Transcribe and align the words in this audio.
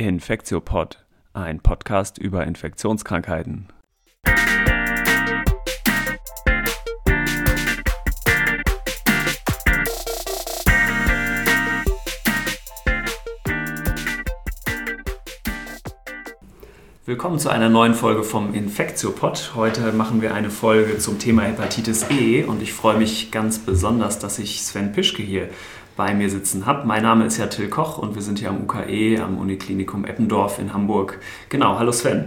Infektiopod, 0.00 1.04
ein 1.34 1.60
Podcast 1.60 2.16
über 2.16 2.46
Infektionskrankheiten. 2.46 3.68
Willkommen 17.04 17.38
zu 17.38 17.50
einer 17.50 17.68
neuen 17.68 17.92
Folge 17.92 18.22
vom 18.22 18.54
Infektiopod. 18.54 19.52
Heute 19.54 19.92
machen 19.92 20.22
wir 20.22 20.32
eine 20.32 20.48
Folge 20.48 20.96
zum 20.98 21.18
Thema 21.18 21.42
Hepatitis 21.42 22.08
E 22.08 22.44
und 22.44 22.62
ich 22.62 22.72
freue 22.72 22.96
mich 22.96 23.30
ganz 23.32 23.58
besonders, 23.58 24.18
dass 24.18 24.38
ich 24.38 24.62
Sven 24.62 24.92
Pischke 24.92 25.22
hier 25.22 25.50
bei 26.00 26.14
mir 26.14 26.30
sitzen 26.30 26.64
habe. 26.64 26.86
Mein 26.86 27.02
Name 27.02 27.26
ist 27.26 27.36
ja 27.36 27.46
Till 27.46 27.68
Koch 27.68 27.98
und 27.98 28.14
wir 28.14 28.22
sind 28.22 28.38
hier 28.38 28.48
am 28.48 28.62
UKE, 28.62 29.22
am 29.22 29.36
Uniklinikum 29.36 30.06
Eppendorf 30.06 30.58
in 30.58 30.72
Hamburg. 30.72 31.18
Genau, 31.50 31.78
hallo 31.78 31.92
Sven. 31.92 32.24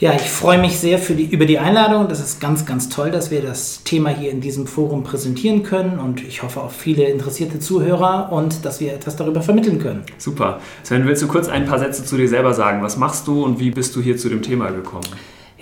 Ja, 0.00 0.12
ich 0.12 0.28
freue 0.28 0.58
mich 0.58 0.76
sehr 0.76 0.98
die, 0.98 1.26
über 1.30 1.46
die 1.46 1.60
Einladung. 1.60 2.08
Das 2.08 2.18
ist 2.18 2.40
ganz, 2.40 2.66
ganz 2.66 2.88
toll, 2.88 3.12
dass 3.12 3.30
wir 3.30 3.40
das 3.40 3.84
Thema 3.84 4.10
hier 4.10 4.32
in 4.32 4.40
diesem 4.40 4.66
Forum 4.66 5.04
präsentieren 5.04 5.62
können 5.62 6.00
und 6.00 6.20
ich 6.20 6.42
hoffe 6.42 6.60
auf 6.62 6.72
viele 6.72 7.04
interessierte 7.04 7.60
Zuhörer 7.60 8.32
und 8.32 8.64
dass 8.64 8.80
wir 8.80 8.92
etwas 8.92 9.14
darüber 9.14 9.40
vermitteln 9.40 9.78
können. 9.78 10.02
Super. 10.18 10.58
Sven, 10.82 11.06
willst 11.06 11.22
du 11.22 11.28
kurz 11.28 11.48
ein 11.48 11.64
paar 11.64 11.78
Sätze 11.78 12.04
zu 12.04 12.16
dir 12.16 12.28
selber 12.28 12.54
sagen? 12.54 12.82
Was 12.82 12.96
machst 12.96 13.28
du 13.28 13.44
und 13.44 13.60
wie 13.60 13.70
bist 13.70 13.94
du 13.94 14.02
hier 14.02 14.16
zu 14.16 14.30
dem 14.30 14.42
Thema 14.42 14.70
gekommen? 14.70 15.06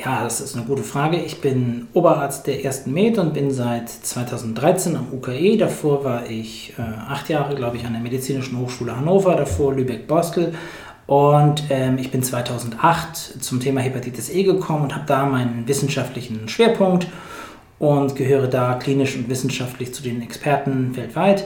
Ja, 0.02 0.24
das 0.24 0.40
ist 0.40 0.56
eine 0.56 0.64
gute 0.64 0.82
Frage. 0.82 1.18
Ich 1.18 1.42
bin 1.42 1.88
Oberarzt 1.92 2.46
der 2.46 2.64
ersten 2.64 2.91
Med 2.95 3.18
und 3.18 3.34
bin 3.34 3.50
seit 3.50 3.91
2013 3.91 4.96
am 4.96 5.12
UKE. 5.12 5.58
Davor 5.58 6.04
war 6.04 6.27
ich 6.27 6.72
äh, 6.78 6.82
acht 6.82 7.28
Jahre, 7.28 7.54
glaube 7.54 7.77
ich, 7.77 7.84
an 7.84 7.92
der 7.92 8.00
Medizinischen 8.00 8.58
Hochschule 8.58 8.96
Hannover, 8.96 9.36
davor 9.36 9.74
Lübeck-Borstel. 9.74 10.55
Und 11.06 11.64
ähm, 11.68 11.98
ich 11.98 12.10
bin 12.10 12.22
2008 12.22 13.42
zum 13.44 13.60
Thema 13.60 13.82
Hepatitis 13.82 14.30
E 14.30 14.42
gekommen 14.42 14.84
und 14.84 14.94
habe 14.94 15.05
da 15.06 15.27
meinen 15.27 15.69
wissenschaftlichen 15.69 16.48
Schwerpunkt 16.48 17.06
und 17.78 18.16
gehöre 18.16 18.47
da 18.47 18.77
klinisch 18.77 19.16
und 19.16 19.28
wissenschaftlich 19.28 19.92
zu 19.92 20.03
den 20.03 20.22
Experten 20.22 20.97
weltweit. 20.97 21.44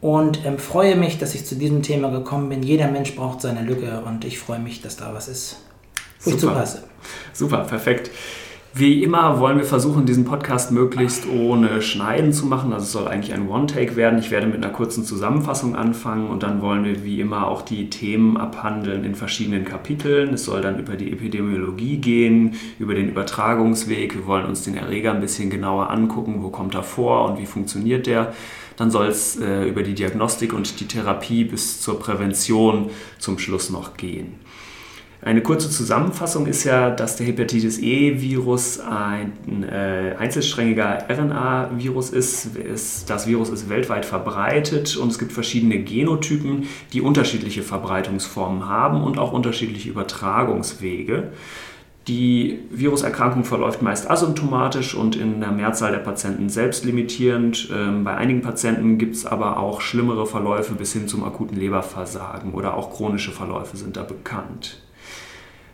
Und 0.00 0.46
ähm, 0.46 0.58
freue 0.58 0.94
mich, 0.94 1.18
dass 1.18 1.34
ich 1.34 1.44
zu 1.44 1.56
diesem 1.56 1.82
Thema 1.82 2.10
gekommen 2.10 2.50
bin. 2.50 2.62
Jeder 2.62 2.86
Mensch 2.86 3.16
braucht 3.16 3.40
seine 3.40 3.62
Lücke 3.62 4.04
und 4.06 4.24
ich 4.24 4.38
freue 4.38 4.60
mich, 4.60 4.80
dass 4.80 4.96
da 4.96 5.12
was 5.12 5.26
ist 5.26 5.56
wo 6.22 6.30
ich 6.30 6.38
zupasse. 6.38 6.84
Super, 7.32 7.58
perfekt. 7.58 8.10
Wie 8.72 9.02
immer 9.02 9.40
wollen 9.40 9.58
wir 9.58 9.64
versuchen, 9.64 10.06
diesen 10.06 10.24
Podcast 10.24 10.70
möglichst 10.70 11.26
ohne 11.28 11.82
Schneiden 11.82 12.32
zu 12.32 12.46
machen. 12.46 12.72
Also 12.72 12.84
es 12.84 12.92
soll 12.92 13.08
eigentlich 13.08 13.34
ein 13.34 13.48
One-Take 13.48 13.96
werden. 13.96 14.20
Ich 14.20 14.30
werde 14.30 14.46
mit 14.46 14.58
einer 14.62 14.72
kurzen 14.72 15.04
Zusammenfassung 15.04 15.74
anfangen 15.74 16.30
und 16.30 16.44
dann 16.44 16.62
wollen 16.62 16.84
wir 16.84 17.02
wie 17.02 17.20
immer 17.20 17.48
auch 17.48 17.62
die 17.62 17.90
Themen 17.90 18.36
abhandeln 18.36 19.02
in 19.02 19.16
verschiedenen 19.16 19.64
Kapiteln. 19.64 20.34
Es 20.34 20.44
soll 20.44 20.60
dann 20.60 20.78
über 20.78 20.94
die 20.94 21.10
Epidemiologie 21.10 21.96
gehen, 21.96 22.54
über 22.78 22.94
den 22.94 23.08
Übertragungsweg. 23.08 24.14
Wir 24.14 24.26
wollen 24.28 24.46
uns 24.46 24.62
den 24.62 24.76
Erreger 24.76 25.12
ein 25.12 25.20
bisschen 25.20 25.50
genauer 25.50 25.90
angucken, 25.90 26.36
wo 26.40 26.50
kommt 26.50 26.76
er 26.76 26.84
vor 26.84 27.28
und 27.28 27.40
wie 27.40 27.46
funktioniert 27.46 28.06
der. 28.06 28.32
Dann 28.76 28.92
soll 28.92 29.08
es 29.08 29.36
äh, 29.36 29.64
über 29.68 29.82
die 29.82 29.94
Diagnostik 29.94 30.52
und 30.52 30.78
die 30.78 30.86
Therapie 30.86 31.42
bis 31.42 31.80
zur 31.80 31.98
Prävention 31.98 32.90
zum 33.18 33.40
Schluss 33.40 33.68
noch 33.70 33.96
gehen. 33.96 34.34
Eine 35.22 35.42
kurze 35.42 35.68
Zusammenfassung 35.68 36.46
ist 36.46 36.64
ja, 36.64 36.88
dass 36.88 37.16
der 37.16 37.26
Hepatitis 37.26 37.78
E-Virus 37.78 38.80
ein 38.80 39.64
äh, 39.64 40.14
einzelsträngiger 40.18 41.04
RNA-Virus 41.10 42.08
ist. 42.08 42.48
Das 43.06 43.26
Virus 43.26 43.50
ist 43.50 43.68
weltweit 43.68 44.06
verbreitet 44.06 44.96
und 44.96 45.08
es 45.08 45.18
gibt 45.18 45.32
verschiedene 45.32 45.82
Genotypen, 45.82 46.68
die 46.94 47.02
unterschiedliche 47.02 47.62
Verbreitungsformen 47.62 48.66
haben 48.66 49.04
und 49.04 49.18
auch 49.18 49.32
unterschiedliche 49.32 49.90
Übertragungswege. 49.90 51.28
Die 52.08 52.60
Viruserkrankung 52.70 53.44
verläuft 53.44 53.82
meist 53.82 54.10
asymptomatisch 54.10 54.94
und 54.94 55.16
in 55.16 55.40
der 55.40 55.52
Mehrzahl 55.52 55.92
der 55.92 55.98
Patienten 55.98 56.48
selbstlimitierend. 56.48 57.68
Ähm, 57.70 58.04
bei 58.04 58.16
einigen 58.16 58.40
Patienten 58.40 58.96
gibt 58.96 59.16
es 59.16 59.26
aber 59.26 59.58
auch 59.58 59.82
schlimmere 59.82 60.26
Verläufe 60.26 60.72
bis 60.72 60.94
hin 60.94 61.08
zum 61.08 61.24
akuten 61.24 61.58
Leberversagen 61.58 62.54
oder 62.54 62.74
auch 62.74 62.90
chronische 62.90 63.32
Verläufe 63.32 63.76
sind 63.76 63.98
da 63.98 64.02
bekannt. 64.02 64.80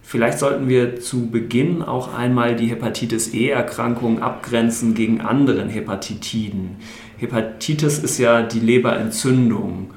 Vielleicht 0.09 0.39
sollten 0.39 0.69
wir 0.69 1.01
zu 1.01 1.31
Beginn 1.33 1.83
auch 1.83 2.15
einmal 2.15 2.55
die 2.55 2.69
Hepatitis 2.69 3.35
E-Erkrankung 3.35 4.23
abgrenzen 4.23 4.95
gegen 4.95 5.21
anderen 5.21 5.69
Hepatitiden. 5.69 6.77
Hepatitis 7.17 7.99
ist 7.99 8.19
ja 8.19 8.43
die 8.43 8.61
Leberentzündung. 8.61 9.91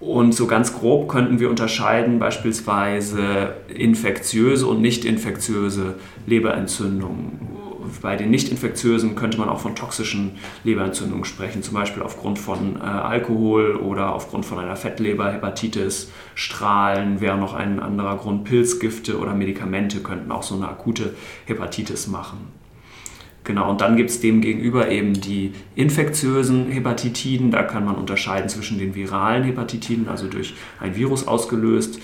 Und 0.00 0.34
so 0.34 0.46
ganz 0.46 0.72
grob 0.72 1.06
könnten 1.06 1.38
wir 1.38 1.50
unterscheiden 1.50 2.18
beispielsweise 2.18 3.52
infektiöse 3.68 4.66
und 4.66 4.80
nicht 4.80 5.04
infektiöse 5.04 5.96
Leberentzündungen 6.26 7.51
bei 8.00 8.16
den 8.16 8.30
nicht-infektiösen 8.30 9.14
könnte 9.14 9.38
man 9.38 9.48
auch 9.48 9.60
von 9.60 9.74
toxischen 9.74 10.32
Leberentzündungen 10.64 11.24
sprechen, 11.24 11.62
zum 11.62 11.74
Beispiel 11.74 12.02
aufgrund 12.02 12.38
von 12.38 12.76
äh, 12.76 12.80
Alkohol 12.80 13.76
oder 13.76 14.14
aufgrund 14.14 14.46
von 14.46 14.58
einer 14.58 14.76
Fettleber, 14.76 15.32
Hepatitis, 15.32 16.10
Strahlen 16.34 17.20
wäre 17.20 17.36
noch 17.36 17.54
ein 17.54 17.80
anderer 17.80 18.16
Grund, 18.16 18.44
Pilzgifte 18.44 19.18
oder 19.18 19.34
Medikamente 19.34 20.00
könnten 20.00 20.32
auch 20.32 20.42
so 20.42 20.54
eine 20.54 20.68
akute 20.68 21.14
Hepatitis 21.46 22.06
machen. 22.06 22.62
Genau, 23.44 23.70
und 23.70 23.80
dann 23.80 23.96
gibt 23.96 24.10
es 24.10 24.20
dem 24.20 24.40
gegenüber 24.40 24.88
eben 24.88 25.14
die 25.14 25.52
infektiösen 25.74 26.70
Hepatitiden. 26.70 27.50
Da 27.50 27.64
kann 27.64 27.84
man 27.84 27.96
unterscheiden 27.96 28.48
zwischen 28.48 28.78
den 28.78 28.94
viralen 28.94 29.42
Hepatitiden, 29.42 30.08
also 30.08 30.28
durch 30.28 30.54
ein 30.78 30.94
Virus 30.94 31.26
ausgelöst, 31.26 31.98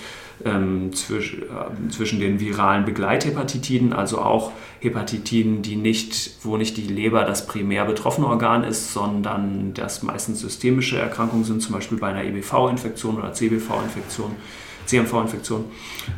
ähm, 0.44 0.92
zwisch, 0.92 1.34
äh, 1.34 1.90
zwischen 1.90 2.20
den 2.20 2.40
viralen 2.40 2.84
Begleithepatitiden, 2.84 3.92
also 3.92 4.18
auch 4.18 4.52
Hepatitiden, 4.80 5.62
die 5.62 5.76
nicht, 5.76 6.36
wo 6.42 6.56
nicht 6.56 6.76
die 6.76 6.86
Leber 6.86 7.24
das 7.24 7.46
primär 7.46 7.84
betroffene 7.84 8.26
Organ 8.26 8.64
ist, 8.64 8.92
sondern 8.92 9.74
das 9.74 10.02
meistens 10.02 10.40
systemische 10.40 10.98
Erkrankungen 10.98 11.44
sind, 11.44 11.62
zum 11.62 11.74
Beispiel 11.74 11.98
bei 11.98 12.08
einer 12.08 12.24
EBV-Infektion 12.24 13.16
oder 13.16 13.32
CBV-Infektion. 13.32 14.32
CMV-Infektion 14.88 15.66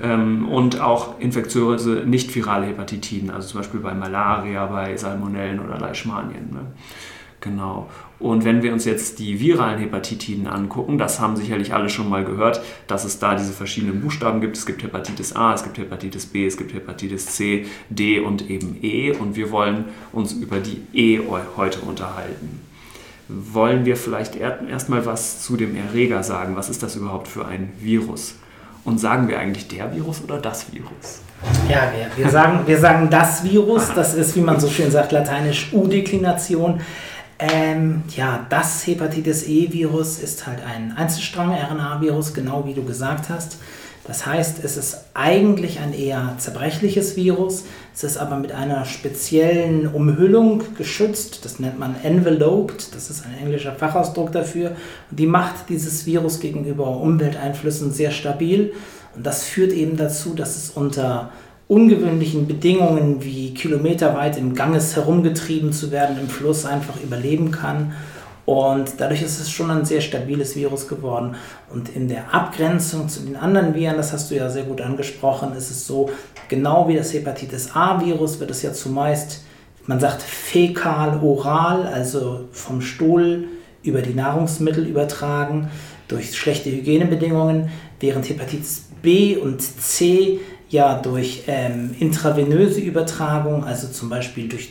ähm, 0.00 0.48
und 0.48 0.80
auch 0.80 1.18
infektiöse 1.18 2.04
nicht-virale 2.06 2.66
Hepatitiden, 2.66 3.30
also 3.30 3.48
zum 3.48 3.60
Beispiel 3.60 3.80
bei 3.80 3.94
Malaria, 3.94 4.64
bei 4.66 4.96
Salmonellen 4.96 5.58
oder 5.58 5.76
Leishmanien. 5.78 6.50
Ne? 6.52 6.66
Genau. 7.40 7.88
Und 8.20 8.44
wenn 8.44 8.62
wir 8.62 8.74
uns 8.74 8.84
jetzt 8.84 9.18
die 9.18 9.40
viralen 9.40 9.78
Hepatitiden 9.78 10.46
angucken, 10.46 10.98
das 10.98 11.20
haben 11.20 11.36
sicherlich 11.36 11.72
alle 11.72 11.88
schon 11.88 12.10
mal 12.10 12.22
gehört, 12.22 12.60
dass 12.86 13.04
es 13.04 13.18
da 13.18 13.34
diese 13.34 13.54
verschiedenen 13.54 14.02
Buchstaben 14.02 14.42
gibt. 14.42 14.58
Es 14.58 14.66
gibt 14.66 14.82
Hepatitis 14.82 15.34
A, 15.34 15.54
es 15.54 15.64
gibt 15.64 15.78
Hepatitis 15.78 16.26
B, 16.26 16.46
es 16.46 16.58
gibt 16.58 16.74
Hepatitis 16.74 17.26
C, 17.26 17.64
D 17.88 18.20
und 18.20 18.50
eben 18.50 18.76
E. 18.82 19.12
Und 19.12 19.36
wir 19.36 19.50
wollen 19.50 19.86
uns 20.12 20.34
über 20.34 20.58
die 20.58 20.82
E 20.92 21.20
heute 21.56 21.80
unterhalten. 21.80 22.60
Wollen 23.28 23.86
wir 23.86 23.96
vielleicht 23.96 24.36
erstmal 24.36 25.06
was 25.06 25.42
zu 25.42 25.56
dem 25.56 25.74
Erreger 25.74 26.22
sagen? 26.22 26.56
Was 26.56 26.68
ist 26.68 26.82
das 26.82 26.96
überhaupt 26.96 27.26
für 27.26 27.46
ein 27.46 27.72
Virus? 27.80 28.34
Und 28.84 28.98
sagen 28.98 29.28
wir 29.28 29.38
eigentlich 29.38 29.68
der 29.68 29.94
Virus 29.94 30.22
oder 30.22 30.38
das 30.38 30.70
Virus? 30.72 31.22
Ja, 31.70 31.90
wir, 31.94 32.22
wir, 32.22 32.30
sagen, 32.30 32.66
wir 32.66 32.78
sagen 32.78 33.08
das 33.08 33.44
Virus. 33.44 33.92
Das 33.94 34.12
ist, 34.12 34.36
wie 34.36 34.40
man 34.40 34.60
so 34.60 34.68
schön 34.68 34.90
sagt, 34.90 35.12
lateinisch 35.12 35.72
U-Deklination. 35.72 36.80
Ähm, 37.40 38.02
ja, 38.14 38.46
das 38.50 38.86
Hepatitis 38.86 39.44
E-Virus 39.48 40.18
ist 40.18 40.46
halt 40.46 40.58
ein 40.62 40.92
Einzelstrang-RNA-Virus, 40.94 42.34
genau 42.34 42.66
wie 42.66 42.74
du 42.74 42.84
gesagt 42.84 43.30
hast. 43.30 43.56
Das 44.06 44.26
heißt, 44.26 44.62
es 44.62 44.76
ist 44.76 45.04
eigentlich 45.14 45.80
ein 45.80 45.94
eher 45.94 46.34
zerbrechliches 46.36 47.16
Virus. 47.16 47.64
Es 47.94 48.04
ist 48.04 48.18
aber 48.18 48.36
mit 48.36 48.52
einer 48.52 48.84
speziellen 48.84 49.86
Umhüllung 49.86 50.62
geschützt. 50.76 51.44
Das 51.44 51.60
nennt 51.60 51.78
man 51.78 51.94
enveloped. 52.02 52.94
Das 52.94 53.08
ist 53.08 53.24
ein 53.24 53.38
englischer 53.38 53.72
Fachausdruck 53.72 54.32
dafür. 54.32 54.72
Und 55.10 55.18
die 55.18 55.26
macht 55.26 55.70
dieses 55.70 56.04
Virus 56.04 56.40
gegenüber 56.40 56.88
Umwelteinflüssen 56.88 57.92
sehr 57.92 58.10
stabil. 58.10 58.74
Und 59.16 59.24
das 59.26 59.44
führt 59.44 59.72
eben 59.72 59.96
dazu, 59.96 60.34
dass 60.34 60.56
es 60.56 60.70
unter 60.70 61.30
ungewöhnlichen 61.70 62.48
Bedingungen 62.48 63.22
wie 63.22 63.54
kilometerweit 63.54 64.36
im 64.36 64.54
Ganges 64.56 64.96
herumgetrieben 64.96 65.72
zu 65.72 65.92
werden, 65.92 66.18
im 66.18 66.28
Fluss 66.28 66.66
einfach 66.66 67.00
überleben 67.00 67.52
kann. 67.52 67.92
Und 68.44 68.94
dadurch 68.98 69.22
ist 69.22 69.38
es 69.38 69.52
schon 69.52 69.70
ein 69.70 69.84
sehr 69.84 70.00
stabiles 70.00 70.56
Virus 70.56 70.88
geworden. 70.88 71.36
Und 71.72 71.94
in 71.94 72.08
der 72.08 72.34
Abgrenzung 72.34 73.08
zu 73.08 73.20
den 73.20 73.36
anderen 73.36 73.72
Viren, 73.76 73.96
das 73.96 74.12
hast 74.12 74.32
du 74.32 74.34
ja 74.34 74.50
sehr 74.50 74.64
gut 74.64 74.80
angesprochen, 74.80 75.52
ist 75.52 75.70
es 75.70 75.86
so, 75.86 76.10
genau 76.48 76.88
wie 76.88 76.96
das 76.96 77.14
Hepatitis 77.14 77.70
A-Virus 77.72 78.40
wird 78.40 78.50
es 78.50 78.62
ja 78.62 78.72
zumeist, 78.72 79.44
man 79.86 80.00
sagt 80.00 80.22
fäkal-oral, 80.22 81.86
also 81.86 82.48
vom 82.50 82.80
Stuhl 82.80 83.44
über 83.84 84.02
die 84.02 84.14
Nahrungsmittel 84.14 84.86
übertragen, 84.88 85.70
durch 86.08 86.36
schlechte 86.36 86.70
Hygienebedingungen, 86.72 87.70
während 88.00 88.28
Hepatitis 88.28 88.86
B 89.02 89.36
und 89.36 89.62
C 89.62 90.40
ja 90.70 90.94
durch 90.94 91.44
ähm, 91.46 91.94
intravenöse 91.98 92.80
Übertragung, 92.80 93.64
also 93.64 93.88
zum 93.88 94.08
Beispiel 94.08 94.48
durch 94.48 94.70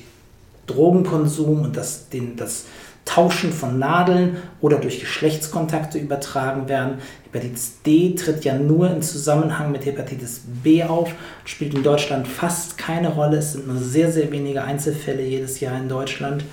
Drogenkonsum 0.65 1.61
und 1.61 1.77
das, 1.77 2.09
den, 2.09 2.35
das 2.35 2.65
Tauschen 3.05 3.51
von 3.51 3.79
Nadeln 3.79 4.37
oder 4.61 4.77
durch 4.77 4.99
Geschlechtskontakte 4.99 5.97
übertragen 5.97 6.69
werden. 6.69 6.99
Hepatitis 7.25 7.81
D 7.85 8.13
tritt 8.13 8.45
ja 8.45 8.57
nur 8.57 8.89
im 8.89 9.01
Zusammenhang 9.01 9.71
mit 9.71 9.85
Hepatitis 9.85 10.41
B 10.63 10.83
auf, 10.83 11.13
spielt 11.43 11.73
in 11.73 11.83
Deutschland 11.83 12.27
fast 12.27 12.77
keine 12.77 13.09
Rolle. 13.09 13.37
Es 13.37 13.53
sind 13.53 13.67
nur 13.67 13.77
sehr, 13.77 14.11
sehr 14.11 14.31
wenige 14.31 14.63
Einzelfälle 14.63 15.23
jedes 15.23 15.59
Jahr 15.59 15.77
in 15.79 15.89
Deutschland. 15.89 16.43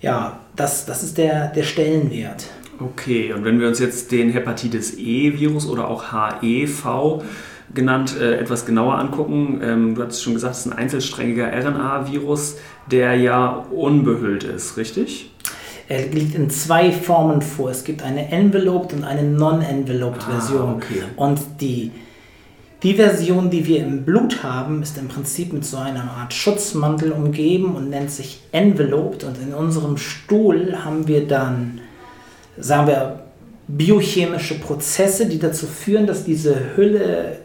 Ja, 0.00 0.40
das, 0.56 0.86
das 0.86 1.02
ist 1.02 1.18
der, 1.18 1.48
der 1.48 1.64
Stellenwert. 1.64 2.46
Okay, 2.80 3.32
und 3.32 3.44
wenn 3.44 3.60
wir 3.60 3.68
uns 3.68 3.80
jetzt 3.80 4.10
den 4.12 4.30
Hepatitis 4.30 4.96
E-Virus 4.96 5.66
oder 5.66 5.88
auch 5.88 6.12
HEV 6.12 7.22
genannt 7.74 8.16
äh, 8.18 8.36
etwas 8.38 8.66
genauer 8.66 8.98
angucken, 8.98 9.60
ähm, 9.62 9.94
du 9.94 10.02
hast 10.02 10.22
schon 10.22 10.34
gesagt, 10.34 10.54
es 10.54 10.60
ist 10.60 10.72
ein 10.72 10.78
einzelsträngiger 10.78 11.52
RNA-Virus, 11.52 12.56
der 12.90 13.14
ja 13.16 13.66
unbehüllt 13.70 14.44
ist, 14.44 14.76
richtig? 14.76 15.30
Er 15.88 16.06
liegt 16.06 16.34
in 16.34 16.50
zwei 16.50 16.92
Formen 16.92 17.40
vor. 17.40 17.70
Es 17.70 17.82
gibt 17.82 18.02
eine 18.02 18.30
Enveloped 18.30 18.92
und 18.92 19.04
eine 19.04 19.22
Non-Enveloped-Version. 19.22 20.68
Ah, 20.68 20.74
okay. 20.76 21.02
Und 21.16 21.40
die, 21.60 21.92
die 22.82 22.94
Version, 22.94 23.48
die 23.48 23.66
wir 23.66 23.78
im 23.78 24.04
Blut 24.04 24.42
haben, 24.42 24.82
ist 24.82 24.98
im 24.98 25.08
Prinzip 25.08 25.54
mit 25.54 25.64
so 25.64 25.78
einer 25.78 26.10
Art 26.10 26.34
Schutzmantel 26.34 27.12
umgeben 27.12 27.74
und 27.74 27.88
nennt 27.88 28.10
sich 28.10 28.42
Enveloped. 28.52 29.24
Und 29.24 29.38
in 29.40 29.54
unserem 29.54 29.96
Stuhl 29.96 30.76
haben 30.84 31.08
wir 31.08 31.26
dann, 31.26 31.80
sagen 32.58 32.86
wir, 32.86 33.22
biochemische 33.66 34.60
Prozesse, 34.60 35.26
die 35.26 35.38
dazu 35.38 35.66
führen, 35.66 36.06
dass 36.06 36.24
diese 36.24 36.76
Hülle 36.76 37.38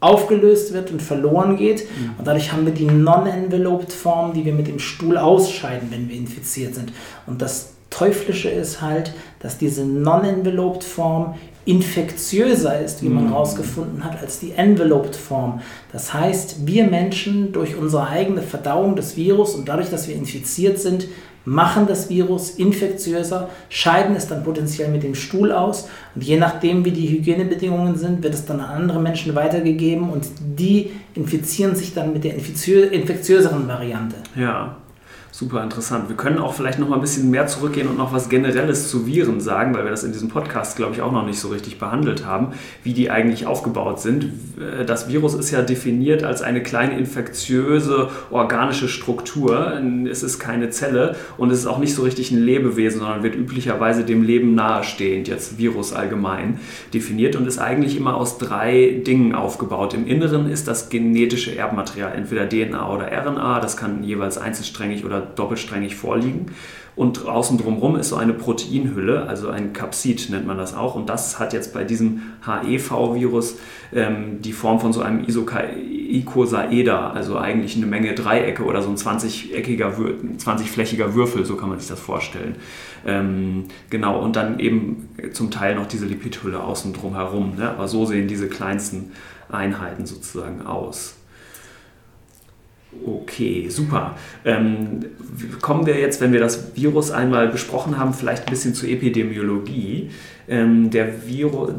aufgelöst 0.00 0.72
wird 0.72 0.90
und 0.90 1.02
verloren 1.02 1.56
geht. 1.56 1.84
Mhm. 1.84 2.14
Und 2.18 2.26
dadurch 2.26 2.52
haben 2.52 2.64
wir 2.66 2.72
die 2.72 2.86
non-enveloped 2.86 3.92
Form, 3.92 4.32
die 4.32 4.44
wir 4.44 4.52
mit 4.52 4.68
dem 4.68 4.78
Stuhl 4.78 5.16
ausscheiden, 5.16 5.88
wenn 5.90 6.08
wir 6.08 6.16
infiziert 6.16 6.74
sind. 6.74 6.92
Und 7.26 7.42
das 7.42 7.70
Teuflische 7.90 8.50
ist 8.50 8.80
halt, 8.80 9.12
dass 9.40 9.58
diese 9.58 9.84
non-enveloped 9.84 10.84
Form 10.84 11.34
infektiöser 11.64 12.80
ist, 12.80 13.02
wie 13.02 13.10
man 13.10 13.28
herausgefunden 13.28 13.98
mhm. 13.98 14.04
hat, 14.04 14.18
als 14.20 14.38
die 14.38 14.52
enveloped 14.52 15.14
Form. 15.14 15.60
Das 15.92 16.14
heißt, 16.14 16.66
wir 16.66 16.84
Menschen 16.84 17.52
durch 17.52 17.76
unsere 17.76 18.06
eigene 18.08 18.40
Verdauung 18.40 18.96
des 18.96 19.16
Virus 19.16 19.54
und 19.54 19.68
dadurch, 19.68 19.90
dass 19.90 20.08
wir 20.08 20.14
infiziert 20.14 20.78
sind, 20.78 21.08
machen 21.44 21.86
das 21.86 22.10
Virus 22.10 22.50
infektiöser, 22.50 23.48
scheiden 23.68 24.16
es 24.16 24.28
dann 24.28 24.44
potenziell 24.44 24.90
mit 24.90 25.02
dem 25.02 25.14
Stuhl 25.14 25.52
aus 25.52 25.88
und 26.14 26.22
je 26.22 26.36
nachdem, 26.36 26.84
wie 26.84 26.90
die 26.90 27.08
Hygienebedingungen 27.08 27.96
sind, 27.96 28.22
wird 28.22 28.34
es 28.34 28.44
dann 28.44 28.60
an 28.60 28.82
andere 28.82 29.00
Menschen 29.00 29.34
weitergegeben 29.34 30.10
und 30.10 30.26
die 30.40 30.90
infizieren 31.14 31.74
sich 31.74 31.94
dann 31.94 32.12
mit 32.12 32.24
der 32.24 32.34
infektiöseren 32.34 33.66
Variante. 33.66 34.16
Ja. 34.36 34.76
Super 35.38 35.62
interessant. 35.62 36.08
Wir 36.08 36.16
können 36.16 36.38
auch 36.38 36.52
vielleicht 36.52 36.80
noch 36.80 36.88
mal 36.88 36.96
ein 36.96 37.00
bisschen 37.00 37.30
mehr 37.30 37.46
zurückgehen 37.46 37.86
und 37.86 37.96
noch 37.96 38.12
was 38.12 38.28
Generelles 38.28 38.90
zu 38.90 39.06
Viren 39.06 39.40
sagen, 39.40 39.72
weil 39.72 39.84
wir 39.84 39.92
das 39.92 40.02
in 40.02 40.10
diesem 40.10 40.28
Podcast, 40.28 40.76
glaube 40.76 40.94
ich, 40.94 41.00
auch 41.00 41.12
noch 41.12 41.24
nicht 41.24 41.38
so 41.38 41.46
richtig 41.46 41.78
behandelt 41.78 42.26
haben, 42.26 42.54
wie 42.82 42.92
die 42.92 43.08
eigentlich 43.08 43.46
aufgebaut 43.46 44.00
sind. 44.00 44.32
Das 44.84 45.08
Virus 45.08 45.34
ist 45.34 45.52
ja 45.52 45.62
definiert 45.62 46.24
als 46.24 46.42
eine 46.42 46.60
kleine 46.60 46.98
infektiöse 46.98 48.08
organische 48.32 48.88
Struktur. 48.88 49.80
Es 50.10 50.24
ist 50.24 50.40
keine 50.40 50.70
Zelle 50.70 51.14
und 51.36 51.52
es 51.52 51.60
ist 51.60 51.66
auch 51.66 51.78
nicht 51.78 51.94
so 51.94 52.02
richtig 52.02 52.32
ein 52.32 52.42
Lebewesen, 52.42 52.98
sondern 52.98 53.22
wird 53.22 53.36
üblicherweise 53.36 54.02
dem 54.02 54.24
Leben 54.24 54.56
nahestehend, 54.56 55.28
jetzt 55.28 55.56
Virus 55.56 55.92
allgemein, 55.92 56.58
definiert 56.92 57.36
und 57.36 57.46
ist 57.46 57.60
eigentlich 57.60 57.96
immer 57.96 58.16
aus 58.16 58.38
drei 58.38 59.02
Dingen 59.06 59.36
aufgebaut. 59.36 59.94
Im 59.94 60.04
Inneren 60.04 60.50
ist 60.50 60.66
das 60.66 60.90
genetische 60.90 61.56
Erbmaterial, 61.56 62.14
entweder 62.16 62.48
DNA 62.48 62.92
oder 62.92 63.12
RNA, 63.12 63.60
das 63.60 63.76
kann 63.76 64.02
jeweils 64.02 64.36
einzelsträngig 64.36 65.04
oder 65.04 65.27
doppelsträngig 65.34 65.96
vorliegen. 65.96 66.46
Und 66.98 67.26
außen 67.28 67.58
drumherum 67.58 67.94
ist 67.94 68.08
so 68.08 68.16
eine 68.16 68.32
Proteinhülle, 68.32 69.28
also 69.28 69.50
ein 69.50 69.72
Capsid 69.72 70.30
nennt 70.30 70.48
man 70.48 70.58
das 70.58 70.74
auch. 70.74 70.96
Und 70.96 71.08
das 71.08 71.38
hat 71.38 71.52
jetzt 71.52 71.72
bei 71.72 71.84
diesem 71.84 72.22
HEV-Virus 72.44 73.56
ähm, 73.94 74.42
die 74.42 74.52
Form 74.52 74.80
von 74.80 74.92
so 74.92 75.00
einem 75.00 75.24
Icosaeder, 75.24 77.12
also 77.14 77.38
eigentlich 77.38 77.76
eine 77.76 77.86
Menge 77.86 78.14
Dreiecke 78.14 78.64
oder 78.64 78.82
so 78.82 78.90
ein 78.90 78.96
20-eckiger, 78.96 79.92
20-flächiger 80.38 81.14
Würfel, 81.14 81.44
so 81.44 81.54
kann 81.54 81.68
man 81.68 81.78
sich 81.78 81.88
das 81.88 82.00
vorstellen. 82.00 82.56
Ähm, 83.06 83.66
genau, 83.90 84.20
und 84.20 84.34
dann 84.34 84.58
eben 84.58 85.08
zum 85.32 85.52
Teil 85.52 85.76
noch 85.76 85.86
diese 85.86 86.06
Lipidhülle 86.06 86.60
außen 86.60 86.94
drum 86.94 87.14
herum. 87.14 87.54
Ne? 87.56 87.70
Aber 87.70 87.86
so 87.86 88.06
sehen 88.06 88.26
diese 88.26 88.48
kleinsten 88.48 89.12
Einheiten 89.48 90.04
sozusagen 90.04 90.62
aus. 90.66 91.17
Okay, 93.04 93.68
super. 93.68 94.16
Ähm, 94.44 95.04
kommen 95.60 95.86
wir 95.86 95.98
jetzt, 95.98 96.20
wenn 96.20 96.32
wir 96.32 96.40
das 96.40 96.74
Virus 96.74 97.10
einmal 97.10 97.48
besprochen 97.48 97.98
haben, 97.98 98.14
vielleicht 98.14 98.46
ein 98.46 98.50
bisschen 98.50 98.74
zur 98.74 98.88
Epidemiologie. 98.88 100.10
Ähm, 100.48 100.90
der 100.90 101.26
Virus, 101.26 101.72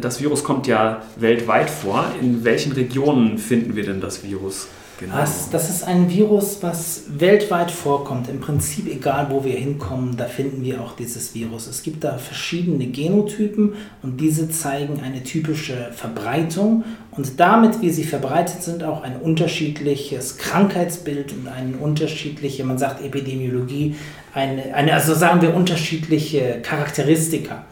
das 0.00 0.20
Virus 0.20 0.44
kommt 0.44 0.68
ja 0.68 1.02
weltweit 1.16 1.68
vor. 1.68 2.06
In 2.20 2.44
welchen 2.44 2.72
Regionen 2.72 3.38
finden 3.38 3.74
wir 3.74 3.84
denn 3.84 4.00
das 4.00 4.22
Virus? 4.22 4.68
Genau. 5.02 5.16
Das, 5.16 5.50
das 5.50 5.68
ist 5.68 5.82
ein 5.82 6.08
Virus, 6.08 6.58
was 6.62 7.04
weltweit 7.08 7.72
vorkommt. 7.72 8.28
Im 8.28 8.38
Prinzip 8.38 8.86
egal, 8.86 9.28
wo 9.30 9.42
wir 9.42 9.54
hinkommen, 9.54 10.16
da 10.16 10.26
finden 10.26 10.62
wir 10.62 10.80
auch 10.80 10.94
dieses 10.94 11.34
Virus. 11.34 11.66
Es 11.66 11.82
gibt 11.82 12.04
da 12.04 12.18
verschiedene 12.18 12.86
Genotypen 12.86 13.72
und 14.02 14.20
diese 14.20 14.48
zeigen 14.48 15.00
eine 15.00 15.24
typische 15.24 15.90
Verbreitung 15.92 16.84
und 17.14 17.38
damit, 17.38 17.82
wie 17.82 17.90
sie 17.90 18.04
verbreitet 18.04 18.62
sind, 18.62 18.84
auch 18.84 19.02
ein 19.02 19.16
unterschiedliches 19.16 20.38
Krankheitsbild 20.38 21.32
und 21.32 21.46
eine 21.46 21.76
unterschiedliche, 21.76 22.64
man 22.64 22.78
sagt 22.78 23.04
Epidemiologie, 23.04 23.96
eine, 24.32 24.74
eine 24.74 24.94
also 24.94 25.14
sagen 25.14 25.42
wir 25.42 25.54
unterschiedliche 25.54 26.60
Charakteristika. 26.62 27.66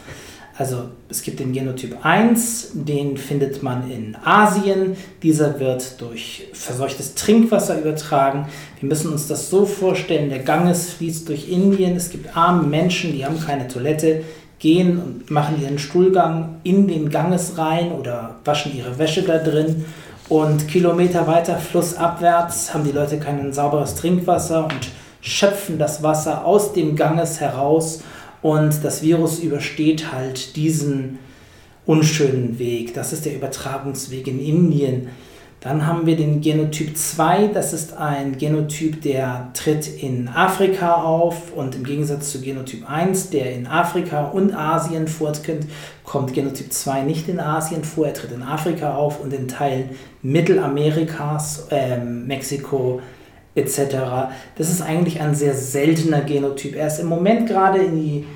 Also 0.59 0.91
es 1.09 1.23
gibt 1.23 1.41
den 1.41 1.55
Genotyp 1.55 2.05
1, 2.05 2.73
den 2.75 3.17
findet 3.17 3.63
man 3.63 3.91
in 3.91 4.15
Asien. 4.23 4.95
Dieser 5.23 5.59
wird 5.59 5.99
durch 6.03 6.49
verseuchtes 6.53 7.15
Trinkwasser 7.15 7.81
übertragen. 7.81 8.47
Wir 8.79 8.87
müssen 8.87 9.11
uns 9.11 9.27
das 9.27 9.49
so 9.49 9.65
vorstellen, 9.65 10.29
der 10.29 10.41
Ganges 10.41 10.91
fließt 10.91 11.27
durch 11.31 11.49
Indien. 11.49 11.97
Es 11.97 12.11
gibt 12.11 12.37
arme 12.37 12.67
Menschen, 12.67 13.13
die 13.13 13.25
haben 13.25 13.41
keine 13.41 13.69
Toilette, 13.69 14.23
gehen 14.61 14.99
und 14.99 15.31
machen 15.31 15.61
ihren 15.61 15.79
Stuhlgang 15.79 16.57
in 16.63 16.87
den 16.87 17.11
Ganges 17.11 17.59
rein 17.59 17.93
oder 17.93 18.37
waschen 18.45 18.77
ihre 18.77 18.99
Wäsche 18.99 19.23
da 19.23 19.39
drin. 19.39 19.85
Und 20.29 20.69
Kilometer 20.69 21.27
weiter 21.27 21.57
flussabwärts 21.57 22.73
haben 22.73 22.85
die 22.85 22.93
Leute 22.93 23.19
kein 23.19 23.53
sauberes 23.53 23.97
Trinkwasser 23.97 24.65
und 24.65 24.91
schöpfen 25.21 25.79
das 25.79 26.03
Wasser 26.05 26.45
aus 26.45 26.73
dem 26.73 26.95
Ganges 26.95 27.41
heraus 27.41 28.03
und 28.43 28.85
das 28.85 29.03
Virus 29.03 29.41
übersteht 29.41 30.13
halt 30.13 30.57
diesen 30.57 31.19
unschönen 31.85 32.59
Weg. 32.59 32.95
Das 32.95 33.13
ist 33.13 33.25
der 33.25 33.35
Übertragungsweg 33.35 34.27
in 34.29 34.41
Indien. 34.41 35.09
Dann 35.61 35.87
haben 35.87 36.07
wir 36.07 36.17
den 36.17 36.41
Genotyp 36.41 36.97
2, 36.97 37.49
das 37.49 37.75
ist 37.75 37.95
ein 37.95 38.39
Genotyp, 38.39 39.03
der 39.03 39.51
tritt 39.53 40.03
in 40.03 40.27
Afrika 40.29 40.95
auf 40.95 41.53
und 41.55 41.75
im 41.75 41.85
Gegensatz 41.85 42.33
zu 42.33 42.41
Genotyp 42.41 42.91
1, 42.91 43.29
der 43.29 43.53
in 43.53 43.67
Afrika 43.67 44.29
und 44.29 44.55
Asien 44.55 45.07
vorkommt, 45.07 45.67
kommt 46.03 46.33
Genotyp 46.33 46.73
2 46.73 47.03
nicht 47.03 47.29
in 47.29 47.41
Asien 47.41 47.85
vor, 47.85 48.07
er 48.07 48.15
tritt 48.15 48.33
in 48.33 48.43
Afrika 48.43 48.95
auf 48.95 49.21
und 49.21 49.35
in 49.35 49.49
Teilen 49.49 49.91
Mittelamerikas, 50.23 51.67
äh, 51.71 51.99
Mexiko, 51.99 53.03
etc. 53.55 54.31
Das 54.57 54.71
ist 54.71 54.81
eigentlich 54.81 55.21
ein 55.21 55.35
sehr 55.35 55.55
seltener 55.55 56.23
Genotyp. 56.23 56.75
Er 56.75 56.87
ist 56.87 57.01
im 57.01 57.09
Moment 57.09 57.47
gerade 57.47 57.81
in 57.81 57.97
die, 57.97 58.27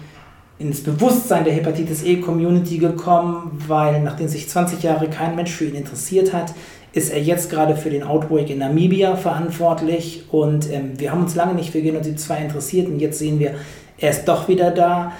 ins 0.59 0.83
Bewusstsein 0.83 1.45
der 1.45 1.53
Hepatitis 1.53 2.05
E-Community 2.05 2.79
gekommen, 2.79 3.61
weil 3.67 4.01
nachdem 4.01 4.29
sich 4.29 4.49
20 4.49 4.83
Jahre 4.83 5.09
kein 5.09 5.35
Mensch 5.35 5.51
für 5.51 5.65
ihn 5.65 5.75
interessiert 5.75 6.33
hat, 6.33 6.55
ist 6.93 7.13
er 7.13 7.21
jetzt 7.21 7.51
gerade 7.51 7.77
für 7.77 7.91
den 7.91 8.05
Outbreak 8.05 8.51
in 8.51 8.59
Namibia 8.59 9.17
verantwortlich 9.17 10.25
und 10.31 10.71
ähm, 10.73 10.93
wir 10.97 11.11
haben 11.11 11.23
uns 11.23 11.35
lange 11.35 11.55
nicht 11.55 11.71
für 11.71 11.83
Genotyp 11.83 12.19
2 12.19 12.39
interessiert 12.39 12.87
und 12.87 13.01
jetzt 13.01 13.19
sehen 13.19 13.41
wir, 13.41 13.55
er 13.99 14.11
ist 14.11 14.27
doch 14.27 14.49
wieder 14.49 14.71
da. 14.71 15.13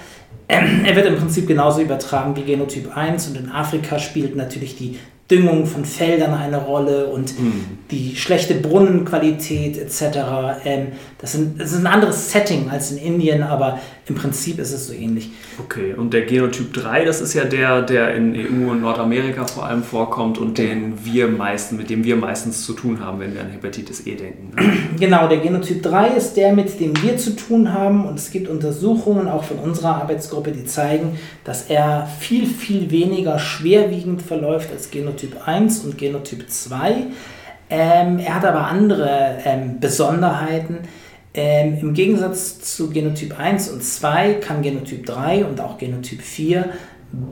Ähm, 0.47 0.85
er 0.85 0.95
wird 0.95 1.05
im 1.05 1.17
Prinzip 1.17 1.47
genauso 1.47 1.81
übertragen 1.81 2.35
wie 2.37 2.43
Genotyp 2.43 2.95
1 2.95 3.27
und 3.27 3.37
in 3.37 3.51
Afrika 3.51 3.99
spielt 3.99 4.37
natürlich 4.37 4.77
die 4.77 4.97
Düngung 5.29 5.65
von 5.65 5.85
Feldern 5.85 6.35
eine 6.35 6.57
Rolle 6.57 7.07
und 7.07 7.37
mhm. 7.39 7.79
die 7.89 8.15
schlechte 8.15 8.53
Brunnenqualität 8.53 9.77
etc. 9.77 10.17
Ähm, 10.63 10.87
das, 11.17 11.31
sind, 11.31 11.59
das 11.59 11.71
ist 11.71 11.79
ein 11.79 11.87
anderes 11.87 12.31
Setting 12.31 12.69
als 12.69 12.91
in 12.91 12.99
Indien, 12.99 13.41
aber 13.41 13.79
im 14.07 14.13
Prinzip 14.13 14.59
ist 14.59 14.71
es 14.71 14.87
so 14.87 14.93
ähnlich. 14.93 15.31
Okay, 15.59 15.93
und 15.93 16.13
der 16.13 16.23
Genotyp 16.23 16.73
3, 16.73 17.05
das 17.05 17.21
ist 17.21 17.33
ja 17.33 17.43
der, 17.43 17.81
der 17.81 18.13
in 18.13 18.35
EU 18.35 18.69
und 18.69 18.81
Nordamerika 18.81 19.47
vor 19.47 19.65
allem 19.65 19.81
vorkommt 19.81 20.37
und 20.37 20.59
den 20.59 21.03
wir 21.03 21.27
meisten, 21.27 21.75
mit 21.75 21.89
dem 21.89 22.03
wir 22.03 22.15
meistens 22.15 22.65
zu 22.65 22.73
tun 22.73 22.99
haben, 22.99 23.19
wenn 23.19 23.33
wir 23.33 23.41
an 23.41 23.49
Hepatitis 23.49 24.05
E 24.05 24.15
denken. 24.15 24.51
Ne? 24.55 24.73
Genau, 24.99 25.27
der 25.27 25.39
Genotyp 25.39 25.81
3 25.81 26.09
ist 26.09 26.35
der, 26.35 26.53
mit 26.53 26.79
dem 26.79 26.93
wir 27.01 27.17
zu 27.17 27.35
tun 27.35 27.73
haben 27.73 28.05
und 28.05 28.19
es 28.19 28.31
gibt 28.31 28.47
Untersuchungen 28.47 29.27
auch 29.27 29.43
von 29.43 29.57
unserer 29.57 29.95
Arbeitsgruppe, 29.95 30.51
die 30.51 30.65
zeigen, 30.65 31.17
dass 31.43 31.69
er 31.69 32.07
viel, 32.19 32.45
viel 32.45 32.91
weniger 32.91 33.39
schwerwiegend 33.39 34.21
verläuft 34.21 34.71
als 34.71 34.91
Genotyp 34.91 35.47
1 35.47 35.83
und 35.83 35.97
Genotyp 35.97 36.49
2. 36.49 37.07
Ähm, 37.69 38.19
er 38.19 38.35
hat 38.35 38.45
aber 38.45 38.67
andere 38.67 39.39
ähm, 39.43 39.79
Besonderheiten 39.79 40.79
Ähm, 41.37 41.77
Im 41.81 41.93
Gegensatz 41.93 42.61
zu 42.61 42.89
Genotyp 42.89 43.37
1 43.37 43.67
und 43.69 43.83
2 43.83 44.35
kann 44.35 44.61
Genotyp 44.61 45.05
3 45.05 45.43
und 45.43 45.59
auch 45.59 45.77
Genotyp 45.77 46.21
4 46.21 46.69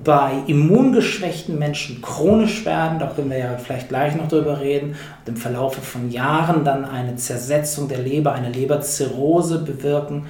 bei 0.03 0.33
immungeschwächten 0.47 1.57
Menschen 1.57 2.01
chronisch 2.01 2.65
werden, 2.65 2.99
da 2.99 3.07
können 3.07 3.29
wir 3.29 3.37
ja 3.37 3.57
vielleicht 3.57 3.89
gleich 3.89 4.15
noch 4.15 4.27
drüber 4.27 4.59
reden, 4.59 4.89
und 4.89 5.29
im 5.29 5.37
Verlauf 5.37 5.75
von 5.75 6.11
Jahren 6.11 6.65
dann 6.65 6.85
eine 6.85 7.15
Zersetzung 7.15 7.87
der 7.87 7.99
Leber, 7.99 8.33
eine 8.33 8.49
Leberzirrhose 8.49 9.59
bewirken. 9.59 10.27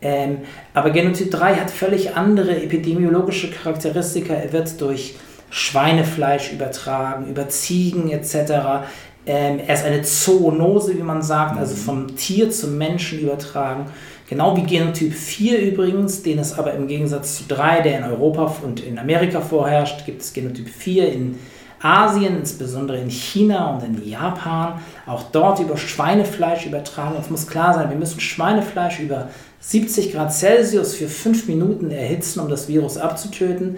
Ähm, 0.00 0.38
aber 0.74 0.90
Genotyp 0.90 1.32
3 1.32 1.56
hat 1.56 1.70
völlig 1.72 2.16
andere 2.16 2.62
epidemiologische 2.62 3.50
Charakteristika. 3.50 4.32
Er 4.32 4.52
wird 4.52 4.80
durch 4.80 5.16
Schweinefleisch 5.50 6.52
übertragen, 6.52 7.26
über 7.26 7.48
Ziegen 7.48 8.10
etc. 8.10 8.86
Ähm, 9.28 9.60
er 9.66 9.74
ist 9.74 9.84
eine 9.84 10.00
Zoonose, 10.00 10.96
wie 10.96 11.02
man 11.02 11.22
sagt, 11.22 11.58
also 11.58 11.74
mhm. 11.74 11.78
vom 11.78 12.16
Tier 12.16 12.50
zum 12.50 12.78
Menschen 12.78 13.20
übertragen. 13.20 13.84
Genau 14.26 14.56
wie 14.56 14.62
Genotyp 14.62 15.12
4 15.12 15.58
übrigens, 15.60 16.22
den 16.22 16.38
es 16.38 16.58
aber 16.58 16.72
im 16.72 16.88
Gegensatz 16.88 17.36
zu 17.36 17.44
3, 17.46 17.82
der 17.82 17.98
in 17.98 18.04
Europa 18.04 18.54
und 18.64 18.80
in 18.80 18.98
Amerika 18.98 19.42
vorherrscht, 19.42 20.06
gibt 20.06 20.22
es 20.22 20.32
Genotyp 20.32 20.68
4 20.68 21.12
in 21.12 21.38
Asien, 21.80 22.38
insbesondere 22.38 22.98
in 22.98 23.10
China 23.10 23.74
und 23.74 23.84
in 23.84 24.08
Japan, 24.08 24.80
auch 25.06 25.24
dort 25.30 25.60
über 25.60 25.76
Schweinefleisch 25.76 26.66
übertragen. 26.66 27.16
Es 27.20 27.30
muss 27.30 27.46
klar 27.46 27.74
sein, 27.74 27.90
wir 27.90 27.96
müssen 27.96 28.20
Schweinefleisch 28.20 28.98
über 28.98 29.28
70 29.60 30.12
Grad 30.12 30.32
Celsius 30.32 30.94
für 30.94 31.08
5 31.08 31.48
Minuten 31.48 31.90
erhitzen, 31.90 32.40
um 32.40 32.48
das 32.48 32.66
Virus 32.66 32.96
abzutöten. 32.96 33.76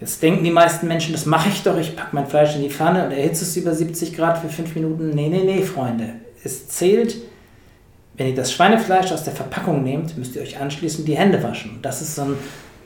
Jetzt 0.00 0.22
denken 0.22 0.44
die 0.44 0.50
meisten 0.50 0.86
Menschen, 0.86 1.12
das 1.12 1.26
mache 1.26 1.48
ich 1.48 1.62
doch, 1.62 1.76
ich 1.76 1.96
packe 1.96 2.14
mein 2.14 2.26
Fleisch 2.26 2.54
in 2.54 2.62
die 2.62 2.70
Pfanne 2.70 3.04
und 3.04 3.12
erhitze 3.12 3.44
es 3.44 3.56
über 3.56 3.74
70 3.74 4.14
Grad 4.14 4.38
für 4.38 4.48
5 4.48 4.74
Minuten. 4.76 5.10
Nee, 5.10 5.28
nee, 5.28 5.42
nee, 5.44 5.62
Freunde. 5.62 6.14
Es 6.44 6.68
zählt 6.68 7.16
wenn 8.18 8.26
ihr 8.26 8.34
das 8.34 8.52
Schweinefleisch 8.52 9.12
aus 9.12 9.22
der 9.22 9.32
Verpackung 9.32 9.84
nehmt, 9.84 10.18
müsst 10.18 10.34
ihr 10.34 10.42
euch 10.42 10.60
anschließend 10.60 11.06
die 11.06 11.16
Hände 11.16 11.40
waschen. 11.40 11.78
Das 11.82 12.02
ist 12.02 12.16
so 12.16 12.22
ein 12.22 12.36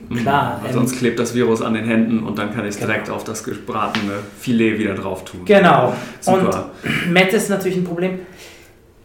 mhm. 0.07 0.17
Klar. 0.17 0.61
Weil 0.63 0.73
sonst 0.73 0.95
klebt 0.95 1.17
das 1.17 1.33
Virus 1.33 1.63
an 1.63 1.73
den 1.73 1.85
Händen 1.85 2.23
und 2.23 2.37
dann 2.37 2.53
kann 2.53 2.65
ich 2.65 2.69
es 2.69 2.75
genau. 2.75 2.91
direkt 2.91 3.09
auf 3.09 3.23
das 3.23 3.43
gebratene 3.43 4.19
Filet 4.39 4.77
wieder 4.77 4.93
drauf 4.93 5.25
tun. 5.25 5.41
Genau. 5.45 5.93
Super. 6.21 6.69
Und 6.83 7.11
Met 7.11 7.33
ist 7.33 7.49
natürlich 7.49 7.77
ein 7.77 7.83
Problem. 7.83 8.19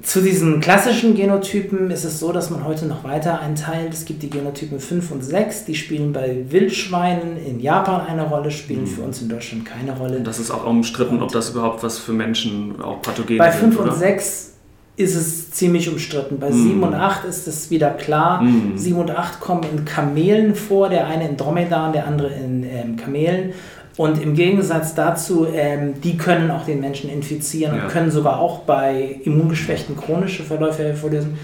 Zu 0.02 0.20
diesen 0.20 0.60
klassischen 0.60 1.16
Genotypen 1.16 1.90
ist 1.90 2.04
es 2.04 2.20
so, 2.20 2.30
dass 2.30 2.50
man 2.50 2.64
heute 2.64 2.86
noch 2.86 3.02
weiter 3.02 3.40
einteilt. 3.40 3.92
Es 3.92 4.04
gibt 4.04 4.22
die 4.22 4.30
Genotypen 4.30 4.78
5 4.78 5.10
und 5.10 5.24
6, 5.24 5.64
die 5.64 5.74
spielen 5.74 6.12
bei 6.12 6.44
Wildschweinen 6.48 7.36
in 7.36 7.58
Japan 7.58 8.02
eine 8.06 8.22
Rolle, 8.22 8.52
spielen 8.52 8.82
mhm. 8.82 8.86
für 8.86 9.02
uns 9.02 9.20
in 9.20 9.28
Deutschland 9.28 9.64
keine 9.64 9.96
Rolle. 9.96 10.20
Das 10.20 10.38
ist 10.38 10.52
auch 10.52 10.64
umstritten, 10.64 11.16
und 11.16 11.22
ob 11.22 11.32
das 11.32 11.50
überhaupt 11.50 11.82
was 11.82 11.98
für 11.98 12.12
Menschen 12.12 12.80
auch 12.80 13.02
Pathogen 13.02 13.38
Bei 13.38 13.50
5 13.50 13.76
und 13.76 13.92
6 13.92 14.52
ist 14.98 15.14
es 15.14 15.52
ziemlich 15.52 15.88
umstritten. 15.88 16.40
Bei 16.40 16.50
mm. 16.50 16.62
7 16.62 16.82
und 16.82 16.94
8 16.94 17.24
ist 17.24 17.46
es 17.46 17.70
wieder 17.70 17.90
klar. 17.90 18.42
Mm. 18.42 18.76
7 18.76 18.98
und 18.98 19.12
8 19.12 19.38
kommen 19.38 19.62
in 19.70 19.84
Kamelen 19.84 20.56
vor, 20.56 20.88
der 20.88 21.06
eine 21.06 21.28
in 21.28 21.36
Dromedaren, 21.36 21.92
der 21.92 22.08
andere 22.08 22.32
in 22.34 22.64
ähm, 22.64 22.96
Kamelen. 22.96 23.52
Und 23.98 24.22
im 24.22 24.34
Gegensatz 24.34 24.94
dazu, 24.94 25.48
ähm, 25.52 26.00
die 26.00 26.16
können 26.16 26.52
auch 26.52 26.64
den 26.64 26.78
Menschen 26.80 27.10
infizieren 27.10 27.76
ja. 27.76 27.82
und 27.82 27.88
können 27.90 28.12
sogar 28.12 28.38
auch 28.38 28.60
bei 28.60 29.18
Immungeschwächten 29.24 29.96
chronische 29.96 30.44
Verläufe 30.44 30.84
hervorlösen. 30.84 31.36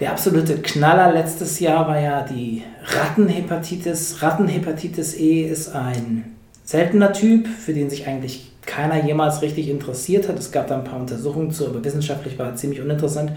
Der 0.00 0.10
absolute 0.10 0.56
Knaller 0.56 1.12
letztes 1.12 1.60
Jahr 1.60 1.86
war 1.86 2.00
ja 2.00 2.22
die 2.22 2.64
Rattenhepatitis. 2.84 4.20
Rattenhepatitis 4.22 5.14
E 5.14 5.42
ist 5.42 5.68
ein 5.68 6.24
seltener 6.64 7.12
Typ, 7.12 7.46
für 7.46 7.72
den 7.72 7.88
sich 7.88 8.08
eigentlich 8.08 8.50
keiner 8.66 9.04
jemals 9.04 9.40
richtig 9.42 9.68
interessiert 9.68 10.28
hat. 10.28 10.40
Es 10.40 10.50
gab 10.50 10.66
da 10.66 10.76
ein 10.76 10.84
paar 10.84 10.98
Untersuchungen 10.98 11.52
zu, 11.52 11.66
aber 11.68 11.84
wissenschaftlich 11.84 12.38
war 12.40 12.54
es 12.54 12.60
ziemlich 12.60 12.80
uninteressant. 12.80 13.30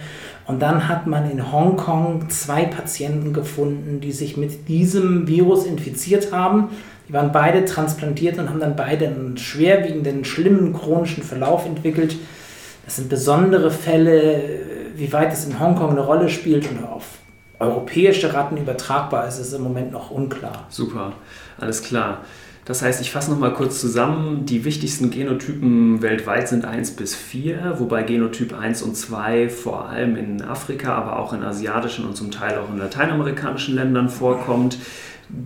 Und 0.48 0.64
dann 0.64 0.88
hat 0.88 1.06
man 1.06 1.30
in 1.30 1.52
Hongkong 1.52 2.30
zwei 2.30 2.66
Patienten 2.66 3.34
gefunden, 3.34 4.02
die 4.02 4.12
sich 4.12 4.36
mit 4.36 4.68
diesem 4.68 5.28
Virus 5.28 5.66
infiziert 5.66 6.32
haben. 6.32 6.70
Die 7.08 7.14
waren 7.14 7.32
beide 7.32 7.66
transplantiert 7.66 8.38
und 8.40 8.50
haben 8.50 8.60
dann 8.60 8.76
beide 8.76 9.08
einen 9.08 9.38
schwerwiegenden, 9.38 10.26
schlimmen 10.26 10.74
chronischen 10.74 11.24
Verlauf 11.24 11.66
entwickelt. 11.66 12.16
Das 12.86 12.98
sind 12.98 13.10
besondere 13.10 13.72
Fälle, 13.72 14.42
wie 14.96 15.12
weit 15.14 15.34
es 15.34 15.46
in 15.46 15.60
Hongkong 15.60 15.92
eine 15.92 16.02
Rolle 16.02 16.30
spielt 16.30 16.70
und 16.70 16.84
auf 16.84 17.04
europäische 17.60 18.34
Ratten 18.34 18.58
übertragbar 18.58 19.28
ist, 19.28 19.40
ist 19.40 19.54
im 19.54 19.64
Moment 19.64 19.92
noch 19.92 20.12
unklar. 20.12 20.66
Super, 20.70 21.14
alles 21.58 21.84
klar. 21.84 22.22
Das 22.66 22.82
heißt, 22.82 23.00
ich 23.00 23.12
fasse 23.12 23.30
nochmal 23.30 23.54
kurz 23.54 23.80
zusammen. 23.80 24.48
Die 24.48 24.66
wichtigsten 24.66 25.12
Genotypen 25.12 26.02
weltweit 26.02 26.48
sind 26.48 26.66
1 26.66 26.96
bis 26.96 27.14
4, 27.14 27.76
wobei 27.78 28.02
Genotyp 28.02 28.58
1 28.58 28.82
und 28.82 28.98
2 28.98 29.50
vor 29.50 29.88
allem 29.88 30.16
in 30.16 30.42
Afrika, 30.42 30.96
aber 30.96 31.20
auch 31.20 31.32
in 31.34 31.44
asiatischen 31.44 32.06
und 32.06 32.18
zum 32.18 32.32
Teil 32.32 32.58
auch 32.58 32.70
in 32.72 32.80
lateinamerikanischen 32.80 33.76
Ländern 33.76 34.10
vorkommt. 34.10 34.80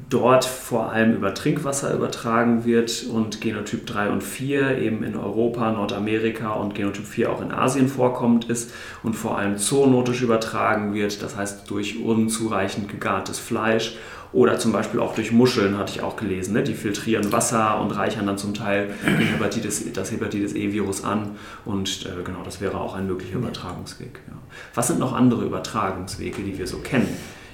Dort 0.09 0.43
vor 0.43 0.91
allem 0.91 1.15
über 1.15 1.33
Trinkwasser 1.33 1.93
übertragen 1.93 2.65
wird 2.65 3.05
und 3.11 3.39
Genotyp 3.39 3.85
3 3.85 4.09
und 4.09 4.23
4 4.23 4.77
eben 4.77 5.03
in 5.03 5.15
Europa, 5.15 5.71
Nordamerika 5.71 6.51
und 6.51 6.75
Genotyp 6.75 7.05
4 7.05 7.31
auch 7.31 7.41
in 7.41 7.51
Asien 7.51 7.87
vorkommt 7.87 8.49
ist 8.49 8.71
und 9.03 9.13
vor 9.13 9.37
allem 9.37 9.57
zoonotisch 9.57 10.21
übertragen 10.21 10.93
wird, 10.93 11.23
das 11.23 11.37
heißt 11.37 11.69
durch 11.69 12.03
unzureichend 12.03 12.89
gegartes 12.89 13.39
Fleisch 13.39 13.97
oder 14.31 14.59
zum 14.59 14.71
Beispiel 14.71 14.99
auch 14.99 15.15
durch 15.15 15.31
Muscheln, 15.31 15.77
hatte 15.77 15.93
ich 15.93 16.01
auch 16.01 16.15
gelesen. 16.15 16.53
Ne? 16.53 16.63
Die 16.63 16.75
filtrieren 16.75 17.31
Wasser 17.31 17.81
und 17.81 17.91
reichern 17.91 18.27
dann 18.27 18.37
zum 18.37 18.53
Teil 18.53 18.93
Hepatitis, 19.03 19.91
das 19.93 20.11
Hepatitis 20.11 20.53
E-Virus 20.53 21.03
an. 21.03 21.37
Und 21.65 22.05
äh, 22.05 22.23
genau, 22.23 22.43
das 22.43 22.61
wäre 22.61 22.79
auch 22.79 22.93
ein 22.95 23.07
möglicher 23.07 23.37
Übertragungsweg. 23.37 24.19
Ja. 24.27 24.35
Was 24.75 24.87
sind 24.87 24.99
noch 24.99 25.13
andere 25.13 25.45
Übertragungswege, 25.45 26.43
die 26.43 26.57
wir 26.59 26.67
so 26.67 26.77
kennen? 26.77 27.07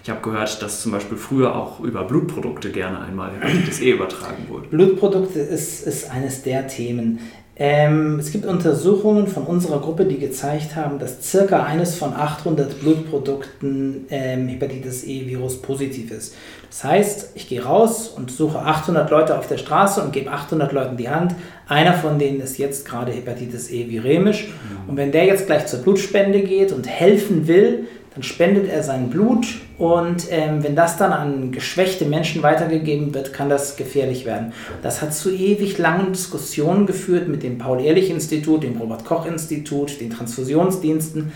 Ich 0.05 0.11
habe 0.11 0.21
gehört, 0.21 0.61
dass 0.61 0.83
zum 0.83 0.91
Beispiel 0.91 1.17
früher 1.17 1.55
auch 1.55 1.79
über 1.79 2.03
Blutprodukte 2.03 2.69
gerne 2.69 2.99
einmal 3.01 3.31
Hepatitis 3.31 3.81
E 3.81 3.89
übertragen 3.89 4.45
wurde. 4.49 4.67
Blutprodukte 4.67 5.39
ist, 5.39 5.87
ist 5.87 6.11
eines 6.11 6.43
der 6.43 6.67
Themen. 6.67 7.21
Ähm, 7.55 8.19
es 8.19 8.31
gibt 8.31 8.45
Untersuchungen 8.45 9.25
von 9.25 9.45
unserer 9.45 9.79
Gruppe, 9.79 10.05
die 10.05 10.19
gezeigt 10.19 10.75
haben, 10.75 10.99
dass 10.99 11.23
circa 11.23 11.63
eines 11.63 11.95
von 11.95 12.13
800 12.13 12.81
Blutprodukten 12.81 14.05
ähm, 14.11 14.47
Hepatitis 14.47 15.05
E-Virus 15.05 15.59
positiv 15.63 16.11
ist. 16.11 16.35
Das 16.69 16.83
heißt, 16.83 17.31
ich 17.33 17.49
gehe 17.49 17.63
raus 17.63 18.07
und 18.09 18.29
suche 18.29 18.59
800 18.59 19.09
Leute 19.09 19.39
auf 19.39 19.47
der 19.47 19.57
Straße 19.57 20.03
und 20.03 20.13
gebe 20.13 20.29
800 20.29 20.71
Leuten 20.71 20.97
die 20.97 21.09
Hand. 21.09 21.33
Einer 21.67 21.93
von 21.93 22.19
denen 22.19 22.41
ist 22.41 22.59
jetzt 22.59 22.85
gerade 22.85 23.11
Hepatitis 23.11 23.71
E 23.71 23.89
viremisch. 23.89 24.49
Mhm. 24.49 24.89
Und 24.89 24.97
wenn 24.97 25.11
der 25.11 25.25
jetzt 25.25 25.47
gleich 25.47 25.65
zur 25.65 25.79
Blutspende 25.79 26.41
geht 26.41 26.71
und 26.73 26.87
helfen 26.87 27.47
will, 27.47 27.87
dann 28.15 28.23
spendet 28.23 28.67
er 28.69 28.81
sein 28.81 29.09
Blut 29.09 29.45
und 29.77 30.27
ähm, 30.29 30.63
wenn 30.63 30.73
das 30.75 30.97
dann 30.97 31.11
an 31.11 31.51
geschwächte 31.51 32.05
Menschen 32.05 32.41
weitergegeben 32.43 33.13
wird, 33.13 33.33
kann 33.33 33.49
das 33.49 33.75
gefährlich 33.75 34.25
werden. 34.25 34.53
Das 34.81 35.01
hat 35.01 35.13
zu 35.13 35.29
ewig 35.29 35.77
langen 35.77 36.13
Diskussionen 36.13 36.85
geführt 36.85 37.27
mit 37.27 37.43
dem 37.43 37.57
Paul-Ehrlich-Institut, 37.57 38.63
dem 38.63 38.77
Robert-Koch-Institut, 38.77 39.99
den 39.99 40.11
Transfusionsdiensten 40.11 41.33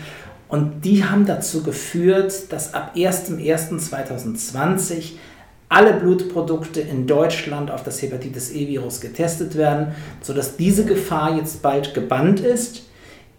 und 0.48 0.86
die 0.86 1.04
haben 1.04 1.26
dazu 1.26 1.64
geführt, 1.64 2.54
dass 2.54 2.74
ab 2.74 2.94
01.01.2020 2.96 5.16
alle 5.68 5.92
Blutprodukte 5.94 6.80
in 6.82 7.08
Deutschland 7.08 7.72
auf 7.72 7.84
das 7.84 8.02
Hepatitis 8.02 8.52
E-Virus 8.52 9.02
getestet 9.02 9.56
werden, 9.56 9.96
sodass 10.22 10.56
diese 10.56 10.86
Gefahr 10.86 11.36
jetzt 11.36 11.62
bald 11.62 11.94
gebannt 11.94 12.40
ist 12.40 12.89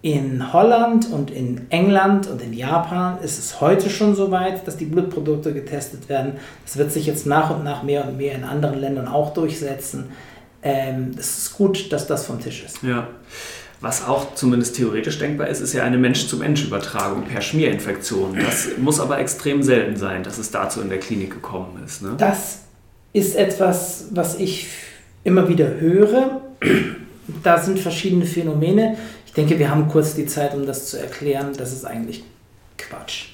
in 0.03 0.53
Holland 0.53 1.11
und 1.13 1.31
in 1.31 1.71
England 1.71 2.27
und 2.27 2.41
in 2.41 2.55
Japan 2.55 3.19
ist 3.23 3.39
es 3.39 3.61
heute 3.61 3.91
schon 3.91 4.15
so 4.15 4.31
weit, 4.31 4.67
dass 4.67 4.79
die 4.79 4.87
Blutprodukte 4.87 5.53
getestet 5.53 6.09
werden. 6.09 6.35
Das 6.65 6.79
wird 6.79 6.91
sich 6.91 7.07
jetzt 7.07 7.27
nach 7.27 7.51
und 7.51 7.65
nach 7.65 7.83
mehr 7.83 8.07
und 8.07 8.17
mehr 8.17 8.35
in 8.35 8.45
anderen 8.45 8.79
Ländern 8.81 9.09
auch 9.09 9.35
durchsetzen. 9.35 10.11
Ähm, 10.63 11.13
es 11.19 11.39
ist 11.39 11.57
gut, 11.57 11.93
dass 11.93 12.07
das 12.07 12.25
vom 12.25 12.41
Tisch 12.41 12.65
ist. 12.65 12.83
Ja. 12.83 13.09
Was 13.83 14.07
auch 14.07 14.35
zumindest 14.35 14.77
theoretisch 14.77 15.19
denkbar 15.19 15.49
ist, 15.49 15.61
ist 15.61 15.73
ja 15.73 15.85
eine 15.85 15.97
Mensch-zu-Mensch-Übertragung 15.97 17.25
per 17.25 17.41
Schmierinfektion. 17.41 18.37
Das 18.37 18.69
muss 18.79 19.01
aber 19.01 19.19
extrem 19.19 19.63
selten 19.63 19.97
sein, 19.97 20.23
dass 20.23 20.39
es 20.39 20.51
dazu 20.51 20.83
in 20.83 20.91
der 20.91 20.99
Klinik 20.99 21.31
gekommen 21.31 21.83
ist. 21.85 22.03
Ne? 22.03 22.15
Das 22.19 22.61
ist 23.13 23.37
etwas, 23.37 24.09
was 24.11 24.39
ich 24.39 24.69
immer 25.25 25.49
wieder 25.49 25.81
höre. 25.81 26.43
Da 27.43 27.59
sind 27.59 27.79
verschiedene 27.79 28.27
Phänomene. 28.27 28.99
Ich 29.31 29.35
denke, 29.35 29.61
wir 29.61 29.71
haben 29.71 29.87
kurz 29.87 30.17
die 30.17 30.27
Zeit, 30.27 30.55
um 30.55 30.67
das 30.67 30.87
zu 30.87 30.99
erklären. 30.99 31.53
Das 31.57 31.73
ist 31.73 31.85
eigentlich 31.85 32.25
Quatsch. 32.77 33.27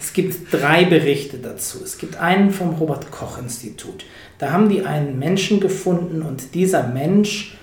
Es 0.00 0.12
gibt 0.12 0.52
drei 0.52 0.84
Berichte 0.84 1.38
dazu. 1.38 1.78
Es 1.84 1.98
gibt 1.98 2.16
einen 2.16 2.50
vom 2.50 2.70
Robert 2.70 3.12
Koch 3.12 3.38
Institut. 3.38 4.04
Da 4.38 4.50
haben 4.50 4.68
die 4.68 4.84
einen 4.84 5.20
Menschen 5.20 5.60
gefunden 5.60 6.22
und 6.22 6.56
dieser 6.56 6.88
Mensch 6.88 7.56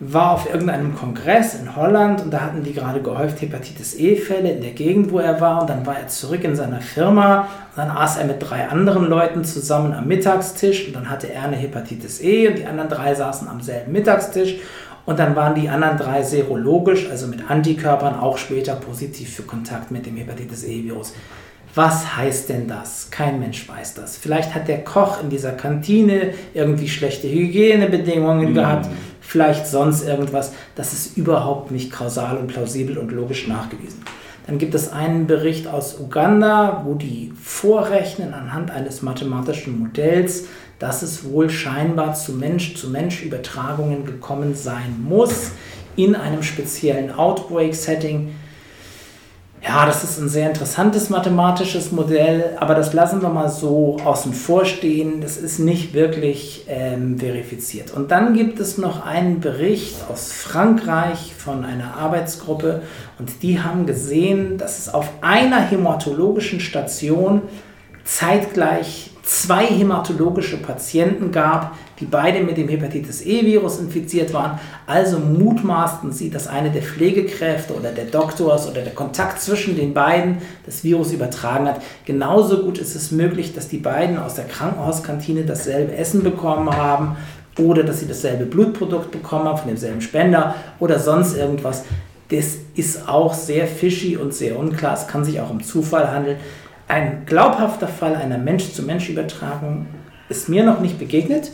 war 0.00 0.32
auf 0.32 0.52
irgendeinem 0.52 0.96
Kongress 0.96 1.54
in 1.54 1.76
Holland 1.76 2.20
und 2.20 2.32
da 2.32 2.40
hatten 2.40 2.64
die 2.64 2.72
gerade 2.72 3.00
gehäuft 3.00 3.40
Hepatitis 3.40 3.94
E-Fälle 3.94 4.50
in 4.50 4.60
der 4.60 4.72
Gegend, 4.72 5.12
wo 5.12 5.20
er 5.20 5.40
war 5.40 5.60
und 5.60 5.70
dann 5.70 5.86
war 5.86 5.96
er 5.96 6.08
zurück 6.08 6.42
in 6.42 6.56
seiner 6.56 6.80
Firma 6.80 7.42
und 7.42 7.76
dann 7.76 7.92
aß 7.92 8.16
er 8.16 8.24
mit 8.24 8.38
drei 8.40 8.66
anderen 8.66 9.04
Leuten 9.04 9.44
zusammen 9.44 9.92
am 9.92 10.08
Mittagstisch 10.08 10.88
und 10.88 10.96
dann 10.96 11.08
hatte 11.08 11.32
er 11.32 11.44
eine 11.44 11.54
Hepatitis 11.54 12.20
E 12.20 12.48
und 12.48 12.58
die 12.58 12.66
anderen 12.66 12.88
drei 12.88 13.14
saßen 13.14 13.46
am 13.46 13.60
selben 13.60 13.92
Mittagstisch 13.92 14.56
Und 15.06 15.18
dann 15.18 15.36
waren 15.36 15.54
die 15.54 15.68
anderen 15.68 15.98
drei 15.98 16.22
serologisch, 16.22 17.08
also 17.10 17.26
mit 17.26 17.50
Antikörpern, 17.50 18.18
auch 18.18 18.38
später 18.38 18.74
positiv 18.74 19.34
für 19.34 19.42
Kontakt 19.42 19.90
mit 19.90 20.06
dem 20.06 20.16
Hepatitis 20.16 20.64
E-Virus. 20.64 21.12
Was 21.74 22.16
heißt 22.16 22.50
denn 22.50 22.68
das? 22.68 23.10
Kein 23.10 23.40
Mensch 23.40 23.68
weiß 23.68 23.94
das. 23.94 24.16
Vielleicht 24.16 24.54
hat 24.54 24.68
der 24.68 24.84
Koch 24.84 25.20
in 25.20 25.28
dieser 25.28 25.52
Kantine 25.52 26.32
irgendwie 26.54 26.88
schlechte 26.88 27.28
Hygienebedingungen 27.28 28.50
mhm. 28.50 28.54
gehabt, 28.54 28.88
vielleicht 29.20 29.66
sonst 29.66 30.06
irgendwas. 30.06 30.52
Das 30.76 30.92
ist 30.92 31.16
überhaupt 31.16 31.72
nicht 31.72 31.90
kausal 31.90 32.36
und 32.36 32.46
plausibel 32.46 32.96
und 32.96 33.10
logisch 33.10 33.48
nachgewiesen. 33.48 34.02
Dann 34.46 34.58
gibt 34.58 34.74
es 34.74 34.92
einen 34.92 35.26
Bericht 35.26 35.66
aus 35.66 35.98
Uganda, 35.98 36.82
wo 36.84 36.94
die 36.94 37.32
vorrechnen 37.42 38.34
anhand 38.34 38.70
eines 38.70 39.02
mathematischen 39.02 39.78
Modells, 39.78 40.46
dass 40.78 41.02
es 41.02 41.24
wohl 41.24 41.50
scheinbar 41.50 42.14
zu 42.14 42.32
Mensch-zu-Mensch-Übertragungen 42.32 44.04
gekommen 44.04 44.54
sein 44.54 44.96
muss 45.02 45.52
in 45.96 46.16
einem 46.16 46.42
speziellen 46.42 47.12
Outbreak-Setting 47.12 48.32
ja, 49.66 49.86
das 49.86 50.04
ist 50.04 50.20
ein 50.20 50.28
sehr 50.28 50.48
interessantes 50.48 51.08
mathematisches 51.08 51.90
Modell, 51.90 52.54
aber 52.60 52.74
das 52.74 52.92
lassen 52.92 53.22
wir 53.22 53.30
mal 53.30 53.48
so 53.48 53.96
außen 54.04 54.34
vor 54.34 54.66
stehen. 54.66 55.22
Das 55.22 55.38
ist 55.38 55.58
nicht 55.58 55.94
wirklich 55.94 56.66
ähm, 56.68 57.18
verifiziert. 57.18 57.90
Und 57.90 58.10
dann 58.10 58.34
gibt 58.34 58.60
es 58.60 58.76
noch 58.76 59.06
einen 59.06 59.40
Bericht 59.40 59.96
aus 60.12 60.32
Frankreich 60.32 61.32
von 61.34 61.64
einer 61.64 61.96
Arbeitsgruppe 61.96 62.82
und 63.18 63.42
die 63.42 63.62
haben 63.62 63.86
gesehen, 63.86 64.58
dass 64.58 64.78
es 64.78 64.92
auf 64.92 65.08
einer 65.22 65.60
hämatologischen 65.60 66.60
Station 66.60 67.40
zeitgleich 68.04 69.10
zwei 69.22 69.64
hämatologische 69.64 70.58
Patienten 70.58 71.32
gab, 71.32 71.76
die 71.98 72.04
beide 72.04 72.40
mit 72.40 72.58
dem 72.58 72.68
Hepatitis 72.68 73.24
E-Virus 73.24 73.78
infiziert 73.78 74.34
waren. 74.34 74.58
Also 74.86 75.18
mutmaßten 75.18 76.12
sie, 76.12 76.28
dass 76.28 76.46
eine 76.46 76.70
der 76.70 76.82
Pflegekräfte 76.82 77.74
oder 77.74 77.90
der 77.92 78.04
Doktors 78.04 78.68
oder 78.68 78.82
der 78.82 78.92
Kontakt 78.92 79.40
zwischen 79.40 79.76
den 79.76 79.94
beiden 79.94 80.38
das 80.66 80.84
Virus 80.84 81.12
übertragen 81.12 81.66
hat. 81.66 81.80
Genauso 82.04 82.62
gut 82.62 82.78
ist 82.78 82.94
es 82.94 83.10
möglich, 83.10 83.54
dass 83.54 83.68
die 83.68 83.78
beiden 83.78 84.18
aus 84.18 84.34
der 84.34 84.44
Krankenhauskantine 84.44 85.44
dasselbe 85.44 85.96
Essen 85.96 86.22
bekommen 86.22 86.76
haben 86.76 87.16
oder 87.58 87.84
dass 87.84 88.00
sie 88.00 88.08
dasselbe 88.08 88.44
Blutprodukt 88.44 89.10
bekommen 89.10 89.46
haben 89.46 89.58
von 89.58 89.68
demselben 89.68 90.02
Spender 90.02 90.54
oder 90.80 90.98
sonst 90.98 91.36
irgendwas. 91.36 91.84
Das 92.30 92.56
ist 92.74 93.08
auch 93.08 93.32
sehr 93.32 93.66
fishy 93.66 94.16
und 94.16 94.34
sehr 94.34 94.58
unklar. 94.58 94.94
Es 94.94 95.06
kann 95.06 95.24
sich 95.24 95.40
auch 95.40 95.50
um 95.50 95.62
Zufall 95.62 96.10
handeln. 96.10 96.38
Ein 96.88 97.24
glaubhafter 97.26 97.88
Fall 97.88 98.14
einer 98.14 98.38
Mensch-zu-Mensch-Übertragung 98.38 99.86
ist 100.28 100.48
mir 100.48 100.64
noch 100.64 100.80
nicht 100.80 100.98
begegnet. 100.98 101.50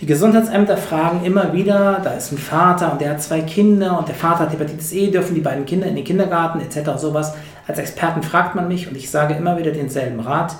Die 0.00 0.06
Gesundheitsämter 0.06 0.76
fragen 0.76 1.24
immer 1.24 1.52
wieder, 1.52 2.00
da 2.04 2.12
ist 2.12 2.30
ein 2.30 2.38
Vater 2.38 2.92
und 2.92 3.00
der 3.00 3.10
hat 3.10 3.22
zwei 3.22 3.40
Kinder 3.40 3.98
und 3.98 4.06
der 4.06 4.14
Vater 4.14 4.40
hat 4.40 4.52
Hepatitis 4.52 4.92
E, 4.92 5.10
dürfen 5.10 5.34
die 5.34 5.40
beiden 5.40 5.66
Kinder 5.66 5.88
in 5.88 5.96
den 5.96 6.04
Kindergarten 6.04 6.60
etc. 6.60 6.90
sowas. 6.96 7.34
Als 7.66 7.80
Experten 7.80 8.22
fragt 8.22 8.54
man 8.54 8.68
mich 8.68 8.86
und 8.86 8.96
ich 8.96 9.10
sage 9.10 9.34
immer 9.34 9.58
wieder 9.58 9.72
denselben 9.72 10.20
Rat. 10.20 10.54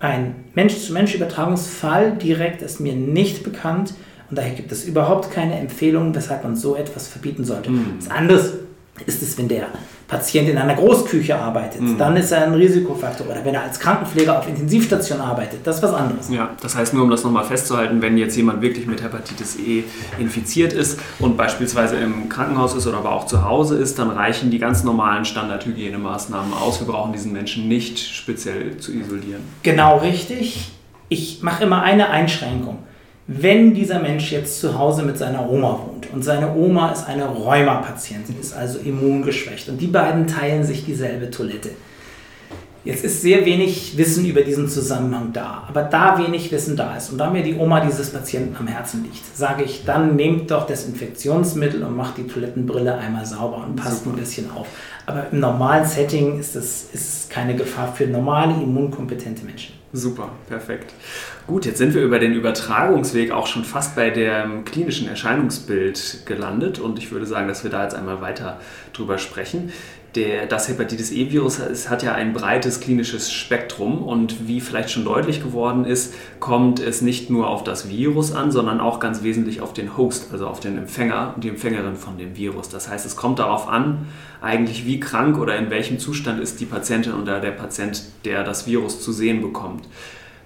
Ein 0.00 0.34
Mensch-zu-Mensch-Übertragungsfall 0.54 2.12
direkt 2.12 2.62
ist 2.62 2.80
mir 2.80 2.94
nicht 2.94 3.44
bekannt 3.44 3.94
und 4.28 4.38
daher 4.38 4.54
gibt 4.54 4.72
es 4.72 4.84
überhaupt 4.84 5.30
keine 5.30 5.56
Empfehlung, 5.58 6.14
weshalb 6.14 6.42
man 6.42 6.56
so 6.56 6.74
etwas 6.74 7.06
verbieten 7.06 7.44
sollte. 7.44 7.70
Mhm. 7.70 7.94
Das 8.00 8.10
anderes 8.10 8.54
ist 9.06 9.22
es, 9.22 9.38
wenn 9.38 9.46
der 9.46 9.66
Patient 10.08 10.48
in 10.48 10.56
einer 10.56 10.74
Großküche 10.74 11.36
arbeitet, 11.36 11.82
mhm. 11.82 11.98
dann 11.98 12.16
ist 12.16 12.32
er 12.32 12.44
ein 12.44 12.54
Risikofaktor. 12.54 13.26
Oder 13.26 13.44
wenn 13.44 13.54
er 13.54 13.64
als 13.64 13.78
Krankenpfleger 13.78 14.38
auf 14.38 14.48
Intensivstation 14.48 15.20
arbeitet, 15.20 15.60
das 15.64 15.76
ist 15.76 15.82
was 15.82 15.92
anderes. 15.92 16.30
Ja, 16.30 16.48
das 16.62 16.74
heißt 16.74 16.94
nur, 16.94 17.04
um 17.04 17.10
das 17.10 17.24
nochmal 17.24 17.44
festzuhalten, 17.44 18.00
wenn 18.00 18.16
jetzt 18.16 18.34
jemand 18.34 18.62
wirklich 18.62 18.86
mit 18.86 19.02
Hepatitis 19.02 19.58
E 19.58 19.84
infiziert 20.18 20.72
ist 20.72 20.98
und 21.18 21.36
beispielsweise 21.36 21.96
im 21.96 22.30
Krankenhaus 22.30 22.74
ist 22.74 22.86
oder 22.86 22.98
aber 22.98 23.12
auch 23.12 23.26
zu 23.26 23.44
Hause 23.44 23.76
ist, 23.76 23.98
dann 23.98 24.08
reichen 24.08 24.50
die 24.50 24.58
ganz 24.58 24.82
normalen 24.82 25.26
Standardhygienemaßnahmen 25.26 26.54
aus. 26.54 26.80
Wir 26.80 26.86
brauchen 26.86 27.12
diesen 27.12 27.32
Menschen 27.32 27.68
nicht 27.68 27.98
speziell 27.98 28.78
zu 28.78 28.92
isolieren. 28.92 29.42
Genau 29.62 29.98
richtig. 29.98 30.70
Ich 31.10 31.42
mache 31.42 31.64
immer 31.64 31.82
eine 31.82 32.08
Einschränkung. 32.08 32.78
Wenn 33.26 33.74
dieser 33.74 33.98
Mensch 33.98 34.32
jetzt 34.32 34.58
zu 34.58 34.78
Hause 34.78 35.02
mit 35.02 35.18
seiner 35.18 35.50
Oma 35.50 35.72
wohnt 35.72 35.87
und 36.12 36.24
seine 36.24 36.54
Oma 36.54 36.92
ist 36.92 37.06
eine 37.06 37.26
Rheuma-Patientin, 37.26 38.36
ist 38.40 38.54
also 38.54 38.78
immungeschwächt 38.78 39.68
und 39.68 39.80
die 39.80 39.86
beiden 39.86 40.26
teilen 40.26 40.64
sich 40.64 40.84
dieselbe 40.84 41.30
Toilette. 41.30 41.70
Jetzt 42.84 43.04
ist 43.04 43.20
sehr 43.20 43.44
wenig 43.44 43.98
Wissen 43.98 44.24
über 44.24 44.40
diesen 44.40 44.68
Zusammenhang 44.68 45.32
da, 45.32 45.64
aber 45.68 45.82
da 45.82 46.18
wenig 46.18 46.50
Wissen 46.52 46.76
da 46.76 46.96
ist 46.96 47.10
und 47.10 47.18
da 47.18 47.28
mir 47.28 47.42
die 47.42 47.56
Oma 47.56 47.80
dieses 47.80 48.10
Patienten 48.10 48.56
am 48.56 48.66
Herzen 48.66 49.02
liegt, 49.02 49.36
sage 49.36 49.64
ich, 49.64 49.84
dann 49.84 50.16
nehmt 50.16 50.50
doch 50.50 50.66
Desinfektionsmittel 50.66 51.82
und 51.82 51.96
macht 51.96 52.16
die 52.16 52.26
Toilettenbrille 52.26 52.96
einmal 52.96 53.26
sauber 53.26 53.64
und 53.66 53.76
passt 53.76 54.04
Super. 54.04 54.16
ein 54.16 54.20
bisschen 54.20 54.50
auf. 54.50 54.68
Aber 55.06 55.26
im 55.30 55.40
normalen 55.40 55.86
Setting 55.86 56.38
ist 56.38 56.54
es 56.56 56.88
ist 56.92 57.30
keine 57.30 57.56
Gefahr 57.56 57.92
für 57.94 58.06
normale, 58.06 58.54
immunkompetente 58.54 59.44
Menschen. 59.44 59.77
Super, 59.92 60.32
perfekt. 60.48 60.92
Gut, 61.46 61.64
jetzt 61.64 61.78
sind 61.78 61.94
wir 61.94 62.02
über 62.02 62.18
den 62.18 62.34
Übertragungsweg 62.34 63.30
auch 63.30 63.46
schon 63.46 63.64
fast 63.64 63.96
bei 63.96 64.10
dem 64.10 64.66
klinischen 64.66 65.08
Erscheinungsbild 65.08 66.26
gelandet 66.26 66.78
und 66.78 66.98
ich 66.98 67.10
würde 67.10 67.24
sagen, 67.24 67.48
dass 67.48 67.64
wir 67.64 67.70
da 67.70 67.84
jetzt 67.84 67.94
einmal 67.94 68.20
weiter 68.20 68.60
drüber 68.92 69.16
sprechen. 69.16 69.72
Der, 70.14 70.46
das 70.46 70.68
Hepatitis 70.68 71.12
E-Virus 71.12 71.60
hat 71.90 72.02
ja 72.02 72.14
ein 72.14 72.32
breites 72.32 72.80
klinisches 72.80 73.30
Spektrum 73.30 74.02
und 74.02 74.48
wie 74.48 74.60
vielleicht 74.60 74.90
schon 74.90 75.04
deutlich 75.04 75.42
geworden 75.42 75.84
ist, 75.84 76.14
kommt 76.40 76.80
es 76.80 77.02
nicht 77.02 77.28
nur 77.28 77.48
auf 77.48 77.62
das 77.62 77.90
Virus 77.90 78.32
an, 78.32 78.50
sondern 78.50 78.80
auch 78.80 79.00
ganz 79.00 79.22
wesentlich 79.22 79.60
auf 79.60 79.74
den 79.74 79.98
Host, 79.98 80.28
also 80.32 80.46
auf 80.46 80.60
den 80.60 80.78
Empfänger 80.78 81.34
und 81.34 81.44
die 81.44 81.50
Empfängerin 81.50 81.94
von 81.94 82.16
dem 82.16 82.36
Virus. 82.36 82.70
Das 82.70 82.88
heißt, 82.88 83.04
es 83.04 83.16
kommt 83.16 83.38
darauf 83.38 83.68
an, 83.68 84.06
eigentlich 84.40 84.86
wie 84.86 84.98
krank 84.98 85.38
oder 85.38 85.56
in 85.56 85.68
welchem 85.68 85.98
Zustand 85.98 86.40
ist 86.40 86.58
die 86.58 86.66
Patientin 86.66 87.12
oder 87.12 87.38
der 87.40 87.50
Patient, 87.50 88.02
der 88.24 88.44
das 88.44 88.66
Virus 88.66 89.02
zu 89.02 89.12
sehen 89.12 89.42
bekommt. 89.42 89.86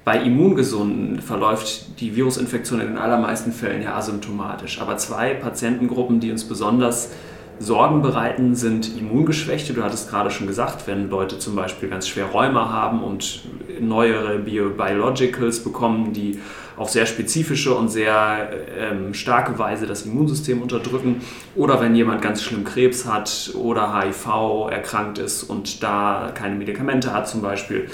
Bei 0.05 0.21
Immungesunden 0.21 1.21
verläuft 1.21 2.01
die 2.01 2.17
Virusinfektion 2.17 2.81
in 2.81 2.89
den 2.89 2.99
allermeisten 2.99 3.53
Fällen 3.53 3.83
ja 3.83 3.95
asymptomatisch. 3.95 4.81
Aber 4.81 4.97
zwei 4.97 5.35
Patientengruppen, 5.35 6.19
die 6.19 6.33
uns 6.33 6.43
besonders 6.43 7.11
Sorgen 7.59 8.03
bereiten, 8.03 8.55
sind 8.55 8.97
Immungeschwächte. 8.99 9.73
Du 9.73 9.83
hattest 9.83 10.11
gerade 10.11 10.31
schon 10.31 10.47
gesagt, 10.47 10.87
wenn 10.87 11.11
Leute 11.11 11.39
zum 11.39 11.55
Beispiel 11.55 11.89
ganz 11.89 12.09
schwer 12.09 12.27
Rheuma 12.27 12.71
haben 12.71 13.03
und 13.03 13.43
neuere 13.81 14.39
Biologicals 14.39 15.63
bekommen, 15.63 16.13
die 16.13 16.41
auf 16.77 16.91
sehr 16.91 17.07
spezifische 17.07 17.75
und 17.75 17.89
sehr 17.89 18.51
ähm, 18.77 19.15
starke 19.15 19.59
Weise 19.59 19.87
das 19.87 20.03
Immunsystem 20.03 20.63
unterdrücken. 20.63 21.21
Oder 21.55 21.81
wenn 21.81 21.95
jemand 21.95 22.23
ganz 22.23 22.43
schlimm 22.43 22.65
Krebs 22.65 23.07
hat 23.07 23.53
oder 23.55 24.01
HIV 24.01 24.71
erkrankt 24.71 25.19
ist 25.19 25.45
und 25.45 25.83
da 25.83 26.33
keine 26.35 26.57
Medikamente 26.57 27.13
hat 27.13 27.29
zum 27.29 27.43
Beispiel 27.43 27.89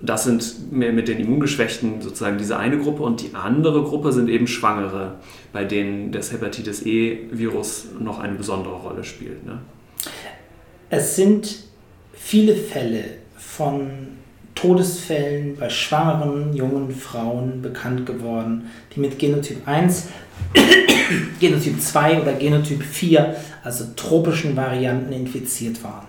das 0.00 0.24
sind 0.24 0.72
mit 0.72 1.08
den 1.08 1.18
Immungeschwächten 1.18 2.02
sozusagen 2.02 2.36
diese 2.36 2.58
eine 2.58 2.78
Gruppe 2.78 3.02
und 3.02 3.22
die 3.22 3.34
andere 3.34 3.82
Gruppe 3.82 4.12
sind 4.12 4.28
eben 4.28 4.46
Schwangere, 4.46 5.14
bei 5.52 5.64
denen 5.64 6.12
das 6.12 6.32
Hepatitis 6.32 6.84
E-Virus 6.84 7.86
noch 7.98 8.18
eine 8.18 8.34
besondere 8.34 8.74
Rolle 8.74 9.04
spielt. 9.04 9.46
Ne? 9.46 9.58
Es 10.90 11.16
sind 11.16 11.64
viele 12.12 12.54
Fälle 12.54 13.04
von 13.36 13.90
Todesfällen 14.54 15.56
bei 15.56 15.68
schwangeren 15.68 16.54
jungen 16.54 16.90
Frauen 16.90 17.62
bekannt 17.62 18.06
geworden, 18.06 18.70
die 18.94 19.00
mit 19.00 19.18
Genotyp 19.18 19.66
1, 19.66 20.08
Genotyp 21.40 21.80
2 21.80 22.22
oder 22.22 22.32
Genotyp 22.34 22.82
4, 22.82 23.36
also 23.62 23.84
tropischen 23.96 24.56
Varianten, 24.56 25.12
infiziert 25.12 25.82
waren. 25.84 26.06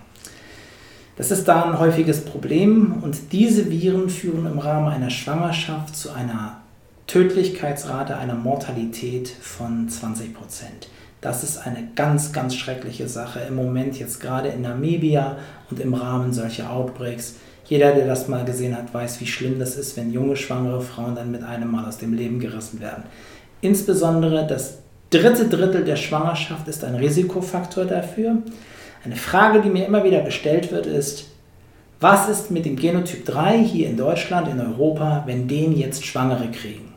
Das 1.18 1.32
ist 1.32 1.48
da 1.48 1.64
ein 1.64 1.80
häufiges 1.80 2.20
Problem 2.20 3.02
und 3.02 3.32
diese 3.32 3.72
Viren 3.72 4.08
führen 4.08 4.46
im 4.46 4.60
Rahmen 4.60 4.86
einer 4.86 5.10
Schwangerschaft 5.10 5.96
zu 5.96 6.12
einer 6.12 6.58
Tödlichkeitsrate, 7.08 8.16
einer 8.16 8.36
Mortalität 8.36 9.28
von 9.28 9.88
20 9.88 10.32
Prozent. 10.32 10.88
Das 11.20 11.42
ist 11.42 11.58
eine 11.58 11.88
ganz, 11.96 12.32
ganz 12.32 12.54
schreckliche 12.54 13.08
Sache 13.08 13.40
im 13.40 13.56
Moment 13.56 13.98
jetzt 13.98 14.20
gerade 14.20 14.50
in 14.50 14.62
Namibia 14.62 15.38
und 15.72 15.80
im 15.80 15.92
Rahmen 15.94 16.32
solcher 16.32 16.70
Outbreaks. 16.70 17.34
Jeder, 17.64 17.92
der 17.96 18.06
das 18.06 18.28
mal 18.28 18.44
gesehen 18.44 18.76
hat, 18.76 18.94
weiß, 18.94 19.20
wie 19.20 19.26
schlimm 19.26 19.58
das 19.58 19.74
ist, 19.74 19.96
wenn 19.96 20.12
junge 20.12 20.36
schwangere 20.36 20.82
Frauen 20.82 21.16
dann 21.16 21.32
mit 21.32 21.42
einem 21.42 21.72
Mal 21.72 21.84
aus 21.84 21.98
dem 21.98 22.14
Leben 22.14 22.38
gerissen 22.38 22.80
werden. 22.80 23.02
Insbesondere 23.60 24.46
das 24.46 24.78
dritte 25.10 25.48
Drittel 25.48 25.84
der 25.84 25.96
Schwangerschaft 25.96 26.68
ist 26.68 26.84
ein 26.84 26.94
Risikofaktor 26.94 27.86
dafür. 27.86 28.36
Eine 29.04 29.16
Frage, 29.16 29.60
die 29.60 29.70
mir 29.70 29.86
immer 29.86 30.04
wieder 30.04 30.20
gestellt 30.22 30.72
wird, 30.72 30.86
ist, 30.86 31.26
was 32.00 32.28
ist 32.28 32.50
mit 32.50 32.64
dem 32.64 32.76
Genotyp 32.76 33.24
3 33.24 33.58
hier 33.58 33.88
in 33.88 33.96
Deutschland, 33.96 34.48
in 34.48 34.60
Europa, 34.60 35.24
wenn 35.26 35.48
den 35.48 35.76
jetzt 35.76 36.04
Schwangere 36.04 36.48
kriegen? 36.50 36.92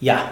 Ja, 0.00 0.30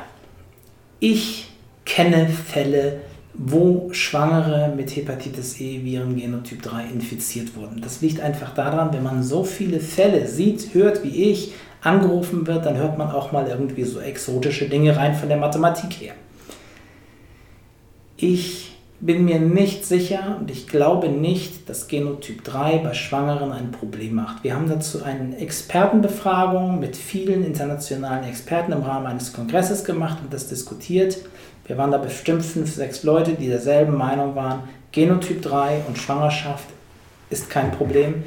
ich 1.01 1.49
kenne 1.85 2.29
Fälle, 2.29 3.01
wo 3.33 3.89
Schwangere 3.93 4.73
mit 4.75 4.95
Hepatitis 4.95 5.61
E 5.61 5.83
Viren 5.85 6.17
Genotyp 6.17 6.63
3 6.63 6.85
infiziert 6.85 7.57
wurden. 7.57 7.81
Das 7.81 8.01
liegt 8.01 8.21
einfach 8.21 8.55
daran, 8.55 8.93
wenn 8.93 9.03
man 9.03 9.23
so 9.23 9.45
viele 9.45 9.81
Fälle 9.81 10.27
sieht, 10.27 10.75
hört 10.75 11.03
wie 11.03 11.31
ich, 11.31 11.53
angerufen 11.83 12.47
wird, 12.47 12.67
dann 12.67 12.77
hört 12.77 12.99
man 12.99 13.11
auch 13.11 13.33
mal 13.33 13.47
irgendwie 13.47 13.85
so 13.85 14.01
exotische 14.01 14.69
Dinge 14.69 14.97
rein 14.97 15.15
von 15.15 15.29
der 15.29 15.39
Mathematik 15.39 15.93
her. 16.01 16.15
Ich 18.17 18.76
bin 19.01 19.25
mir 19.25 19.39
nicht 19.39 19.85
sicher 19.85 20.39
und 20.41 20.51
ich 20.51 20.69
glaube 20.69 21.09
nicht, 21.09 21.69
dass 21.69 21.89
Genotyp 21.89 22.45
3 22.45 22.79
bei 22.79 22.95
Schwangeren 22.95 23.53
ein 23.53 23.71
Problem 23.71 24.15
macht. 24.15 24.43
Wir 24.43 24.55
haben 24.55 24.69
dazu 24.69 25.03
eine 25.03 25.37
Expertenbefragung 25.37 26.81
mit 26.81 26.97
vielen 26.97 27.45
internationalen 27.45 28.25
Experten 28.25 28.73
im 28.73 28.83
Rahmen 28.83 29.07
eines 29.07 29.33
Kongresses 29.33 29.85
gemacht 29.85 30.19
und 30.23 30.33
das 30.33 30.49
diskutiert. 30.49 31.19
Wir 31.67 31.77
waren 31.77 31.91
da 31.91 31.99
bestimmt 31.99 32.45
fünf, 32.45 32.75
sechs 32.75 33.03
Leute, 33.03 33.33
die 33.33 33.49
derselben 33.49 33.97
Meinung 33.97 34.35
waren. 34.35 34.61
Genotyp 34.93 35.43
3 35.43 35.83
und 35.89 35.99
Schwangerschaft 35.99 36.69
ist 37.29 37.51
kein 37.51 37.73
Problem 37.73 38.25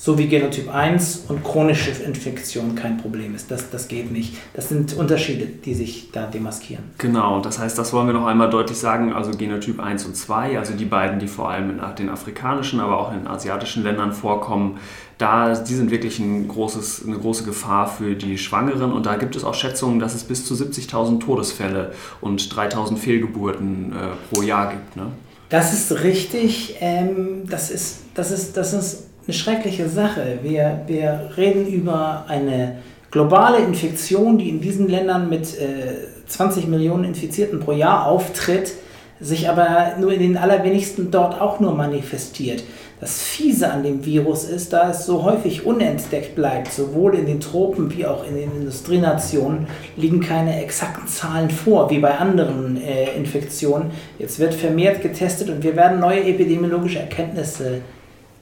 so 0.00 0.16
wie 0.16 0.28
Genotyp 0.28 0.72
1 0.72 1.24
und 1.28 1.42
chronische 1.42 1.90
Infektion 1.90 2.76
kein 2.76 2.98
Problem 2.98 3.34
ist. 3.34 3.50
Das, 3.50 3.68
das 3.68 3.88
geht 3.88 4.12
nicht. 4.12 4.36
Das 4.54 4.68
sind 4.68 4.94
Unterschiede, 4.94 5.44
die 5.46 5.74
sich 5.74 6.12
da 6.12 6.26
demaskieren. 6.26 6.84
Genau, 6.98 7.40
das 7.40 7.58
heißt, 7.58 7.76
das 7.76 7.92
wollen 7.92 8.06
wir 8.06 8.14
noch 8.14 8.26
einmal 8.26 8.48
deutlich 8.48 8.78
sagen. 8.78 9.12
Also 9.12 9.32
Genotyp 9.32 9.80
1 9.80 10.06
und 10.06 10.16
2, 10.16 10.56
also 10.56 10.74
die 10.74 10.84
beiden, 10.84 11.18
die 11.18 11.26
vor 11.26 11.50
allem 11.50 11.70
in 11.70 11.80
den 11.98 12.10
afrikanischen, 12.10 12.78
aber 12.78 13.00
auch 13.00 13.12
in 13.12 13.26
asiatischen 13.26 13.82
Ländern 13.82 14.12
vorkommen, 14.12 14.78
da, 15.18 15.52
die 15.52 15.74
sind 15.74 15.90
wirklich 15.90 16.20
ein 16.20 16.46
großes, 16.46 17.04
eine 17.04 17.18
große 17.18 17.42
Gefahr 17.42 17.88
für 17.88 18.14
die 18.14 18.38
Schwangeren. 18.38 18.92
Und 18.92 19.04
da 19.04 19.16
gibt 19.16 19.34
es 19.34 19.42
auch 19.42 19.54
Schätzungen, 19.54 19.98
dass 19.98 20.14
es 20.14 20.22
bis 20.22 20.46
zu 20.46 20.54
70.000 20.54 21.18
Todesfälle 21.18 21.92
und 22.20 22.40
3.000 22.40 22.96
Fehlgeburten 22.98 23.92
äh, 23.92 24.32
pro 24.32 24.42
Jahr 24.42 24.70
gibt. 24.70 24.94
Ne? 24.94 25.08
Das 25.48 25.72
ist 25.72 26.04
richtig. 26.04 26.76
Ähm, 26.78 27.48
das, 27.48 27.72
ist, 27.72 28.02
das, 28.14 28.30
ist, 28.30 28.56
das 28.56 28.72
ist 28.74 29.07
eine 29.28 29.34
schreckliche 29.34 29.90
Sache. 29.90 30.38
Wir, 30.42 30.80
wir 30.86 31.30
reden 31.36 31.66
über 31.66 32.24
eine 32.28 32.78
globale 33.10 33.58
Infektion, 33.58 34.38
die 34.38 34.48
in 34.48 34.62
diesen 34.62 34.88
Ländern 34.88 35.28
mit 35.28 35.54
äh, 35.60 36.26
20 36.26 36.66
Millionen 36.66 37.04
Infizierten 37.04 37.60
pro 37.60 37.72
Jahr 37.72 38.06
auftritt, 38.06 38.72
sich 39.20 39.50
aber 39.50 39.96
nur 40.00 40.14
in 40.14 40.20
den 40.20 40.36
allerwenigsten 40.38 41.10
dort 41.10 41.38
auch 41.42 41.60
nur 41.60 41.74
manifestiert. 41.74 42.64
Das 43.00 43.20
Fiese 43.22 43.70
an 43.70 43.82
dem 43.82 44.04
Virus 44.06 44.44
ist, 44.44 44.72
da 44.72 44.90
es 44.90 45.04
so 45.04 45.22
häufig 45.24 45.66
unentdeckt 45.66 46.34
bleibt, 46.34 46.72
sowohl 46.72 47.14
in 47.14 47.26
den 47.26 47.40
Tropen 47.40 47.94
wie 47.94 48.06
auch 48.06 48.26
in 48.26 48.34
den 48.34 48.50
Industrienationen, 48.52 49.66
liegen 49.96 50.20
keine 50.20 50.62
exakten 50.62 51.06
Zahlen 51.06 51.50
vor, 51.50 51.90
wie 51.90 51.98
bei 51.98 52.16
anderen 52.16 52.82
äh, 52.82 53.14
Infektionen. 53.14 53.90
Jetzt 54.18 54.38
wird 54.38 54.54
vermehrt 54.54 55.02
getestet 55.02 55.50
und 55.50 55.62
wir 55.62 55.76
werden 55.76 56.00
neue 56.00 56.24
epidemiologische 56.24 57.00
Erkenntnisse 57.00 57.82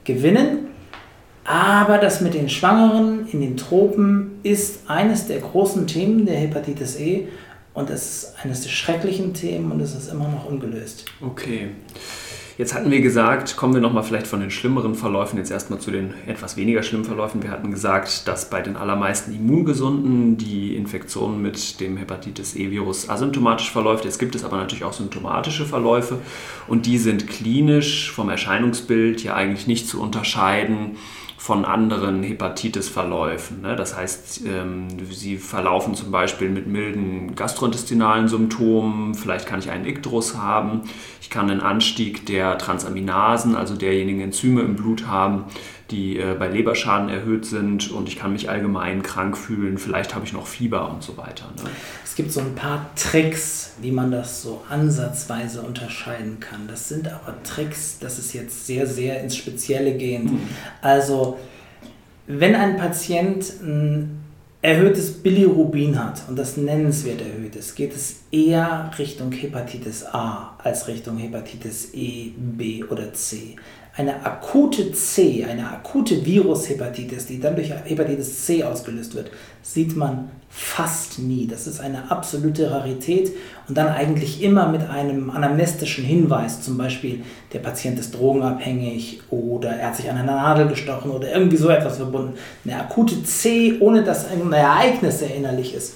gewinnen. 0.05 0.76
Aber 1.47 1.99
das 1.99 2.21
mit 2.21 2.35
den 2.35 2.49
Schwangeren 2.49 3.29
in 3.29 3.41
den 3.41 3.57
Tropen 3.57 4.41
ist 4.43 4.91
eines 4.91 5.29
der 5.29 5.39
großen 5.39 5.87
Themen 5.87 6.27
der 6.27 6.37
Hepatitis 6.37 6.99
E 6.99 7.29
und 7.73 7.89
es 7.89 8.07
ist 8.07 8.35
eines 8.43 8.63
der 8.63 8.71
schrecklichen 8.71 9.33
Themen 9.33 9.71
und 9.71 9.81
es 9.81 9.95
ist 9.95 10.11
immer 10.11 10.29
noch 10.29 10.47
ungelöst. 10.47 11.05
Okay. 11.21 11.69
Jetzt 12.59 12.75
hatten 12.75 12.91
wir 12.91 13.03
gesagt, 13.03 13.57
kommen 13.57 13.75
wir 13.75 13.83
nochmal 13.83 14.03
vielleicht 14.03 14.27
von 14.27 14.41
den 14.41 14.51
schlimmeren 14.51 14.95
Verläufen 14.95 15.37
jetzt 15.37 15.51
erstmal 15.51 15.79
zu 15.79 15.91
den 15.91 16.15
etwas 16.27 16.57
weniger 16.57 16.83
schlimmen 16.83 17.05
Verläufen. 17.05 17.43
Wir 17.43 17.51
hatten 17.51 17.71
gesagt, 17.71 18.27
dass 18.27 18.49
bei 18.49 18.63
den 18.63 18.77
allermeisten 18.77 19.33
Immungesunden 19.35 20.39
die 20.39 20.75
Infektion 20.75 21.43
mit 21.43 21.81
dem 21.81 21.99
Hepatitis 21.99 22.57
E-Virus 22.57 23.11
asymptomatisch 23.11 23.71
verläuft. 23.71 24.07
Jetzt 24.07 24.19
gibt 24.19 24.35
es 24.35 24.43
aber 24.43 24.57
natürlich 24.57 24.85
auch 24.85 24.95
symptomatische 24.95 25.67
Verläufe 25.67 26.19
und 26.67 26.87
die 26.87 26.97
sind 26.97 27.29
klinisch 27.29 28.11
vom 28.11 28.31
Erscheinungsbild 28.31 29.23
ja 29.23 29.35
eigentlich 29.35 29.67
nicht 29.67 29.87
zu 29.87 30.01
unterscheiden 30.01 30.97
von 31.47 31.65
anderen 31.65 32.25
Hepatitis-Verläufen. 32.25 33.61
Ne? 33.61 33.77
Das 33.77 33.97
heißt, 33.97 34.41
ähm, 34.49 34.89
sie 35.13 35.37
verlaufen 35.37 35.95
zum 35.95 36.11
Beispiel 36.11 36.49
mit 36.49 36.67
milden 36.67 37.37
gastrointestinalen 37.37 38.27
Symptomen, 38.27 39.15
vielleicht 39.15 39.47
kann 39.47 39.61
ich 39.61 39.71
einen 39.71 39.87
Ikterus 39.87 40.37
haben, 40.37 40.83
ich 41.23 41.31
kann 41.31 41.49
einen 41.49 41.61
Anstieg 41.61 42.27
der 42.27 42.59
Transaminasen, 42.59 43.55
also 43.55 43.77
derjenigen 43.77 44.23
Enzyme 44.23 44.63
im 44.63 44.75
Blut 44.75 45.07
haben, 45.07 45.45
die 45.91 46.19
äh, 46.19 46.35
bei 46.37 46.49
Leberschaden 46.49 47.09
erhöht 47.09 47.47
sind 47.47 47.91
und 47.91 48.09
ich 48.09 48.17
kann 48.17 48.33
mich 48.33 48.51
allgemein 48.51 49.03
krank 49.03 49.37
fühlen, 49.37 49.79
vielleicht 49.79 50.15
habe 50.15 50.25
ich 50.25 50.33
noch 50.33 50.47
Fieber 50.47 50.91
und 50.91 51.03
so 51.03 51.17
weiter. 51.17 51.47
Ne? 51.57 51.71
Es 52.05 52.17
gibt 52.17 52.33
so 52.33 52.41
ein 52.41 52.55
paar 52.55 52.91
Tricks, 52.97 53.75
wie 53.81 53.93
man 53.93 54.11
das 54.11 54.43
so 54.43 54.63
ansatzweise 54.69 55.63
unterscheiden 55.63 56.41
kann. 56.41 56.67
Das 56.67 56.89
sind 56.89 57.07
aber 57.09 57.41
Tricks, 57.45 57.99
das 58.01 58.19
ist 58.19 58.33
jetzt 58.33 58.67
sehr, 58.67 58.87
sehr 58.87 59.21
ins 59.23 59.37
Spezielle 59.37 59.97
gehend. 59.97 60.33
Mhm. 60.33 60.49
Also, 60.83 61.39
wenn 62.27 62.57
ein 62.57 62.77
Patient 62.77 63.53
ein 63.63 64.25
erhöhtes 64.63 65.13
Bilirubin 65.13 66.03
hat 66.03 66.23
und 66.29 66.37
das 66.37 66.57
nennenswert 66.57 67.21
erhöht 67.21 67.55
ist, 67.55 67.77
geht 67.77 67.95
es 67.95 68.23
eher 68.33 68.91
Richtung 68.99 69.31
Hepatitis 69.31 70.05
A 70.05 70.57
als 70.59 70.89
Richtung 70.89 71.19
Hepatitis 71.19 71.95
E, 71.95 72.33
B 72.37 72.83
oder 72.83 73.13
C 73.13 73.55
eine 73.97 74.27
akute 74.27 74.93
C, 74.93 75.47
eine 75.49 75.71
akute 75.71 76.25
Virushepatitis, 76.25 77.27
die 77.27 77.41
dann 77.41 77.57
durch 77.57 77.71
Hepatitis 77.71 78.45
C 78.45 78.63
ausgelöst 78.63 79.15
wird, 79.15 79.31
sieht 79.63 79.97
man 79.97 80.31
fast 80.51 81.19
nie. 81.19 81.47
Das 81.47 81.67
ist 81.67 81.81
eine 81.81 82.11
absolute 82.11 82.71
Rarität 82.71 83.33
und 83.69 83.77
dann 83.77 83.89
eigentlich 83.89 84.43
immer 84.43 84.69
mit 84.69 84.89
einem 84.89 85.31
anamnestischen 85.31 86.05
Hinweis, 86.05 86.61
zum 86.61 86.77
Beispiel 86.77 87.23
der 87.55 87.61
Patient 87.61 87.99
ist 87.99 88.15
drogenabhängig 88.15 89.23
oder 89.31 89.71
er 89.71 89.89
hat 89.89 89.97
sich 89.97 90.11
an 90.11 90.19
einer 90.19 90.37
Nadel 90.37 90.69
gestochen 90.69 91.11
oder 91.11 91.33
irgendwie 91.33 91.57
so 91.57 91.71
etwas 91.71 91.97
verbunden. 91.97 92.35
Eine 92.65 92.81
akute 92.81 93.23
C, 93.25 93.79
ohne 93.81 94.05
dass 94.05 94.29
ein 94.29 94.53
Ereignis 94.53 95.23
erinnerlich 95.23 95.75
ist 95.75 95.95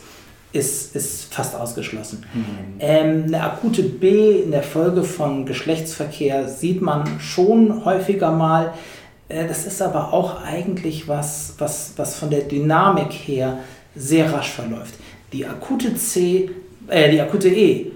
ist, 0.53 0.97
ist 0.97 1.33
fast 1.33 1.55
ausgeschlossen. 1.55 2.25
Mhm. 2.35 2.45
Ähm, 2.81 3.25
eine 3.27 3.43
akute 3.43 3.83
B 3.83 4.43
in 4.43 4.51
der 4.51 4.63
Folge 4.63 5.05
von 5.05 5.47
Geschlechtsverkehr 5.47 6.49
sieht 6.49 6.83
man 6.83 7.21
schon 7.21 7.85
häufiger 7.85 8.33
mal. 8.33 8.73
Äh, 9.29 9.47
das 9.47 9.67
ist 9.67 9.81
aber 9.81 10.13
auch 10.13 10.43
eigentlich 10.43 11.07
was, 11.09 11.55
was, 11.59 11.93
was 11.97 12.17
von 12.17 12.31
der 12.31 12.41
Dynamik 12.41 13.13
her 13.13 13.59
sehr 13.95 14.33
rasch 14.33 14.51
verläuft. 14.51 14.95
Die 15.33 15.47
akute 15.47 15.95
C, 15.97 16.51
äh, 16.89 17.11
die 17.11 17.21
akute 17.21 17.49
E 17.49 17.93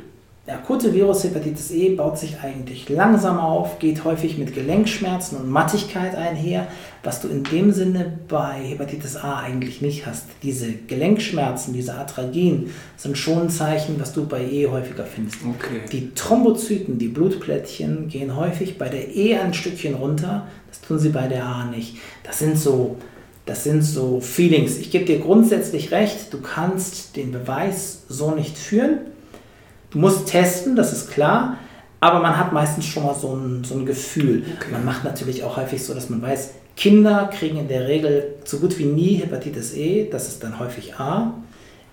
der 0.46 0.56
akute 0.56 0.92
Virushepatitis 0.92 1.70
E 1.70 1.94
baut 1.94 2.18
sich 2.18 2.36
eigentlich 2.42 2.90
langsam 2.90 3.38
auf, 3.38 3.78
geht 3.78 4.04
häufig 4.04 4.36
mit 4.36 4.54
Gelenkschmerzen 4.54 5.38
und 5.38 5.48
Mattigkeit 5.48 6.14
einher, 6.14 6.66
was 7.04 7.20
du 7.20 7.28
in 7.28 7.44
dem 7.44 7.70
Sinne 7.70 8.18
bei 8.28 8.62
Hepatitis 8.62 9.16
A 9.16 9.38
eigentlich 9.40 9.82
nicht 9.82 10.06
hast. 10.06 10.24
Diese 10.42 10.72
Gelenkschmerzen, 10.72 11.74
diese 11.74 11.94
Atragien 11.94 12.70
sind 12.96 13.16
schon 13.18 13.42
ein 13.42 13.50
Zeichen, 13.50 14.00
was 14.00 14.12
du 14.14 14.26
bei 14.26 14.42
E 14.42 14.66
häufiger 14.66 15.04
findest. 15.04 15.36
Okay. 15.46 15.82
Die 15.92 16.14
Thrombozyten, 16.14 16.98
die 16.98 17.08
Blutplättchen, 17.08 18.08
gehen 18.08 18.34
häufig 18.34 18.78
bei 18.78 18.88
der 18.88 19.14
E 19.14 19.36
ein 19.36 19.52
Stückchen 19.52 19.94
runter, 19.94 20.48
das 20.68 20.80
tun 20.80 20.98
sie 20.98 21.10
bei 21.10 21.28
der 21.28 21.44
A 21.44 21.66
nicht. 21.66 21.98
Das 22.24 22.38
sind 22.38 22.58
so 22.58 22.96
das 23.46 23.62
sind 23.62 23.82
so 23.82 24.20
Feelings. 24.20 24.78
Ich 24.78 24.90
gebe 24.90 25.04
dir 25.04 25.18
grundsätzlich 25.18 25.90
recht, 25.90 26.32
du 26.32 26.40
kannst 26.40 27.14
den 27.16 27.30
Beweis 27.30 28.04
so 28.08 28.30
nicht 28.30 28.56
führen. 28.56 29.00
Du 29.90 29.98
musst 29.98 30.28
testen, 30.28 30.76
das 30.76 30.92
ist 30.92 31.10
klar, 31.10 31.58
aber 32.00 32.20
man 32.20 32.38
hat 32.38 32.52
meistens 32.52 32.86
schon 32.86 33.04
mal 33.04 33.14
so 33.14 33.34
ein, 33.34 33.62
so 33.62 33.74
ein 33.74 33.84
Gefühl. 33.84 34.44
Okay. 34.56 34.72
Man 34.72 34.84
macht 34.84 35.04
natürlich 35.04 35.44
auch 35.44 35.58
häufig 35.58 35.84
so, 35.84 35.92
dass 35.92 36.08
man 36.08 36.22
weiß, 36.22 36.50
Kinder 36.76 37.30
kriegen 37.32 37.58
in 37.58 37.68
der 37.68 37.86
Regel 37.86 38.34
so 38.44 38.58
gut 38.58 38.78
wie 38.78 38.84
nie 38.84 39.14
Hepatitis 39.14 39.74
E, 39.74 40.08
das 40.10 40.28
ist 40.28 40.42
dann 40.42 40.58
häufig 40.58 40.94
A. 40.96 41.34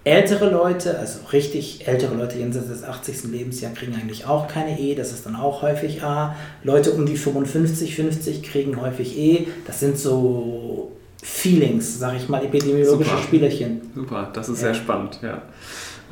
Ältere 0.03 0.49
Leute, 0.49 0.97
also 0.97 1.19
richtig 1.31 1.87
ältere 1.87 2.15
Leute 2.15 2.39
jenseits 2.39 2.67
des 2.69 2.83
80. 2.83 3.25
Lebensjahr 3.31 3.71
kriegen 3.73 3.93
eigentlich 3.93 4.25
auch 4.25 4.47
keine 4.47 4.79
E, 4.79 4.95
das 4.95 5.11
ist 5.11 5.27
dann 5.27 5.35
auch 5.35 5.61
häufig 5.61 6.01
A. 6.01 6.35
Leute 6.63 6.91
um 6.91 7.05
die 7.05 7.15
55, 7.15 7.95
50 7.95 8.41
kriegen 8.41 8.81
häufig 8.81 9.15
E, 9.15 9.47
das 9.67 9.79
sind 9.79 9.99
so 9.99 10.91
Feelings, 11.21 11.99
sage 11.99 12.17
ich 12.17 12.27
mal, 12.29 12.43
epidemiologische 12.43 13.11
Super. 13.11 13.21
Spielerchen. 13.21 13.81
Super, 13.93 14.31
das 14.33 14.49
ist 14.49 14.61
ja. 14.61 14.67
sehr 14.67 14.73
spannend, 14.73 15.19
ja. 15.21 15.43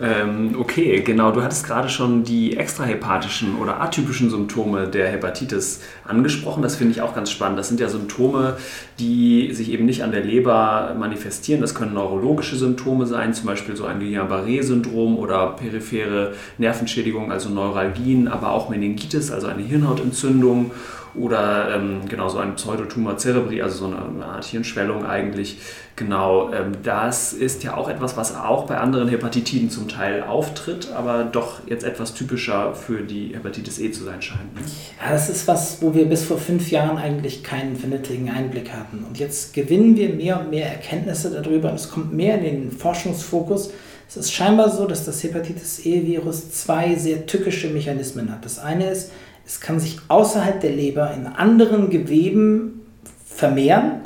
Ähm, 0.01 0.55
okay, 0.57 1.01
genau. 1.01 1.31
Du 1.31 1.43
hattest 1.43 1.65
gerade 1.65 1.89
schon 1.89 2.23
die 2.23 2.55
extrahepatischen 2.55 3.57
oder 3.57 3.81
atypischen 3.81 4.29
Symptome 4.29 4.87
der 4.87 5.09
Hepatitis 5.09 5.81
angesprochen. 6.05 6.63
Das 6.63 6.77
finde 6.77 6.93
ich 6.93 7.01
auch 7.01 7.13
ganz 7.13 7.29
spannend. 7.31 7.59
Das 7.59 7.67
sind 7.67 7.81
ja 7.81 7.89
Symptome, 7.89 8.55
die 8.97 9.53
sich 9.53 9.71
eben 9.71 9.85
nicht 9.85 10.03
an 10.03 10.11
der 10.11 10.23
Leber 10.23 10.95
manifestieren. 10.97 11.59
Das 11.59 11.75
können 11.75 11.93
neurologische 11.93 12.55
Symptome 12.55 13.07
sein, 13.07 13.33
zum 13.33 13.47
Beispiel 13.47 13.75
so 13.75 13.85
ein 13.85 13.99
Guillain-Barré-Syndrom 13.99 15.17
oder 15.17 15.47
periphere 15.47 16.33
Nervenschädigung, 16.57 17.31
also 17.31 17.49
Neuralgien, 17.49 18.29
aber 18.29 18.51
auch 18.51 18.69
Meningitis, 18.69 19.31
also 19.31 19.47
eine 19.47 19.63
Hirnhautentzündung 19.63 20.71
oder 21.15 21.75
ähm, 21.75 22.01
genau 22.07 22.29
so 22.29 22.37
ein 22.37 22.55
Pseudotumor 22.55 23.17
cerebri, 23.17 23.61
also 23.61 23.87
so 23.87 23.95
eine, 23.95 24.25
Art 24.25 24.45
Hirnschwellung 24.45 25.05
eigentlich. 25.05 25.57
Genau, 25.99 26.53
ähm, 26.53 26.71
das 26.81 27.33
ist 27.33 27.61
ja 27.65 27.75
auch 27.75 27.89
etwas, 27.89 28.15
was 28.15 28.33
auch 28.33 28.65
bei 28.67 28.77
anderen 28.77 29.09
Hepatitiden 29.09 29.69
zum 29.69 29.89
Teil 29.89 30.23
auftritt, 30.23 30.93
aber 30.95 31.25
doch 31.25 31.59
jetzt 31.67 31.83
etwas 31.83 32.13
typischer 32.13 32.73
für 32.73 33.01
die 33.01 33.35
Hepatitis 33.35 33.79
E 33.79 33.91
zu 33.91 34.05
sein 34.05 34.21
scheint. 34.21 34.55
Ne? 34.55 34.61
Ja, 35.03 35.11
das 35.11 35.29
ist 35.29 35.45
was, 35.49 35.81
wo 35.81 35.93
wir 35.93 36.05
bis 36.05 36.23
vor 36.23 36.37
fünf 36.37 36.71
Jahren 36.71 36.97
eigentlich 36.97 37.43
keinen 37.43 37.75
vernünftigen 37.75 38.29
Einblick 38.29 38.71
hatten. 38.71 39.03
Und 39.05 39.19
jetzt 39.19 39.53
gewinnen 39.53 39.97
wir 39.97 40.07
mehr 40.13 40.39
und 40.39 40.51
mehr 40.51 40.67
Erkenntnisse 40.67 41.31
darüber 41.31 41.69
und 41.69 41.75
es 41.75 41.91
kommt 41.91 42.13
mehr 42.13 42.37
in 42.37 42.43
den 42.45 42.71
Forschungsfokus, 42.71 43.71
Es 44.07 44.15
ist 44.15 44.31
scheinbar 44.31 44.69
so, 44.69 44.87
dass 44.87 45.03
das 45.03 45.21
Hepatitis 45.21 45.85
E-Virus 45.85 46.49
zwei 46.51 46.95
sehr 46.95 47.25
tückische 47.25 47.67
Mechanismen 47.71 48.31
hat. 48.31 48.45
Das 48.45 48.57
eine 48.57 48.89
ist, 48.89 49.11
es 49.45 49.59
kann 49.59 49.81
sich 49.81 49.99
außerhalb 50.07 50.61
der 50.61 50.71
Leber 50.71 51.13
in 51.13 51.27
anderen 51.27 51.89
Geweben 51.89 52.85
vermehren 53.25 53.99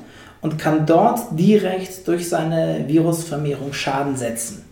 und 0.44 0.60
kann 0.60 0.86
dort 0.86 1.22
direkt 1.32 2.08
durch 2.08 2.30
seine 2.30 2.84
Virusvermehrung 2.88 3.74
Schaden 3.74 4.16
setzen. 4.16 4.66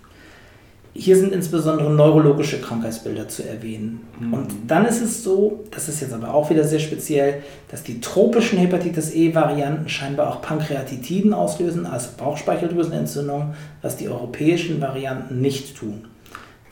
Hier 0.93 1.15
sind 1.15 1.31
insbesondere 1.31 1.89
neurologische 1.89 2.59
Krankheitsbilder 2.59 3.29
zu 3.29 3.47
erwähnen. 3.47 4.01
Mhm. 4.19 4.33
Und 4.33 4.47
dann 4.67 4.85
ist 4.85 5.01
es 5.01 5.23
so, 5.23 5.63
das 5.71 5.87
ist 5.87 6.01
jetzt 6.01 6.11
aber 6.11 6.33
auch 6.33 6.49
wieder 6.49 6.65
sehr 6.65 6.79
speziell, 6.79 7.41
dass 7.69 7.83
die 7.83 8.01
tropischen 8.01 8.59
Hepatitis 8.59 9.13
E-Varianten 9.13 9.87
scheinbar 9.87 10.29
auch 10.29 10.41
Pankreatitiden 10.41 11.33
auslösen, 11.33 11.85
also 11.85 12.09
Bauchspeicheldrüsenentzündung, 12.17 13.53
was 13.81 13.95
die 13.95 14.09
europäischen 14.09 14.81
Varianten 14.81 15.39
nicht 15.39 15.77
tun. 15.77 16.03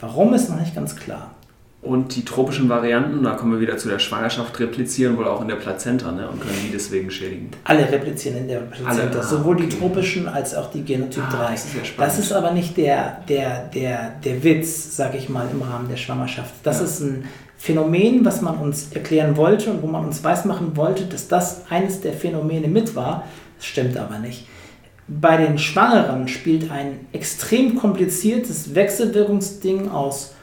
Warum 0.02 0.34
ist 0.34 0.50
noch 0.50 0.60
nicht 0.60 0.76
ganz 0.76 0.98
klar. 0.98 1.32
Und 1.82 2.14
die 2.18 2.26
tropischen 2.26 2.68
Varianten, 2.68 3.24
da 3.24 3.36
kommen 3.36 3.54
wir 3.54 3.62
wieder 3.62 3.78
zu 3.78 3.88
der 3.88 4.00
Schwangerschaft, 4.00 4.60
replizieren 4.60 5.16
wohl 5.18 5.26
auch 5.26 5.42
in 5.42 5.48
der 5.48 5.56
Plazenta 5.56 6.12
ne, 6.12 6.28
und 6.28 6.42
können 6.42 6.58
die 6.66 6.72
deswegen 6.74 7.10
schädigen. 7.10 7.52
Alle 7.64 7.90
replizieren 7.90 8.40
in 8.40 8.48
der 8.50 8.60
Plazenta, 8.60 9.02
Alle, 9.04 9.20
ah, 9.20 9.24
sowohl 9.24 9.56
okay. 9.56 9.68
die 9.68 9.78
tropischen 9.78 10.28
als 10.28 10.54
auch 10.56 10.70
die 10.72 10.84
Genotyp 10.84 11.24
ah, 11.30 11.48
3. 11.48 11.52
Das 11.52 11.66
ist, 11.66 11.76
das 11.98 12.20
ist, 12.20 12.34
aber 12.34 12.52
nicht 12.52 12.76
der, 12.76 13.22
der, 13.30 13.70
der, 13.74 14.12
der 14.24 14.44
Witz, 14.44 14.98
sage 14.98 15.18
ich 15.18 15.30
mal, 15.30 15.48
im 15.50 15.62
Rahmen 15.62 15.88
der 15.88 15.96
Schwangerschaft. 15.96 16.54
Das 16.64 16.80
ja. 16.80 16.86
ist 16.86 17.00
ein 17.00 17.24
Phänomen, 17.58 18.26
was 18.26 18.42
man 18.42 18.58
uns 18.58 18.92
erklären 18.92 19.38
wollte 19.38 19.72
und 19.72 19.82
wo 19.82 19.88
man 19.88 20.06
uns 20.06 20.22
weismachen 20.22 20.76
wollte, 20.76 21.06
dass 21.06 21.30
das 21.30 21.64
eines 21.70 22.02
der 22.02 22.12
Phänomene 22.12 22.68
mit 22.68 22.94
war. 22.94 23.24
Das 23.58 23.66
stimmt 23.66 23.96
aber 23.96 24.20
nicht. 24.20 24.48
Bei 25.08 25.38
den 25.38 25.58
Schwangeren 25.58 26.28
spielt 26.28 26.70
ein 26.72 27.08
extrem 27.14 27.78
kompliziertes 27.78 28.76
Wechselwirkungsding 28.76 29.90
aus 29.90 30.36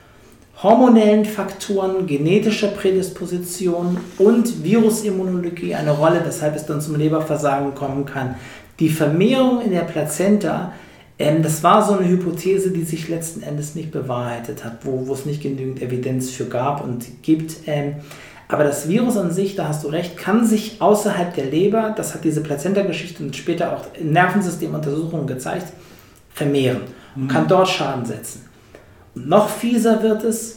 hormonellen 0.62 1.24
Faktoren, 1.24 2.06
genetischer 2.06 2.68
Prädisposition 2.68 3.98
und 4.18 4.64
Virusimmunologie 4.64 5.74
eine 5.74 5.90
Rolle, 5.90 6.22
weshalb 6.24 6.56
es 6.56 6.64
dann 6.64 6.80
zum 6.80 6.96
Leberversagen 6.96 7.74
kommen 7.74 8.06
kann. 8.06 8.36
Die 8.78 8.88
Vermehrung 8.88 9.60
in 9.60 9.72
der 9.72 9.82
Plazenta, 9.82 10.72
ähm, 11.18 11.42
das 11.42 11.62
war 11.62 11.86
so 11.86 11.94
eine 11.94 12.08
Hypothese, 12.08 12.70
die 12.70 12.84
sich 12.84 13.08
letzten 13.08 13.42
Endes 13.42 13.74
nicht 13.74 13.90
bewahrheitet 13.90 14.64
hat, 14.64 14.84
wo, 14.84 15.06
wo 15.06 15.12
es 15.12 15.26
nicht 15.26 15.42
genügend 15.42 15.82
Evidenz 15.82 16.30
für 16.30 16.46
gab 16.46 16.82
und 16.82 17.22
gibt. 17.22 17.56
Ähm, 17.66 17.96
aber 18.48 18.64
das 18.64 18.88
Virus 18.88 19.16
an 19.16 19.32
sich, 19.32 19.56
da 19.56 19.68
hast 19.68 19.84
du 19.84 19.88
recht, 19.88 20.16
kann 20.16 20.46
sich 20.46 20.80
außerhalb 20.80 21.34
der 21.34 21.46
Leber, 21.46 21.92
das 21.96 22.14
hat 22.14 22.24
diese 22.24 22.42
Plazenta-Geschichte 22.42 23.22
und 23.22 23.34
später 23.34 23.76
auch 23.76 23.84
Nervensystemuntersuchungen 24.00 25.26
gezeigt, 25.26 25.72
vermehren 26.32 26.82
und 27.14 27.24
mhm. 27.24 27.28
kann 27.28 27.48
dort 27.48 27.68
Schaden 27.68 28.04
setzen. 28.04 28.45
Noch 29.16 29.48
fieser 29.48 30.02
wird 30.02 30.24
es, 30.24 30.56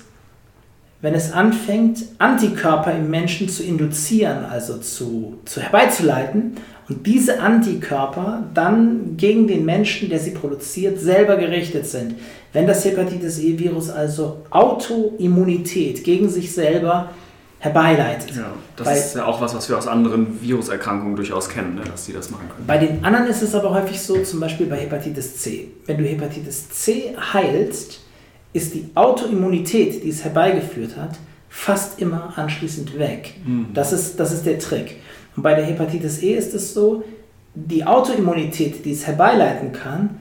wenn 1.02 1.14
es 1.14 1.32
anfängt, 1.32 2.04
Antikörper 2.18 2.92
im 2.92 3.10
Menschen 3.10 3.48
zu 3.48 3.64
induzieren, 3.64 4.44
also 4.44 4.78
zu, 4.78 5.40
zu 5.46 5.62
herbeizuleiten 5.62 6.58
und 6.90 7.08
diese 7.08 7.40
Antikörper 7.40 8.44
dann 8.54 9.16
gegen 9.16 9.48
den 9.48 9.64
Menschen, 9.64 10.10
der 10.10 10.20
sie 10.20 10.32
produziert, 10.32 11.00
selber 11.00 11.38
gerichtet 11.38 11.88
sind. 11.88 12.16
Wenn 12.52 12.68
das 12.68 12.84
Hepatitis 12.84 13.40
E-Virus 13.40 13.90
also 13.90 14.42
Autoimmunität 14.50 16.04
gegen 16.04 16.28
sich 16.28 16.52
selber 16.52 17.12
herbeileitet. 17.60 18.36
Ja, 18.36 18.52
das 18.76 18.88
Weil, 18.88 18.98
ist 18.98 19.16
ja 19.16 19.26
auch 19.26 19.40
was, 19.40 19.56
was 19.56 19.70
wir 19.70 19.78
aus 19.78 19.88
anderen 19.88 20.42
Viruserkrankungen 20.42 21.16
durchaus 21.16 21.48
kennen, 21.48 21.76
ne, 21.76 21.82
dass 21.90 22.06
sie 22.06 22.14
das 22.14 22.30
machen 22.30 22.50
können. 22.50 22.68
Bei 22.68 22.78
den 22.78 23.04
anderen 23.06 23.28
ist 23.28 23.42
es 23.42 23.56
aber 23.56 23.70
häufig 23.74 24.02
so, 24.02 24.22
zum 24.24 24.40
Beispiel 24.42 24.66
bei 24.66 24.78
Hepatitis 24.78 25.38
C. 25.38 25.72
Wenn 25.86 25.98
du 25.98 26.04
Hepatitis 26.06 26.70
C 26.70 27.16
heilst, 27.34 28.02
ist 28.54 28.74
die 28.74 28.90
Autoimmunität, 28.96 30.04
die 30.04 30.10
es 30.10 30.24
herbeigeführt 30.24 30.98
hat, 30.98 31.18
fast 31.50 32.00
immer 32.02 32.34
anschließend 32.38 32.98
weg. 32.98 33.36
Mhm. 33.46 33.68
Das, 33.74 33.94
ist, 33.94 34.20
das 34.20 34.32
ist 34.32 34.46
der 34.46 34.60
Trick. 34.60 34.98
Und 35.36 35.44
bei 35.44 35.54
der 35.54 35.66
Hepatitis 35.66 36.22
E 36.22 36.34
ist 36.34 36.54
es 36.54 36.74
so, 36.74 37.04
die 37.56 37.86
Autoimmunität, 37.86 38.86
die 38.86 38.92
es 38.92 39.08
herbeileiten 39.08 39.72
kann, 39.72 40.18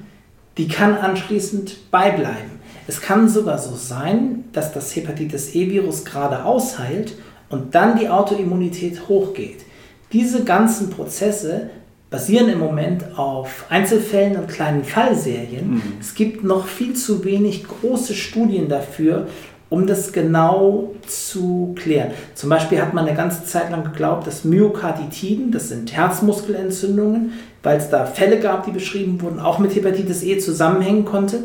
die 0.57 0.69
kann 0.69 0.97
anschließend 0.97 1.91
beibleiben. 1.91 2.59
Es 2.87 3.01
kann 3.01 3.29
sogar 3.29 3.59
so 3.59 3.75
sein, 3.77 4.45
dass 4.53 4.73
das 4.73 4.95
Hepatitis 4.97 5.55
E-Virus 5.55 6.05
gerade 6.05 6.45
ausheilt 6.45 7.15
und 7.51 7.75
dann 7.75 7.99
die 7.99 8.09
Autoimmunität 8.09 9.09
hochgeht. 9.09 9.65
Diese 10.13 10.45
ganzen 10.45 10.91
Prozesse 10.91 11.71
basieren 12.11 12.49
im 12.49 12.59
Moment 12.59 13.19
auf 13.19 13.67
Einzelfällen 13.69 14.37
und 14.37 14.49
kleinen 14.49 14.85
Fallserien. 14.85 15.75
Mhm. 15.75 15.83
Es 16.01 16.15
gibt 16.15 16.43
noch 16.43 16.67
viel 16.67 16.95
zu 16.95 17.25
wenig 17.25 17.65
große 17.65 18.15
Studien 18.15 18.69
dafür, 18.69 19.27
um 19.69 19.87
das 19.87 20.13
genau 20.13 20.95
zu 21.07 21.75
klären. 21.79 22.13
Zum 22.35 22.49
Beispiel 22.49 22.81
hat 22.81 22.95
man 22.95 23.07
eine 23.07 23.17
ganze 23.17 23.45
Zeit 23.45 23.71
lang 23.71 23.85
geglaubt, 23.85 24.27
dass 24.27 24.45
Myokarditiden, 24.45 25.53
das 25.53 25.69
sind 25.69 25.93
Herzmuskelentzündungen, 25.93 27.33
weil 27.63 27.77
es 27.77 27.91
da 27.91 28.07
Fälle 28.07 28.41
gab, 28.41 28.65
die 28.65 28.71
beschrieben 28.71 29.21
wurden, 29.21 29.39
auch 29.39 29.59
mit 29.59 29.75
Hepatitis 29.75 30.23
E 30.23 30.39
zusammenhängen 30.39 31.05
konnte. 31.05 31.41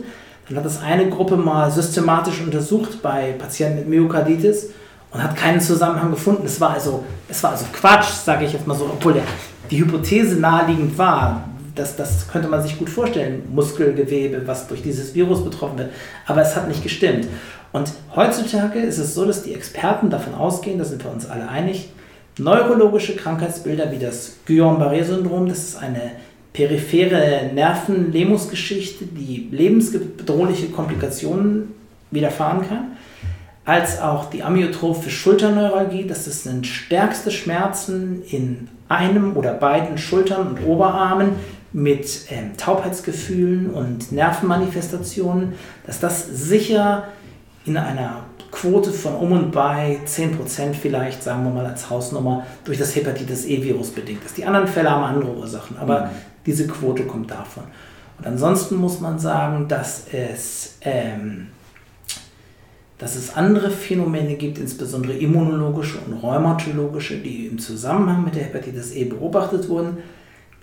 Dann 0.48 0.58
hat 0.58 0.66
das 0.66 0.82
eine 0.82 1.10
Gruppe 1.10 1.36
mal 1.36 1.70
systematisch 1.72 2.42
untersucht 2.42 3.02
bei 3.02 3.34
Patienten 3.38 3.80
mit 3.80 3.90
Myokarditis 3.90 4.70
und 5.12 5.22
hat 5.22 5.36
keinen 5.36 5.60
Zusammenhang 5.60 6.12
gefunden. 6.12 6.44
Es 6.46 6.62
war 6.62 6.72
also, 6.72 7.04
es 7.28 7.44
war 7.44 7.52
also 7.52 7.66
Quatsch, 7.74 8.10
sage 8.24 8.46
ich 8.46 8.54
jetzt 8.54 8.68
mal 8.68 8.76
so, 8.76 8.86
obwohl 8.86 9.14
der 9.14 9.24
die 9.72 9.80
Hypothese 9.80 10.40
naheliegend 10.40 10.98
war, 10.98 11.50
das, 11.76 11.96
das 11.96 12.28
könnte 12.28 12.48
man 12.48 12.62
sich 12.62 12.78
gut 12.78 12.90
vorstellen, 12.90 13.44
Muskelgewebe, 13.54 14.46
was 14.46 14.68
durch 14.68 14.84
dieses 14.84 15.16
Virus 15.16 15.44
betroffen 15.44 15.78
wird, 15.80 15.92
aber 16.28 16.42
es 16.42 16.56
hat 16.56 16.68
nicht 16.68 16.84
gestimmt. 16.84 17.28
Und 17.72 17.92
heutzutage 18.16 18.80
ist 18.80 19.00
es 19.00 19.16
so, 19.16 19.26
dass 19.26 19.44
die 19.44 19.54
Experten 19.54 20.10
davon 20.10 20.36
ausgehen, 20.36 20.78
da 20.78 20.86
sind 20.86 21.04
wir 21.04 21.12
uns 21.12 21.26
alle 21.26 21.50
einig, 21.50 21.90
neurologische 22.38 23.16
Krankheitsbilder 23.16 23.92
wie 23.92 24.00
das 24.00 24.38
Guillain-Barré-Syndrom, 24.46 25.48
das 25.48 25.60
ist 25.60 25.76
eine 25.78 26.12
periphere 26.52 27.50
Nervenlähmungsgeschichte, 27.54 29.06
die 29.06 29.48
lebensbedrohliche 29.52 30.68
Komplikationen 30.68 31.74
widerfahren 32.12 32.68
kann, 32.68 32.92
als 33.66 34.02
auch 34.02 34.30
die 34.30 34.44
amyotrophe 34.44 35.10
Schulterneuralgie, 35.10 36.06
das 36.06 36.26
sind 36.26 36.68
stärkste 36.68 37.32
Schmerzen 37.32 38.22
in 38.30 38.68
einem 38.90 39.38
oder 39.38 39.54
beiden 39.54 39.98
Schultern 39.98 40.48
und 40.48 40.66
Oberarmen 40.66 41.32
mit 41.72 42.26
ähm, 42.30 42.56
Taubheitsgefühlen 42.58 43.72
und 43.72 44.12
Nervenmanifestationen, 44.12 45.54
dass 45.88 46.00
das 46.00 46.28
sicher 46.28 47.06
in 47.66 47.78
einer 47.78 48.26
Quote 48.52 48.92
von 48.92 49.16
um 49.16 49.32
und 49.32 49.52
bei 49.52 50.00
10% 50.06 50.74
vielleicht, 50.74 51.24
sagen 51.24 51.44
wir 51.44 51.52
mal 51.52 51.66
als 51.66 51.90
Hausnummer, 51.90 52.46
durch 52.66 52.78
das 52.78 52.96
Hepatitis 52.96 53.46
E-Virus 53.46 53.90
bedingt 53.90 54.24
ist. 54.24 54.38
Die 54.38 54.46
anderen 54.46 54.68
Fälle 54.68 54.92
haben 54.92 55.04
andere 55.04 55.36
Ursachen, 55.36 55.78
aber 55.78 56.02
mhm. 56.02 56.10
diese 56.46 56.68
Quote 56.68 57.04
kommt 57.04 57.32
davon. 57.32 57.64
Und 58.20 58.28
ansonsten 58.28 58.76
muss 58.76 59.00
man 59.00 59.18
sagen, 59.18 59.68
dass 59.68 60.06
es 60.12 60.78
ähm, 60.82 61.48
dass 63.04 63.18
es 63.18 63.36
andere 63.36 63.70
Phänomene 63.70 64.36
gibt, 64.36 64.58
insbesondere 64.58 65.12
immunologische 65.12 65.98
und 66.08 66.14
rheumatologische, 66.14 67.18
die 67.18 67.48
im 67.48 67.60
Zusammenhang 67.60 68.24
mit 68.24 68.36
der 68.36 68.44
Hepatitis 68.44 68.94
E 68.94 69.04
beobachtet 69.04 69.68
wurden, 69.68 69.98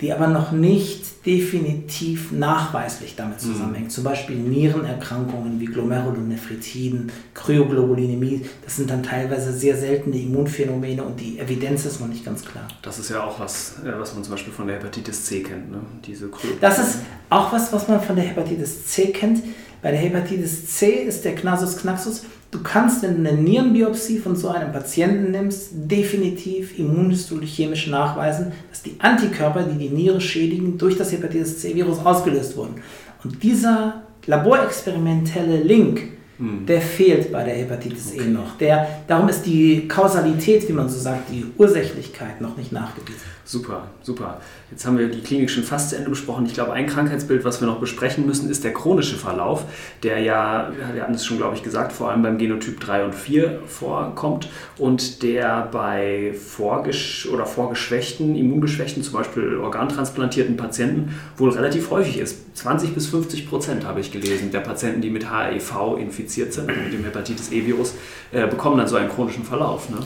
die 0.00 0.11
aber 0.11 0.26
noch 0.26 0.50
nicht 0.50 1.26
definitiv 1.26 2.33
nachweislich 2.33 3.14
damit 3.14 3.42
mhm. 3.42 3.53
zusammenhängen. 3.53 3.88
Mhm. 3.88 3.90
Zum 3.90 4.05
Beispiel 4.05 4.37
Nierenerkrankungen 4.37 5.61
wie 5.61 5.66
Glomerulonephritiden, 5.66 7.12
Kryoglobulinämie. 7.35 8.46
Das 8.64 8.76
sind 8.76 8.88
dann 8.88 9.03
teilweise 9.03 9.53
sehr 9.53 9.76
seltene 9.76 10.16
Immunphänomene 10.16 11.05
und 11.05 11.20
die 11.20 11.38
Evidenz 11.38 11.85
ist 11.85 12.00
noch 12.00 12.09
nicht 12.09 12.24
ganz 12.24 12.42
klar. 12.42 12.66
Das 12.81 12.98
ist 12.98 13.11
ja 13.11 13.22
auch 13.22 13.38
was, 13.38 13.81
äh, 13.85 13.92
was 13.98 14.14
man 14.14 14.24
zum 14.24 14.33
Beispiel 14.33 14.55
von 14.55 14.66
der 14.66 14.76
Hepatitis 14.76 15.26
C 15.26 15.42
kennt, 15.42 15.70
ne? 15.70 15.81
diese 16.07 16.31
Das 16.59 16.79
ist 16.79 17.00
auch 17.29 17.53
was, 17.53 17.70
was 17.70 17.87
man 17.87 18.00
von 18.00 18.16
der 18.16 18.24
Hepatitis 18.24 18.87
C 18.87 19.09
kennt. 19.09 19.42
Bei 19.82 19.90
der 19.90 20.00
Hepatitis 20.00 20.66
C 20.66 21.04
ist 21.04 21.24
der 21.24 21.34
Knasus 21.34 21.78
knaxus. 21.78 22.24
Du 22.50 22.62
kannst, 22.62 23.02
wenn 23.02 23.22
du 23.22 23.30
eine 23.30 23.40
Nierenbiopsie 23.40 24.18
von 24.18 24.36
so 24.36 24.48
einem 24.48 24.72
Patienten 24.72 25.30
nimmst, 25.30 25.70
definitiv 25.72 26.78
immunhistochemisch 26.78 27.86
nachweisen, 27.86 28.52
dass 28.70 28.82
die 28.82 28.96
Antikörper, 28.98 29.62
die 29.62 29.78
die 29.78 29.94
Niere 29.94 30.20
schädigen, 30.20 30.76
durch 30.76 30.96
das 30.96 31.12
Hepatitis 31.12 31.60
C-Virus 31.60 32.04
ausgelöst 32.04 32.56
wurden. 32.56 32.82
Und 33.22 33.42
dieser 33.42 34.02
laborexperimentelle 34.26 35.62
Link 35.62 36.02
hm. 36.40 36.64
der 36.64 36.81
fehlt 36.81 37.31
bei 37.31 37.44
der 37.44 37.55
Hepatitis 37.55 38.12
e 38.12 38.20
okay. 38.20 38.29
E 38.29 38.31
noch. 38.31 38.57
Der, 38.57 38.88
darum 39.07 39.29
ist 39.29 39.42
die 39.42 39.87
Kausalität, 39.87 40.66
wie 40.68 40.72
man 40.72 40.88
so 40.88 40.98
sagt, 40.98 41.31
die 41.31 41.44
Ursächlichkeit 41.59 42.40
noch 42.40 42.57
nicht 42.57 42.72
nachgewiesen. 42.72 43.20
Super, 43.44 43.88
super. 44.03 44.40
Jetzt 44.70 44.87
haben 44.87 44.96
wir 44.96 45.09
die 45.09 45.20
Klinik 45.20 45.50
schon 45.50 45.64
fast 45.64 45.90
zu 45.90 45.96
Ende 45.96 46.09
besprochen. 46.09 46.46
Ich 46.46 46.55
glaube, 46.55 46.72
ein 46.72 46.87
Krankheitsbild, 46.87 47.44
was 47.44 47.61
wir 47.61 47.66
noch 47.66 47.81
besprechen 47.81 48.24
müssen, 48.24 48.48
ist 48.48 48.62
der 48.62 48.72
chronische 48.72 49.16
Verlauf, 49.16 49.64
der 50.03 50.20
ja, 50.20 50.70
wir 50.94 51.03
hatten 51.03 51.14
es 51.14 51.26
schon, 51.26 51.37
glaube 51.37 51.57
ich, 51.57 51.62
gesagt, 51.62 51.92
vor 51.92 52.11
allem 52.11 52.22
beim 52.22 52.38
Genotyp 52.38 52.79
3 52.79 53.07
und 53.07 53.14
4 53.14 53.61
vorkommt 53.66 54.48
und 54.79 55.22
der 55.24 55.68
bei 55.72 56.33
vorgesch 56.35 57.29
oder 57.31 57.44
vorgeschwächten, 57.44 58.37
immungeschwächten, 58.37 59.03
zum 59.03 59.14
Beispiel 59.14 59.57
organtransplantierten 59.57 60.57
Patienten 60.57 61.14
wohl 61.37 61.50
relativ 61.50 61.90
häufig 61.90 62.18
ist. 62.18 62.57
20 62.57 62.94
bis 62.94 63.09
50 63.09 63.48
Prozent 63.48 63.85
habe 63.85 64.00
ich 64.00 64.12
gelesen, 64.12 64.53
der 64.53 64.61
Patienten, 64.61 65.00
die 65.00 65.11
mit 65.11 65.26
HIV 65.29 65.96
infiziert 65.98 66.29
sind, 66.34 66.68
also 66.68 66.80
mit 66.80 66.92
dem 66.92 67.04
Hepatitis 67.04 67.50
E-Virus, 67.52 67.94
äh, 68.32 68.46
bekommen 68.46 68.78
dann 68.78 68.88
so 68.88 68.96
einen 68.96 69.10
chronischen 69.10 69.44
Verlauf. 69.44 69.90
Ne? 69.90 69.98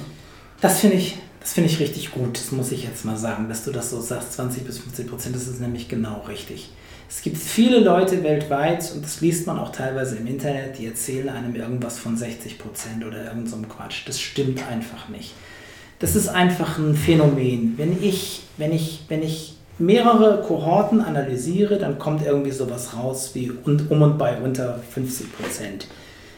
Das 0.60 0.80
finde 0.80 0.96
ich 0.96 1.18
das 1.44 1.58
ich 1.58 1.78
richtig 1.78 2.10
gut, 2.10 2.38
das 2.38 2.52
muss 2.52 2.72
ich 2.72 2.84
jetzt 2.84 3.04
mal 3.04 3.18
sagen, 3.18 3.50
dass 3.50 3.64
du 3.64 3.70
das 3.70 3.90
so 3.90 4.00
sagst, 4.00 4.32
20 4.32 4.64
bis 4.64 4.78
50 4.78 5.06
Prozent, 5.06 5.36
das 5.36 5.46
ist 5.46 5.60
nämlich 5.60 5.90
genau 5.90 6.24
richtig. 6.26 6.70
Es 7.06 7.20
gibt 7.20 7.36
viele 7.36 7.80
Leute 7.80 8.24
weltweit, 8.24 8.90
und 8.94 9.04
das 9.04 9.20
liest 9.20 9.46
man 9.46 9.58
auch 9.58 9.70
teilweise 9.70 10.16
im 10.16 10.26
Internet, 10.26 10.78
die 10.78 10.86
erzählen 10.86 11.28
einem 11.28 11.54
irgendwas 11.54 11.98
von 11.98 12.16
60 12.16 12.58
Prozent 12.58 13.04
oder 13.04 13.26
irgend 13.26 13.50
so 13.50 13.58
Quatsch. 13.58 14.08
Das 14.08 14.18
stimmt 14.18 14.66
einfach 14.70 15.10
nicht. 15.10 15.34
Das 15.98 16.16
ist 16.16 16.28
einfach 16.28 16.78
ein 16.78 16.94
Phänomen. 16.94 17.74
Wenn 17.76 18.02
ich, 18.02 18.44
wenn 18.56 18.72
ich, 18.72 19.02
wenn 19.08 19.22
ich 19.22 19.56
mehrere 19.78 20.42
Kohorten 20.42 21.02
analysiere, 21.02 21.78
dann 21.78 21.98
kommt 21.98 22.24
irgendwie 22.24 22.52
sowas 22.52 22.96
raus 22.96 23.32
wie 23.34 23.50
um 23.50 24.00
und 24.00 24.16
bei 24.16 24.38
unter 24.38 24.80
50 24.94 25.26
Prozent. 25.36 25.88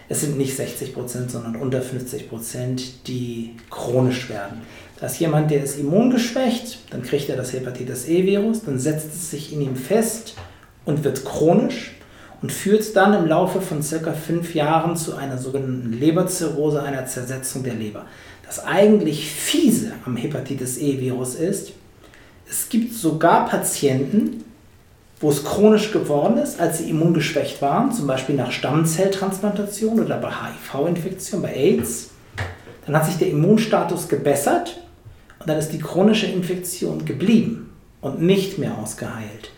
Es 0.08 0.20
sind 0.20 0.38
nicht 0.38 0.56
60 0.56 0.94
Prozent, 0.94 1.30
sondern 1.30 1.56
unter 1.56 1.82
50 1.82 2.28
Prozent, 2.28 3.08
die 3.08 3.56
chronisch 3.70 4.28
werden. 4.28 4.62
Da 5.00 5.06
ist 5.06 5.18
jemand, 5.18 5.50
der 5.50 5.62
ist 5.64 5.78
immungeschwächt, 5.78 6.78
dann 6.90 7.02
kriegt 7.02 7.28
er 7.28 7.36
das 7.36 7.52
Hepatitis 7.52 8.08
E-Virus, 8.08 8.62
dann 8.64 8.78
setzt 8.78 9.14
es 9.14 9.30
sich 9.30 9.52
in 9.52 9.60
ihm 9.60 9.76
fest 9.76 10.34
und 10.84 11.04
wird 11.04 11.24
chronisch 11.24 11.96
und 12.40 12.52
führt 12.52 12.94
dann 12.96 13.12
im 13.14 13.26
Laufe 13.26 13.60
von 13.60 13.82
circa 13.82 14.12
fünf 14.12 14.54
Jahren 14.54 14.96
zu 14.96 15.16
einer 15.16 15.38
sogenannten 15.38 15.92
Leberzirrhose, 15.92 16.82
einer 16.82 17.06
Zersetzung 17.06 17.64
der 17.64 17.74
Leber. 17.74 18.06
Das 18.46 18.64
eigentlich 18.64 19.28
fiese 19.28 19.92
am 20.04 20.16
Hepatitis 20.16 20.78
E-Virus 20.78 21.34
ist, 21.34 21.72
es 22.48 22.68
gibt 22.68 22.94
sogar 22.94 23.48
Patienten, 23.48 24.44
wo 25.20 25.30
es 25.30 25.44
chronisch 25.44 25.92
geworden 25.92 26.36
ist, 26.38 26.60
als 26.60 26.78
sie 26.78 26.90
immungeschwächt 26.90 27.62
waren, 27.62 27.92
zum 27.92 28.06
Beispiel 28.06 28.34
nach 28.34 28.52
Stammzelltransplantation 28.52 30.00
oder 30.00 30.18
bei 30.18 30.30
HIV-Infektion, 30.30 31.42
bei 31.42 31.54
AIDS. 31.54 32.10
Dann 32.84 32.96
hat 32.96 33.06
sich 33.06 33.16
der 33.16 33.30
Immunstatus 33.30 34.08
gebessert 34.08 34.82
und 35.40 35.48
dann 35.48 35.58
ist 35.58 35.70
die 35.70 35.78
chronische 35.78 36.26
Infektion 36.26 37.04
geblieben 37.04 37.72
und 38.00 38.20
nicht 38.20 38.58
mehr 38.58 38.76
ausgeheilt. 38.78 39.50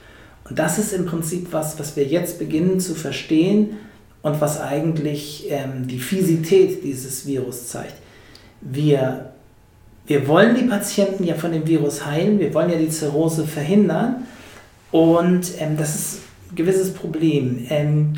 Und 0.49 0.59
das 0.59 0.79
ist 0.79 0.93
im 0.93 1.07
Prinzip 1.07 1.49
was, 1.51 1.79
was 1.79 1.97
wir 1.97 2.05
jetzt 2.05 2.39
beginnen 2.39 2.81
zu 2.81 2.95
verstehen 2.95 3.77
und 4.23 4.41
was 4.41 4.61
eigentlich 4.61 5.47
ähm, 5.51 5.89
die 5.89 5.99
Fisität 5.99 6.85
dieses 6.85 7.27
Virus 7.27 7.69
zeigt. 7.69 7.95
Wir, 8.61 9.33
wir 10.07 10.27
wollen 10.27 10.55
die 10.55 10.65
Patienten 10.65 11.25
ja 11.25 11.35
von 11.35 11.53
dem 11.53 11.67
Virus 11.67 12.07
heilen, 12.07 12.39
wir 12.39 12.55
wollen 12.55 12.71
ja 12.71 12.79
die 12.79 12.89
Zirrhose 12.89 13.45
verhindern 13.45 14.27
und 14.91 15.53
ähm, 15.59 15.77
das 15.77 15.95
ist 15.95 16.21
ein 16.51 16.57
gewisses 16.57 16.95
Problem. 16.95 17.67
Ähm, 17.69 18.15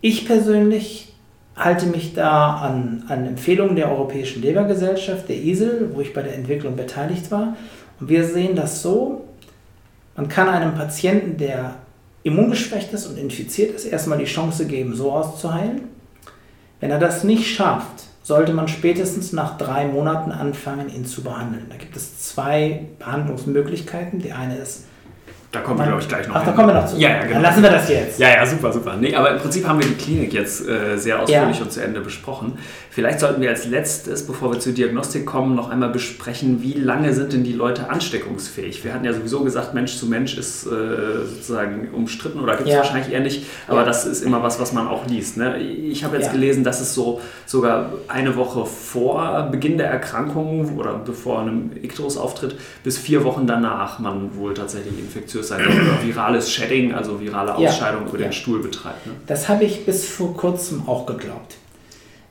ich 0.00 0.26
persönlich 0.26 1.12
halte 1.56 1.86
mich 1.86 2.14
da 2.14 2.56
an, 2.56 3.04
an 3.08 3.26
Empfehlungen 3.26 3.76
der 3.76 3.90
Europäischen 3.90 4.42
Lebergesellschaft, 4.42 5.28
der 5.28 5.36
ISEL, 5.36 5.90
wo 5.92 6.00
ich 6.00 6.12
bei 6.12 6.22
der 6.22 6.34
Entwicklung 6.34 6.76
beteiligt 6.76 7.30
war. 7.30 7.56
Und 7.98 8.08
wir 8.08 8.24
sehen 8.24 8.56
das 8.56 8.82
so, 8.82 9.26
man 10.16 10.28
kann 10.28 10.48
einem 10.48 10.74
Patienten, 10.74 11.36
der 11.36 11.76
immungeschwächt 12.22 12.92
ist 12.92 13.06
und 13.06 13.18
infiziert 13.18 13.74
ist, 13.74 13.86
erstmal 13.86 14.18
die 14.18 14.24
Chance 14.24 14.66
geben, 14.66 14.94
so 14.94 15.12
auszuheilen. 15.12 15.82
Wenn 16.80 16.90
er 16.90 16.98
das 16.98 17.24
nicht 17.24 17.46
schafft, 17.46 18.04
sollte 18.22 18.52
man 18.52 18.68
spätestens 18.68 19.32
nach 19.32 19.58
drei 19.58 19.86
Monaten 19.86 20.30
anfangen, 20.30 20.88
ihn 20.88 21.04
zu 21.04 21.22
behandeln. 21.22 21.66
Da 21.68 21.76
gibt 21.76 21.96
es 21.96 22.18
zwei 22.20 22.86
Behandlungsmöglichkeiten. 22.98 24.20
Die 24.20 24.32
eine 24.32 24.56
ist 24.56 24.84
da 25.52 25.60
kommen 25.60 25.80
wir, 25.80 25.86
glaube 25.86 26.00
ich, 26.00 26.08
gleich 26.08 26.28
noch. 26.28 26.36
Ach, 26.36 26.44
hin. 26.44 26.50
da 26.50 26.52
kommen 26.52 26.68
wir 26.68 26.80
noch 26.80 26.86
zu. 26.86 26.96
Ja, 26.96 27.08
ja, 27.08 27.22
genau. 27.22 27.34
Dann 27.34 27.42
lassen 27.42 27.62
wir 27.62 27.70
das 27.70 27.88
jetzt. 27.88 28.20
Ja, 28.20 28.28
ja, 28.28 28.46
super, 28.46 28.72
super. 28.72 28.96
Nee, 28.96 29.14
aber 29.16 29.32
im 29.32 29.38
Prinzip 29.38 29.66
haben 29.66 29.80
wir 29.80 29.86
die 29.86 29.94
Klinik 29.94 30.32
jetzt 30.32 30.68
äh, 30.68 30.96
sehr 30.96 31.20
ausführlich 31.20 31.56
ja. 31.56 31.62
und 31.64 31.72
zu 31.72 31.82
Ende 31.82 32.00
besprochen. 32.00 32.58
Vielleicht 32.92 33.20
sollten 33.20 33.40
wir 33.40 33.50
als 33.50 33.66
letztes, 33.66 34.26
bevor 34.26 34.52
wir 34.52 34.58
zur 34.58 34.72
Diagnostik 34.72 35.24
kommen, 35.24 35.54
noch 35.54 35.70
einmal 35.70 35.90
besprechen, 35.90 36.60
wie 36.60 36.72
lange 36.72 37.14
sind 37.14 37.32
denn 37.32 37.44
die 37.44 37.52
Leute 37.52 37.88
ansteckungsfähig? 37.88 38.82
Wir 38.84 38.92
hatten 38.92 39.04
ja 39.04 39.12
sowieso 39.12 39.44
gesagt, 39.44 39.74
Mensch 39.74 39.96
zu 39.96 40.06
Mensch 40.06 40.36
ist 40.36 40.66
äh, 40.66 41.24
sozusagen 41.24 41.88
umstritten 41.92 42.40
oder 42.40 42.56
gibt 42.56 42.68
es 42.68 42.74
ja. 42.74 42.80
wahrscheinlich 42.80 43.12
eher 43.12 43.20
nicht, 43.20 43.46
aber 43.68 43.80
ja. 43.80 43.86
das 43.86 44.06
ist 44.06 44.22
immer 44.22 44.42
was, 44.42 44.58
was 44.58 44.72
man 44.72 44.88
auch 44.88 45.06
liest. 45.06 45.36
Ne? 45.36 45.58
Ich 45.58 46.02
habe 46.02 46.16
jetzt 46.16 46.32
gelesen, 46.32 46.64
dass 46.64 46.80
es 46.80 46.92
so 46.92 47.20
sogar 47.46 47.92
eine 48.08 48.34
Woche 48.34 48.66
vor 48.66 49.48
Beginn 49.52 49.78
der 49.78 49.86
Erkrankung 49.86 50.76
oder 50.76 50.94
bevor 50.94 51.42
einem 51.42 51.70
Ikterus 51.80 52.16
auftritt, 52.16 52.56
bis 52.82 52.98
vier 52.98 53.22
Wochen 53.22 53.46
danach 53.46 54.00
man 54.00 54.34
wohl 54.34 54.52
tatsächlich 54.52 54.98
infektiös 54.98 55.46
sein 55.46 55.60
oder 55.60 56.04
virales 56.04 56.50
Shedding, 56.50 56.92
also 56.92 57.20
virale 57.20 57.54
Ausscheidung 57.54 58.02
ja, 58.02 58.08
über 58.08 58.18
ja. 58.18 58.26
den 58.26 58.32
Stuhl 58.32 58.60
betreibt. 58.60 59.06
Ne? 59.06 59.12
Das 59.28 59.48
habe 59.48 59.62
ich 59.62 59.86
bis 59.86 60.08
vor 60.08 60.36
kurzem 60.36 60.88
auch 60.88 61.06
geglaubt. 61.06 61.59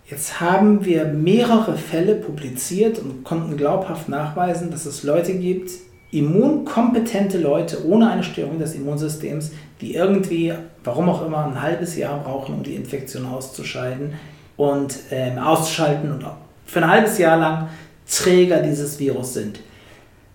Jetzt 0.10 0.40
haben 0.40 0.86
wir 0.86 1.06
mehrere 1.06 1.78
Fälle 1.78 2.16
publiziert 2.16 2.98
und 2.98 3.24
konnten 3.24 3.58
glaubhaft 3.58 4.10
nachweisen, 4.10 4.72
dass 4.72 4.88
es 4.88 5.04
Leute 5.04 5.34
gibt, 5.36 5.72
immunkompetente 6.12 7.38
Leute 7.38 7.86
ohne 7.86 8.10
eine 8.10 8.24
Störung 8.24 8.58
des 8.58 8.74
Immunsystems, 8.74 9.52
die 9.82 9.94
irgendwie, 9.94 10.54
warum 10.84 11.10
auch 11.10 11.24
immer, 11.24 11.46
ein 11.46 11.62
halbes 11.62 11.96
Jahr 11.96 12.24
brauchen, 12.24 12.56
um 12.56 12.64
die 12.64 12.74
Infektion 12.74 13.28
auszuscheiden 13.28 14.14
und 14.58 14.98
äh, 15.12 15.38
auszuschalten 15.38 16.12
und 16.12 16.26
für 16.66 16.82
ein 16.82 16.90
halbes 16.90 17.20
Jahr 17.20 17.38
lang 17.38 17.70
Träger 18.10 18.64
dieses 18.64 18.98
Virus 19.00 19.36
sind. 19.36 19.60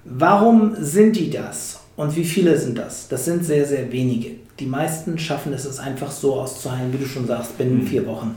Warum 0.04 0.76
sind 0.78 1.16
die 1.16 1.30
das? 1.30 1.80
Und 1.96 2.14
wie 2.14 2.24
viele 2.24 2.56
sind 2.58 2.78
das? 2.78 3.08
Das 3.08 3.24
sind 3.24 3.44
sehr, 3.44 3.64
sehr 3.64 3.90
wenige. 3.90 4.37
Die 4.60 4.66
meisten 4.66 5.18
schaffen 5.18 5.52
es, 5.52 5.64
es 5.64 5.80
einfach 5.80 6.12
so 6.12 6.34
auszuheilen, 6.34 6.92
wie 6.92 6.98
du 6.98 7.06
schon 7.06 7.26
sagst, 7.26 7.58
binnen 7.58 7.80
mhm. 7.80 7.87
vier 7.88 8.06
Wochen. 8.06 8.37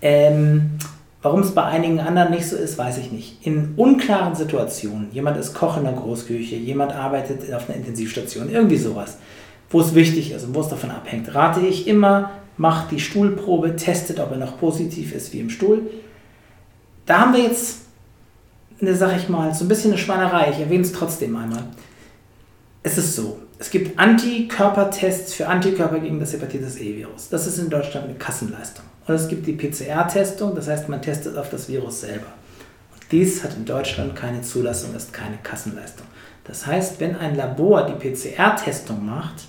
Ähm, 0.00 0.78
warum 1.22 1.40
es 1.40 1.52
bei 1.52 1.64
einigen 1.64 2.00
anderen 2.00 2.30
nicht 2.30 2.46
so 2.46 2.56
ist, 2.56 2.78
weiß 2.78 2.98
ich 2.98 3.12
nicht. 3.12 3.46
In 3.46 3.74
unklaren 3.76 4.34
Situationen, 4.34 5.08
jemand 5.12 5.36
ist 5.36 5.54
Koch 5.54 5.76
in 5.76 5.84
der 5.84 5.92
Großküche, 5.92 6.56
jemand 6.56 6.92
arbeitet 6.92 7.52
auf 7.52 7.68
einer 7.68 7.78
Intensivstation, 7.78 8.50
irgendwie 8.50 8.76
sowas, 8.76 9.18
wo 9.70 9.80
es 9.80 9.94
wichtig 9.94 10.32
ist 10.32 10.44
und 10.44 10.54
wo 10.54 10.60
es 10.60 10.68
davon 10.68 10.90
abhängt, 10.90 11.34
rate 11.34 11.60
ich 11.60 11.86
immer, 11.86 12.30
macht 12.56 12.90
die 12.90 13.00
Stuhlprobe, 13.00 13.76
testet, 13.76 14.20
ob 14.20 14.30
er 14.30 14.38
noch 14.38 14.58
positiv 14.58 15.14
ist 15.14 15.32
wie 15.32 15.40
im 15.40 15.50
Stuhl. 15.50 15.82
Da 17.06 17.20
haben 17.20 17.34
wir 17.34 17.42
jetzt 17.42 17.82
eine, 18.80 18.94
sag 18.94 19.16
ich 19.16 19.28
mal, 19.28 19.54
so 19.54 19.64
ein 19.64 19.68
bisschen 19.68 19.92
eine 19.92 19.98
Schweinerei. 19.98 20.50
Ich 20.52 20.60
erwähne 20.60 20.82
es 20.82 20.92
trotzdem 20.92 21.36
einmal 21.36 21.64
es 22.82 22.98
ist 22.98 23.16
so, 23.16 23.38
es 23.58 23.70
gibt 23.70 23.98
Antikörpertests 23.98 25.34
für 25.34 25.48
Antikörper 25.48 25.98
gegen 25.98 26.20
das 26.20 26.32
Hepatitis 26.32 26.76
E-Virus. 26.76 27.28
Das 27.28 27.46
ist 27.46 27.58
in 27.58 27.68
Deutschland 27.68 28.06
eine 28.06 28.16
Kassenleistung. 28.16 28.84
Und 29.06 29.14
es 29.14 29.26
gibt 29.26 29.46
die 29.46 29.54
PCR-Testung, 29.54 30.54
das 30.54 30.68
heißt, 30.68 30.88
man 30.88 31.02
testet 31.02 31.36
auf 31.36 31.50
das 31.50 31.68
Virus 31.68 32.02
selber. 32.02 32.26
Und 32.92 33.02
dies 33.10 33.42
hat 33.42 33.54
in 33.56 33.64
Deutschland 33.64 34.14
keine 34.14 34.42
Zulassung, 34.42 34.94
ist 34.94 35.12
keine 35.12 35.38
Kassenleistung. 35.42 36.06
Das 36.44 36.66
heißt, 36.66 37.00
wenn 37.00 37.16
ein 37.16 37.34
Labor 37.34 37.86
die 37.86 37.94
PCR-Testung 37.94 39.04
macht, 39.04 39.48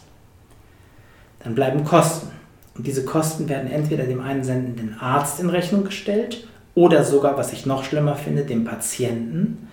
dann 1.43 1.53
bleiben 1.53 1.83
Kosten. 1.83 2.29
Und 2.75 2.87
diese 2.87 3.05
Kosten 3.05 3.47
werden 3.47 3.69
entweder 3.69 4.05
dem 4.05 4.21
einsendenden 4.21 4.97
Arzt 4.99 5.39
in 5.39 5.49
Rechnung 5.49 5.83
gestellt 5.83 6.47
oder 6.73 7.03
sogar, 7.03 7.37
was 7.37 7.53
ich 7.53 7.65
noch 7.65 7.83
schlimmer 7.83 8.15
finde, 8.15 8.43
dem 8.43 8.65
Patienten. 8.65 9.67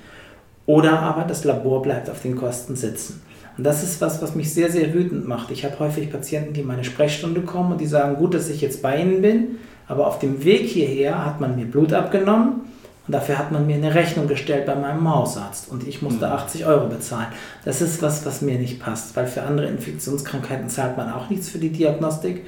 Oder 0.66 1.00
aber 1.00 1.22
das 1.22 1.44
Labor 1.44 1.80
bleibt 1.80 2.10
auf 2.10 2.20
den 2.20 2.36
Kosten 2.36 2.76
sitzen. 2.76 3.22
Und 3.56 3.64
das 3.64 3.82
ist 3.82 4.00
was, 4.00 4.20
was 4.20 4.34
mich 4.34 4.52
sehr, 4.52 4.70
sehr 4.70 4.92
wütend 4.92 5.26
macht. 5.26 5.50
Ich 5.50 5.64
habe 5.64 5.78
häufig 5.78 6.10
Patienten, 6.10 6.52
die 6.52 6.60
in 6.60 6.66
meine 6.66 6.84
Sprechstunde 6.84 7.40
kommen 7.40 7.72
und 7.72 7.80
die 7.80 7.86
sagen, 7.86 8.16
gut, 8.16 8.34
dass 8.34 8.48
ich 8.48 8.60
jetzt 8.60 8.82
bei 8.82 9.00
Ihnen 9.00 9.22
bin, 9.22 9.58
aber 9.88 10.06
auf 10.06 10.18
dem 10.18 10.44
Weg 10.44 10.66
hierher 10.66 11.24
hat 11.24 11.40
man 11.40 11.56
mir 11.56 11.64
Blut 11.64 11.92
abgenommen 11.92 12.60
und 13.06 13.12
dafür 13.12 13.38
hat 13.38 13.52
man 13.52 13.66
mir 13.66 13.76
eine 13.76 13.94
Rechnung 13.94 14.26
gestellt 14.26 14.66
bei 14.66 14.74
meinem 14.74 15.08
Hausarzt 15.08 15.70
und 15.70 15.86
ich 15.86 16.02
musste 16.02 16.28
80 16.28 16.62
mhm. 16.62 16.66
Euro 16.66 16.86
bezahlen. 16.88 17.28
Das 17.64 17.80
ist 17.80 18.02
was, 18.02 18.26
was 18.26 18.42
mir 18.42 18.58
nicht 18.58 18.80
passt, 18.80 19.16
weil 19.16 19.26
für 19.26 19.42
andere 19.42 19.68
Infektionskrankheiten 19.68 20.68
zahlt 20.68 20.96
man 20.96 21.12
auch 21.12 21.30
nichts 21.30 21.48
für 21.48 21.58
die 21.58 21.70
Diagnostik. 21.70 22.44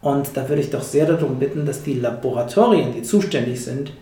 Und 0.00 0.28
da 0.34 0.48
würde 0.48 0.62
ich 0.62 0.70
doch 0.70 0.82
sehr 0.82 1.06
darum 1.06 1.38
bitten, 1.38 1.66
dass 1.66 1.82
die 1.82 1.94
Laboratorien, 1.94 2.92
die 2.92 3.02
zuständig 3.02 3.64
sind, 3.64 3.92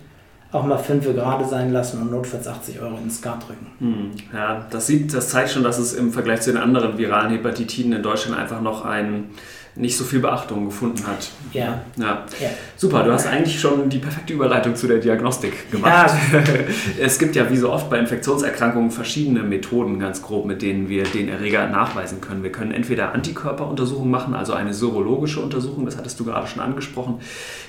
auch 0.57 0.65
mal 0.65 0.79
fünf 0.79 1.05
gerade 1.05 1.45
sein 1.45 1.73
lassen 1.73 2.03
und 2.03 2.11
notfalls 2.11 2.49
80 2.49 2.81
Euro 2.81 2.99
ins 3.03 3.19
Skat 3.19 3.47
drücken. 3.47 3.67
Hm, 3.79 4.11
ja, 4.33 4.67
das, 4.71 4.87
sieht, 4.87 5.13
das 5.15 5.29
zeigt 5.29 5.51
schon, 5.51 5.63
dass 5.63 5.79
es 5.79 5.93
im 5.93 6.13
Vergleich 6.13 6.41
zu 6.41 6.53
den 6.53 6.61
anderen 6.61 6.99
viralen 6.99 7.31
Hepatitiden 7.31 7.93
in 7.93 8.03
Deutschland 8.03 8.39
einfach 8.39 8.61
noch 8.61 8.85
ein 8.85 9.27
nicht 9.77 9.97
so 9.97 10.05
viel 10.05 10.21
Beachtung 10.21 10.65
gefunden 10.65 11.07
hat. 11.07 11.31
Ja. 11.53 11.83
ja. 11.97 12.25
ja. 12.41 12.49
Super, 12.77 13.03
du 13.03 13.13
hast 13.13 13.27
eigentlich 13.27 13.61
schon 13.61 13.89
die 13.89 13.99
perfekte 13.99 14.33
Überleitung 14.33 14.75
zu 14.75 14.87
der 14.87 14.99
Diagnostik 14.99 15.71
gemacht. 15.71 16.15
Ja. 16.33 16.43
es 17.01 17.19
gibt 17.19 17.37
ja 17.37 17.51
wie 17.51 17.57
so 17.57 17.71
oft 17.71 17.91
bei 17.91 17.99
Infektionserkrankungen 17.99 18.91
verschiedene 18.91 19.43
Methoden, 19.43 19.99
ganz 19.99 20.23
grob, 20.23 20.47
mit 20.47 20.63
denen 20.63 20.89
wir 20.89 21.05
den 21.05 21.29
Erreger 21.29 21.67
nachweisen 21.69 22.21
können. 22.21 22.43
Wir 22.43 22.53
können 22.53 22.73
entweder 22.73 23.13
Antikörperuntersuchungen 23.13 24.11
machen, 24.11 24.35
also 24.35 24.55
eine 24.55 24.73
serologische 24.73 25.41
Untersuchung, 25.41 25.85
das 25.85 25.99
hattest 25.99 26.19
du 26.21 26.25
gerade 26.25 26.47
schon 26.47 26.63
angesprochen. 26.63 27.21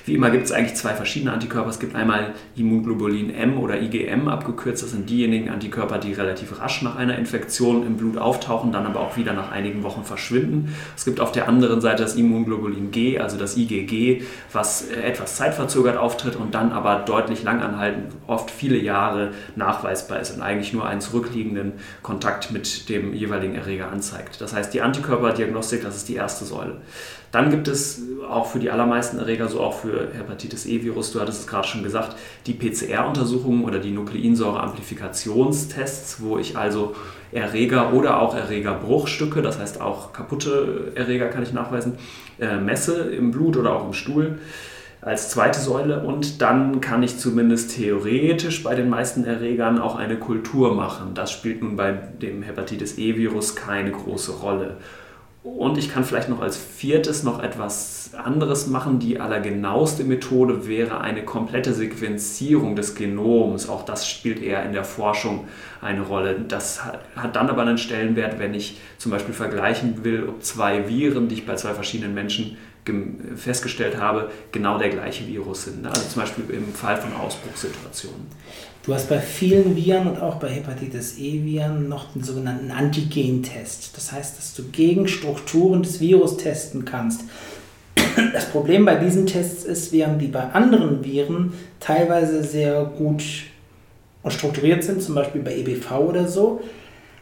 Wie 0.06 0.14
immer 0.14 0.30
gibt 0.30 0.46
es 0.46 0.52
eigentlich 0.52 0.74
zwei 0.74 0.94
verschiedene 0.94 1.32
Antikörper. 1.32 1.68
Es 1.68 1.78
gibt 1.78 1.94
einmal 1.94 2.32
Immunglobulin 2.56 3.34
M 3.34 3.58
oder 3.58 3.80
IgM 3.80 4.28
abgekürzt. 4.28 4.82
Das 4.82 4.92
sind 4.92 5.10
diejenigen 5.10 5.50
Antikörper, 5.50 5.98
die 5.98 6.14
relativ 6.14 6.58
rasch 6.58 6.80
nach 6.80 6.96
einer 6.96 7.18
Infektion 7.18 7.86
im 7.86 7.98
Blut 7.98 8.16
auftauchen, 8.16 8.72
dann 8.72 8.86
aber 8.86 9.00
auch 9.00 9.18
wieder 9.18 9.34
nach 9.34 9.52
einigen 9.52 9.82
Wochen 9.82 10.04
verschwinden. 10.04 10.74
Es 10.96 11.04
gibt 11.04 11.20
auf 11.20 11.32
der 11.32 11.48
anderen 11.48 11.82
Seite 11.82 11.97
das 12.00 12.14
Immunglobulin 12.14 12.90
G, 12.90 13.18
also 13.18 13.36
das 13.36 13.56
IgG, 13.56 14.22
was 14.52 14.88
äh, 14.88 15.02
etwas 15.02 15.36
zeitverzögert 15.36 15.96
auftritt 15.96 16.36
und 16.36 16.54
dann 16.54 16.72
aber 16.72 17.00
deutlich 17.00 17.42
langanhaltend, 17.42 18.12
oft 18.26 18.50
viele 18.50 18.78
Jahre 18.78 19.32
nachweisbar 19.56 20.20
ist 20.20 20.34
und 20.34 20.42
eigentlich 20.42 20.72
nur 20.72 20.86
einen 20.86 21.00
zurückliegenden 21.00 21.74
Kontakt 22.02 22.50
mit 22.50 22.88
dem 22.88 23.14
jeweiligen 23.14 23.54
Erreger 23.54 23.90
anzeigt. 23.90 24.40
Das 24.40 24.54
heißt, 24.54 24.72
die 24.74 24.80
Antikörperdiagnostik, 24.80 25.82
das 25.82 25.96
ist 25.96 26.08
die 26.08 26.16
erste 26.16 26.44
Säule. 26.44 26.80
Dann 27.30 27.50
gibt 27.50 27.68
es 27.68 28.00
auch 28.28 28.46
für 28.46 28.58
die 28.58 28.70
allermeisten 28.70 29.18
Erreger, 29.18 29.48
so 29.48 29.60
auch 29.60 29.74
für 29.74 30.08
Hepatitis 30.16 30.64
E-Virus, 30.64 31.12
du 31.12 31.20
hattest 31.20 31.40
es 31.40 31.46
gerade 31.46 31.68
schon 31.68 31.82
gesagt, 31.82 32.16
die 32.46 32.54
PCR-Untersuchungen 32.54 33.64
oder 33.64 33.80
die 33.80 33.90
Nukleinsäure-Amplifikationstests, 33.90 36.22
wo 36.22 36.38
ich 36.38 36.56
also 36.56 36.94
Erreger 37.32 37.92
oder 37.92 38.20
auch 38.20 38.34
Erregerbruchstücke, 38.34 39.42
das 39.42 39.58
heißt 39.58 39.80
auch 39.80 40.12
kaputte 40.12 40.92
Erreger 40.94 41.28
kann 41.28 41.42
ich 41.42 41.52
nachweisen, 41.52 41.98
äh, 42.38 42.56
messe 42.56 43.10
im 43.10 43.30
Blut 43.30 43.56
oder 43.56 43.74
auch 43.74 43.86
im 43.86 43.92
Stuhl 43.92 44.38
als 45.00 45.30
zweite 45.30 45.60
Säule 45.60 46.00
und 46.02 46.42
dann 46.42 46.80
kann 46.80 47.02
ich 47.02 47.18
zumindest 47.18 47.76
theoretisch 47.76 48.64
bei 48.64 48.74
den 48.74 48.88
meisten 48.88 49.24
Erregern 49.24 49.78
auch 49.78 49.96
eine 49.96 50.16
Kultur 50.16 50.74
machen. 50.74 51.14
Das 51.14 51.30
spielt 51.30 51.62
nun 51.62 51.76
bei 51.76 51.92
dem 51.92 52.42
Hepatitis 52.42 52.98
E-Virus 52.98 53.54
keine 53.54 53.92
große 53.92 54.32
Rolle. 54.32 54.76
Und 55.56 55.78
ich 55.78 55.90
kann 55.90 56.04
vielleicht 56.04 56.28
noch 56.28 56.40
als 56.40 56.56
viertes 56.56 57.22
noch 57.22 57.42
etwas 57.42 58.10
anderes 58.14 58.66
machen. 58.66 58.98
Die 58.98 59.18
allergenaueste 59.18 60.04
Methode 60.04 60.66
wäre 60.68 61.00
eine 61.00 61.24
komplette 61.24 61.72
Sequenzierung 61.72 62.76
des 62.76 62.94
Genoms. 62.94 63.68
Auch 63.68 63.84
das 63.84 64.08
spielt 64.08 64.42
eher 64.42 64.62
in 64.64 64.72
der 64.72 64.84
Forschung 64.84 65.48
eine 65.80 66.02
Rolle. 66.02 66.38
Das 66.46 66.84
hat 66.84 67.34
dann 67.34 67.48
aber 67.48 67.62
einen 67.62 67.78
Stellenwert, 67.78 68.38
wenn 68.38 68.54
ich 68.54 68.78
zum 68.98 69.10
Beispiel 69.10 69.34
vergleichen 69.34 70.04
will, 70.04 70.28
ob 70.28 70.44
zwei 70.44 70.88
Viren, 70.88 71.28
die 71.28 71.36
ich 71.36 71.46
bei 71.46 71.54
zwei 71.54 71.74
verschiedenen 71.74 72.14
Menschen 72.14 72.56
festgestellt 73.36 73.98
habe, 73.98 74.30
genau 74.52 74.78
der 74.78 74.88
gleiche 74.90 75.26
Virus 75.26 75.64
sind. 75.64 75.86
Also 75.86 76.02
zum 76.08 76.22
Beispiel 76.22 76.44
im 76.50 76.72
Fall 76.72 76.96
von 76.96 77.12
Ausbruchssituationen. 77.14 78.26
Du 78.84 78.94
hast 78.94 79.08
bei 79.08 79.18
vielen 79.18 79.76
Viren 79.76 80.06
und 80.06 80.22
auch 80.22 80.36
bei 80.36 80.48
Hepatitis 80.48 81.18
E-Viren 81.18 81.88
noch 81.88 82.12
den 82.12 82.22
sogenannten 82.22 82.70
Antigen-Test. 82.70 83.90
Das 83.96 84.12
heißt, 84.12 84.38
dass 84.38 84.54
du 84.54 84.64
gegen 84.64 85.08
Strukturen 85.08 85.82
des 85.82 86.00
Virus 86.00 86.38
testen 86.38 86.84
kannst. 86.84 87.22
Das 88.32 88.46
Problem 88.46 88.84
bei 88.84 88.96
diesen 88.96 89.26
Tests 89.26 89.64
ist, 89.64 89.92
während 89.92 90.22
die 90.22 90.28
bei 90.28 90.42
anderen 90.52 91.04
Viren 91.04 91.52
teilweise 91.80 92.42
sehr 92.42 92.84
gut 92.84 93.22
und 94.22 94.32
strukturiert 94.32 94.82
sind, 94.82 95.02
zum 95.02 95.14
Beispiel 95.14 95.42
bei 95.42 95.56
EBV 95.56 95.98
oder 96.00 96.26
so, 96.26 96.60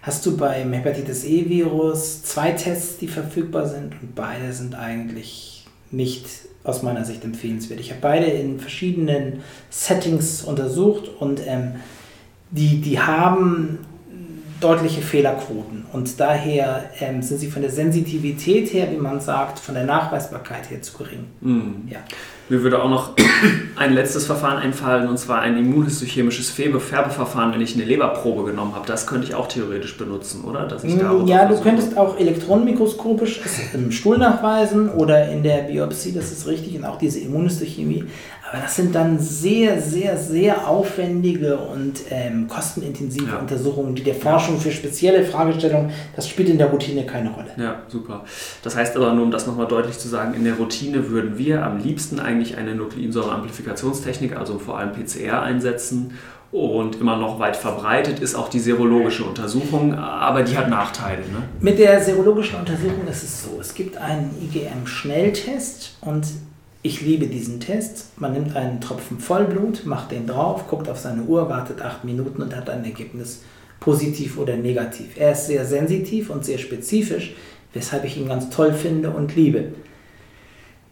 hast 0.02 0.24
du 0.24 0.36
beim 0.36 0.72
Hepatitis 0.72 1.24
E-Virus 1.24 2.22
zwei 2.22 2.52
Tests, 2.52 2.98
die 2.98 3.09
verfügbar 3.09 3.66
sind 3.66 3.92
und 4.00 4.14
beide 4.14 4.52
sind 4.52 4.74
eigentlich 4.74 5.55
nicht 5.91 6.26
aus 6.64 6.82
meiner 6.82 7.05
Sicht 7.05 7.24
empfehlenswert. 7.24 7.80
Ich 7.80 7.91
habe 7.91 8.01
beide 8.01 8.26
in 8.26 8.59
verschiedenen 8.59 9.41
Settings 9.70 10.43
untersucht 10.43 11.09
und 11.20 11.41
ähm, 11.47 11.76
die, 12.51 12.80
die 12.80 13.01
haben 13.01 13.78
deutliche 14.61 15.03
Fehlerquoten 15.03 15.84
und 15.93 16.18
daher 16.18 16.91
ähm, 17.01 17.22
sind 17.22 17.39
sie 17.39 17.51
von 17.51 17.62
der 17.62 17.70
Sensitivität 17.70 18.72
her, 18.72 18.91
wie 18.91 18.97
man 18.97 19.20
sagt, 19.20 19.59
von 19.59 19.74
der 19.74 19.84
Nachweisbarkeit 19.84 20.70
her 20.70 20.82
zu 20.82 20.97
gering. 20.97 21.26
Mhm. 21.41 21.89
Ja. 21.91 21.99
Mir 22.49 22.62
würde 22.62 22.80
auch 22.82 22.88
noch 22.88 23.11
ein 23.76 23.92
letztes 23.92 24.26
Verfahren 24.26 24.59
einfallen, 24.59 25.09
und 25.09 25.18
zwar 25.18 25.40
ein 25.40 25.57
immunhistochemisches 25.57 26.51
Färbeverfahren, 26.51 27.53
wenn 27.53 27.61
ich 27.61 27.74
eine 27.74 27.84
Leberprobe 27.84 28.44
genommen 28.44 28.74
habe. 28.74 28.86
Das 28.86 29.07
könnte 29.07 29.26
ich 29.26 29.34
auch 29.34 29.49
theoretisch 29.49 29.97
benutzen, 29.99 30.44
oder? 30.44 30.66
Dass 30.66 30.84
ich 30.84 30.94
mm, 30.94 31.26
ja, 31.26 31.47
du 31.47 31.61
könntest 31.61 31.97
auch 31.97 32.18
elektronenmikroskopisch 32.18 33.40
im 33.74 33.90
Stuhl 33.90 34.18
nachweisen 34.18 34.88
oder 34.90 35.28
in 35.28 35.42
der 35.42 35.62
Biopsie, 35.62 36.12
das 36.12 36.30
ist 36.30 36.47
richtig, 36.47 36.76
und 36.76 36.84
auch 36.84 36.99
diese 36.99 37.18
Immunhistochemie. 37.20 38.05
Aber 38.51 38.62
das 38.62 38.76
sind 38.76 38.94
dann 38.94 39.18
sehr, 39.18 39.80
sehr, 39.80 40.16
sehr 40.16 40.68
aufwendige 40.68 41.59
und 41.59 42.03
ähm, 42.11 42.47
kostenintensive 42.47 43.32
ja. 43.32 43.38
Untersuchungen, 43.38 43.94
die 43.94 44.05
der 44.05 44.14
Forschung 44.14 44.61
für 44.61 44.70
spezielle 44.70 45.24
Fragestellungen, 45.24 45.90
das 46.14 46.28
spielt 46.28 46.49
in 46.49 46.59
der 46.59 46.68
Routine 46.68 47.05
keine 47.05 47.30
Rolle. 47.30 47.49
Ja, 47.57 47.82
super. 47.88 48.24
Das 48.62 48.76
heißt 48.76 48.97
aber 48.97 49.12
nur, 49.12 49.24
um 49.24 49.30
das 49.32 49.47
nochmal 49.47 49.66
deutlich 49.66 49.99
zu 49.99 50.07
sagen, 50.09 50.34
in 50.34 50.44
der 50.44 50.55
Routine 50.55 51.11
würden 51.11 51.38
wir 51.38 51.64
am 51.64 51.78
liebsten 51.78 52.20
eigentlich 52.20 52.57
eine 52.57 52.76
Nukleinsäureamplifikationstechnik, 52.76 54.36
also 54.36 54.59
vor 54.59 54.78
allem 54.78 54.92
PCR 54.92 55.42
einsetzen 55.42 56.12
und 56.53 57.01
immer 57.01 57.16
noch 57.16 57.40
weit 57.40 57.57
verbreitet 57.57 58.20
ist 58.20 58.36
auch 58.36 58.49
die 58.49 58.61
serologische 58.61 59.24
Untersuchung, 59.24 59.94
aber 59.94 60.42
die 60.42 60.57
hat 60.57 60.70
Nachteile. 60.70 61.22
Ne? 61.22 61.42
Mit 61.61 61.78
der 61.78 62.01
serologischen 62.01 62.61
Untersuchung 62.61 63.07
ist 63.11 63.24
es 63.24 63.42
so, 63.42 63.59
es 63.61 63.74
gibt 63.74 63.97
einen 63.97 64.30
IgM-Schnelltest 64.40 65.97
und 66.01 66.24
ich 66.87 67.01
liebe 67.01 67.26
diesen 67.26 67.59
Test. 67.59 68.18
Man 68.18 68.32
nimmt 68.32 68.55
einen 68.55 68.80
Tropfen 68.80 69.18
Vollblut, 69.18 69.84
macht 69.87 70.12
den 70.12 70.26
drauf, 70.26 70.68
guckt 70.68 70.89
auf 70.89 70.99
seine 70.99 71.22
Uhr, 71.22 71.49
wartet 71.49 71.82
acht 71.82 72.05
Minuten 72.05 72.41
und 72.41 72.55
hat 72.55 72.70
ein 72.70 72.84
Ergebnis 72.84 73.43
positiv 73.80 74.39
oder 74.39 74.57
negativ. 74.57 75.16
Er 75.16 75.32
ist 75.32 75.49
sehr 75.49 75.64
sensitiv 75.64 76.30
und 76.30 76.45
sehr 76.45 76.59
spezifisch, 76.59 77.34
weshalb 77.72 78.05
ich 78.05 78.16
ihn 78.16 78.28
ganz 78.28 78.51
toll 78.51 78.72
finde 78.72 79.11
und 79.11 79.34
liebe. 79.34 79.72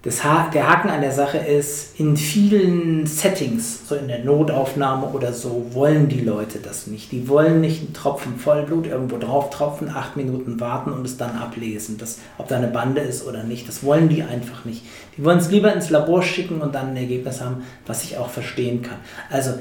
Das 0.05 0.23
ha 0.23 0.51
der 0.53 0.69
Haken 0.69 0.91
an 0.91 1.01
der 1.01 1.13
Sache 1.13 1.39
ist, 1.39 1.99
in 1.99 2.15
vielen 2.19 3.07
Settings, 3.07 3.89
so 3.89 3.95
in 3.95 4.07
der 4.07 4.23
Notaufnahme 4.23 5.07
oder 5.07 5.33
so, 5.33 5.65
wollen 5.73 6.09
die 6.09 6.21
Leute 6.21 6.59
das 6.59 6.87
nicht. 6.87 7.11
Die 7.11 7.27
wollen 7.27 7.63
nicht 7.63 7.81
einen 7.81 7.95
Tropfen 7.95 8.37
Vollblut 8.37 8.87
irgendwo 8.87 9.17
drauf 9.17 9.49
tropfen, 9.49 9.89
acht 9.89 10.19
Minuten 10.19 10.61
warten 10.61 10.93
und 10.93 11.07
es 11.07 11.17
dann 11.17 11.39
ablesen, 11.39 11.97
das, 11.97 12.19
ob 12.37 12.49
da 12.49 12.57
eine 12.57 12.69
Bande 12.69 13.01
ist 13.01 13.27
oder 13.27 13.45
nicht. 13.45 13.67
Das 13.67 13.83
wollen 13.83 14.11
die 14.11 14.23
einfach 14.23 14.67
nicht. 14.67 14.85
Die 15.17 15.25
wollen 15.25 15.39
es 15.39 15.51
lieber 15.51 15.73
ins 15.73 15.89
Labor 15.89 16.23
schicken 16.23 16.61
und 16.61 16.75
dann 16.75 16.91
ein 16.91 16.97
Ergebnis 16.99 17.41
haben, 17.41 17.63
was 17.87 18.05
ich 18.05 18.19
auch 18.19 18.29
verstehen 18.29 18.83
kann. 18.83 18.99
Also 19.31 19.55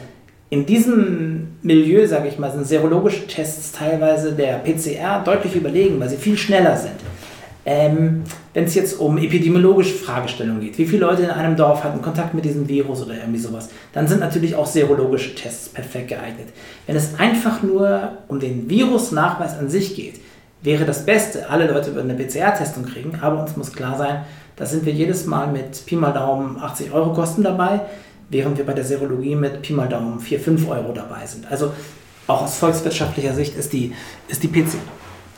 in 0.50 0.66
diesem 0.66 1.56
Milieu, 1.62 2.06
sage 2.06 2.28
ich 2.28 2.38
mal, 2.38 2.52
sind 2.52 2.68
serologische 2.68 3.28
Tests 3.28 3.72
teilweise 3.72 4.34
der 4.34 4.58
PCR 4.58 5.24
deutlich 5.24 5.56
überlegen, 5.56 6.02
weil 6.02 6.10
sie 6.10 6.18
viel 6.18 6.38
schneller 6.38 6.76
sind. 6.76 7.00
Ähm, 7.66 8.24
Wenn 8.53 8.66
es 8.66 8.76
jetzt 8.76 8.99
um 8.99 9.18
epidemiologische 9.18 9.93
Fragestellungen 9.93 10.61
geht, 10.61 10.78
wie 10.78 10.86
viele 10.86 11.05
Leute 11.05 11.24
in 11.24 11.30
einem 11.30 11.55
Dorf 11.55 11.84
hatten 11.84 12.01
Kontakt 12.01 12.34
mit 12.34 12.43
diesem 12.43 12.68
Virus 12.68 13.01
oder 13.01 13.16
irgendwie 13.16 13.39
sowas, 13.39 13.70
dann 13.93 14.07
sind 14.07 14.20
natürlich 14.20 14.55
auch 14.55 14.66
serologische 14.66 15.34
Tests 15.34 15.70
perfekt 15.70 16.09
geeignet. 16.09 16.49
Wenn 16.86 16.97
es 16.97 17.18
einfach 17.18 17.64
nur 17.64 18.18
um 18.28 18.39
den 18.39 18.70
Virusnachweis 18.70 19.57
an 19.57 19.70
sich 19.70 19.95
geht, 19.95 20.20
wäre 20.61 20.86
das 20.86 21.05
Beste, 21.05 21.49
alle 21.49 21.72
Leute 21.72 21.95
würden 21.95 22.11
eine 22.11 22.22
PCR-Testung 22.22 22.86
kriegen, 22.86 23.18
aber 23.22 23.41
uns 23.41 23.55
muss 23.55 23.72
klar 23.72 23.97
sein, 23.97 24.24
da 24.55 24.66
sind 24.66 24.86
wir 24.86 24.93
jedes 24.93 25.26
Mal 25.26 25.47
mit 25.47 25.86
Pi 25.86 25.95
mal 25.95 26.11
Daumen 26.11 26.57
80 26.59 26.91
Euro 26.91 27.14
Kosten 27.14 27.43
dabei, 27.43 27.82
während 28.30 28.57
wir 28.57 28.66
bei 28.66 28.74
der 28.74 28.84
Serologie 28.84 29.36
mit 29.36 29.61
Pi 29.61 29.74
mal 29.74 29.88
Daumen 29.88 30.20
4, 30.20 30.39
5 30.39 30.70
Euro 30.70 30.91
dabei 30.93 31.26
sind. 31.26 31.49
Also 31.49 31.72
auch 32.28 32.43
aus 32.43 32.57
volkswirtschaftlicher 32.57 33.34
Sicht 33.34 33.57
ist 33.57 33.74
die, 33.74 33.93
ist 34.28 34.43
die 34.43 34.47
PCR 34.47 34.78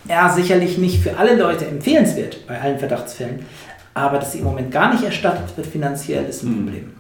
ja, 0.08 0.30
sicherlich 0.30 0.78
nicht 0.78 1.02
für 1.02 1.18
alle 1.18 1.36
Leute 1.36 1.66
empfehlenswert 1.66 2.46
bei 2.48 2.60
allen 2.60 2.80
Verdachtsfällen, 2.80 3.46
aber 3.94 4.20
dass 4.20 4.34
sie 4.34 4.40
im 4.40 4.44
Moment 4.46 4.72
gar 4.72 4.94
nicht 4.94 5.04
erstattet 5.04 5.56
wird 5.56 5.68
finanziell, 5.68 6.26
ist 6.26 6.44
ein 6.44 6.50
hm. 6.50 6.66
Problem. 6.66 6.92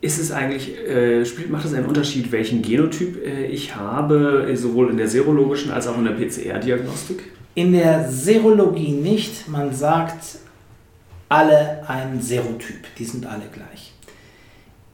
Ist 0.00 0.18
es 0.18 0.32
eigentlich, 0.32 0.76
äh, 0.78 1.24
spielt, 1.24 1.50
macht 1.50 1.64
es 1.64 1.74
einen 1.74 1.86
Unterschied, 1.86 2.32
welchen 2.32 2.60
Genotyp 2.60 3.24
äh, 3.24 3.46
ich 3.46 3.76
habe, 3.76 4.50
sowohl 4.54 4.90
in 4.90 4.96
der 4.96 5.06
serologischen 5.06 5.70
als 5.70 5.86
auch 5.86 5.96
in 5.96 6.04
der 6.04 6.12
PCR-Diagnostik? 6.12 7.22
In 7.54 7.72
der 7.72 8.10
Serologie 8.10 8.90
nicht. 8.92 9.48
Man 9.48 9.72
sagt 9.72 10.38
alle 11.28 11.82
ein 11.86 12.20
Serotyp, 12.20 12.84
die 12.98 13.04
sind 13.04 13.26
alle 13.26 13.44
gleich. 13.52 13.92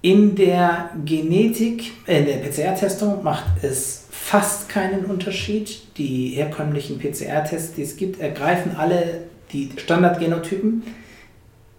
In 0.02 0.34
der 0.34 0.90
Genetik, 1.04 1.92
äh, 2.06 2.18
in 2.18 2.26
der 2.26 2.36
PCR-Testung 2.36 3.22
macht 3.24 3.46
es 3.62 3.97
fast 4.28 4.68
keinen 4.68 5.06
Unterschied. 5.06 5.96
Die 5.96 6.28
herkömmlichen 6.34 6.98
PCR-Tests, 6.98 7.74
die 7.74 7.82
es 7.82 7.96
gibt, 7.96 8.20
ergreifen 8.20 8.76
alle 8.76 9.22
die 9.52 9.70
Standardgenotypen. 9.74 10.82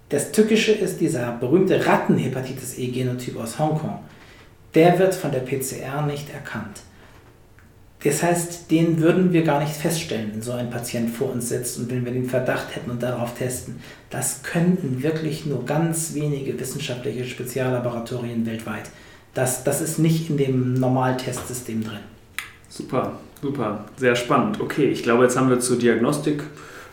Das 0.09 0.31
Tückische 0.31 0.71
ist 0.71 0.99
dieser 0.99 1.31
berühmte 1.33 1.85
Rattenhepatitis 1.85 2.79
E-Genotyp 2.79 3.37
aus 3.37 3.59
Hongkong. 3.59 3.99
Der 4.73 4.97
wird 4.97 5.13
von 5.13 5.31
der 5.31 5.41
PCR 5.41 6.01
nicht 6.07 6.33
erkannt. 6.33 6.81
Das 8.03 8.23
heißt, 8.23 8.71
den 8.71 8.99
würden 8.99 9.31
wir 9.31 9.43
gar 9.43 9.59
nicht 9.59 9.75
feststellen, 9.75 10.31
wenn 10.33 10.41
so 10.41 10.53
ein 10.53 10.71
Patient 10.71 11.11
vor 11.11 11.31
uns 11.31 11.49
sitzt 11.49 11.77
und 11.77 11.91
wenn 11.91 12.03
wir 12.03 12.13
den 12.13 12.29
Verdacht 12.29 12.75
hätten 12.75 12.89
und 12.89 13.03
darauf 13.03 13.35
testen. 13.37 13.79
Das 14.09 14.41
könnten 14.41 15.03
wirklich 15.03 15.45
nur 15.45 15.65
ganz 15.65 16.15
wenige 16.15 16.59
wissenschaftliche 16.59 17.25
Speziallaboratorien 17.25 18.47
weltweit. 18.47 18.89
Das, 19.35 19.63
das 19.63 19.81
ist 19.81 19.99
nicht 19.99 20.31
in 20.31 20.37
dem 20.37 20.73
Normaltestsystem 20.73 21.83
drin. 21.83 21.99
Super, 22.69 23.13
super, 23.41 23.85
sehr 23.97 24.15
spannend. 24.15 24.61
Okay, 24.61 24.85
ich 24.85 25.03
glaube, 25.03 25.23
jetzt 25.23 25.37
haben 25.37 25.49
wir 25.49 25.59
zur 25.59 25.77
Diagnostik 25.77 26.43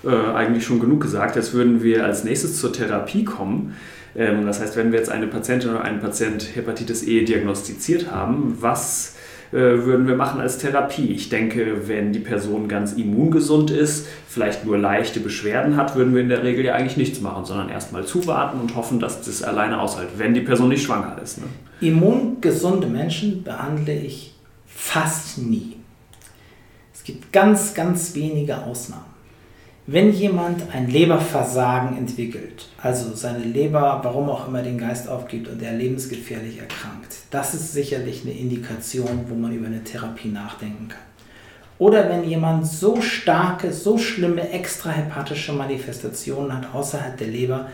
äh, 0.04 0.08
eigentlich 0.08 0.64
schon 0.64 0.80
genug 0.80 1.02
gesagt. 1.02 1.36
Jetzt 1.36 1.52
würden 1.52 1.82
wir 1.82 2.04
als 2.04 2.24
nächstes 2.24 2.58
zur 2.58 2.72
Therapie 2.72 3.24
kommen. 3.24 3.76
Ähm, 4.16 4.46
das 4.46 4.60
heißt, 4.60 4.76
wenn 4.76 4.90
wir 4.90 4.98
jetzt 4.98 5.10
eine 5.10 5.26
Patientin 5.26 5.70
oder 5.70 5.82
einen 5.82 6.00
Patient 6.00 6.56
Hepatitis 6.56 7.06
E 7.06 7.24
diagnostiziert 7.24 8.10
haben, 8.10 8.56
was 8.60 9.16
äh, 9.52 9.56
würden 9.56 10.06
wir 10.06 10.16
machen 10.16 10.40
als 10.40 10.58
Therapie. 10.58 11.12
Ich 11.12 11.28
denke, 11.28 11.88
wenn 11.88 12.12
die 12.12 12.20
Person 12.20 12.68
ganz 12.68 12.94
immungesund 12.94 13.70
ist, 13.70 14.06
vielleicht 14.28 14.64
nur 14.64 14.78
leichte 14.78 15.20
Beschwerden 15.20 15.76
hat, 15.76 15.94
würden 15.94 16.14
wir 16.14 16.22
in 16.22 16.28
der 16.28 16.42
Regel 16.42 16.64
ja 16.64 16.74
eigentlich 16.74 16.96
nichts 16.96 17.20
machen, 17.20 17.44
sondern 17.44 17.68
erstmal 17.68 18.04
zuwarten 18.04 18.60
und 18.60 18.74
hoffen, 18.74 18.98
dass 18.98 19.22
das 19.22 19.42
alleine 19.42 19.80
aushält, 19.80 20.08
wenn 20.16 20.34
die 20.34 20.40
Person 20.40 20.70
nicht 20.70 20.84
schwanger 20.84 21.18
ist. 21.22 21.38
Ne? 21.38 21.44
Immungesunde 21.80 22.86
Menschen 22.86 23.44
behandle 23.44 23.94
ich 23.94 24.35
fast 24.76 25.38
nie. 25.38 25.76
Es 26.94 27.02
gibt 27.02 27.32
ganz, 27.32 27.74
ganz 27.74 28.14
wenige 28.14 28.62
Ausnahmen. 28.62 29.16
Wenn 29.88 30.12
jemand 30.12 30.74
ein 30.74 30.90
Leberversagen 30.90 31.96
entwickelt, 31.96 32.68
also 32.82 33.14
seine 33.14 33.44
Leber, 33.44 34.00
warum 34.02 34.28
auch 34.28 34.48
immer, 34.48 34.62
den 34.62 34.78
Geist 34.78 35.08
aufgibt 35.08 35.48
und 35.48 35.62
er 35.62 35.72
lebensgefährlich 35.72 36.58
erkrankt, 36.58 37.14
das 37.30 37.54
ist 37.54 37.72
sicherlich 37.72 38.22
eine 38.24 38.32
Indikation, 38.32 39.26
wo 39.28 39.34
man 39.36 39.52
über 39.52 39.68
eine 39.68 39.84
Therapie 39.84 40.28
nachdenken 40.28 40.88
kann. 40.88 40.98
Oder 41.78 42.08
wenn 42.08 42.24
jemand 42.24 42.66
so 42.66 43.00
starke, 43.00 43.72
so 43.72 43.96
schlimme 43.96 44.50
extrahepatische 44.50 45.52
Manifestationen 45.52 46.52
hat 46.52 46.74
außerhalb 46.74 47.16
der 47.16 47.28
Leber, 47.28 47.68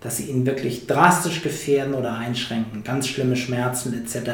dass 0.00 0.16
sie 0.16 0.30
ihn 0.30 0.46
wirklich 0.46 0.86
drastisch 0.86 1.42
gefährden 1.42 1.94
oder 1.94 2.14
einschränken, 2.14 2.84
ganz 2.84 3.08
schlimme 3.08 3.36
Schmerzen 3.36 3.92
etc., 3.92 4.30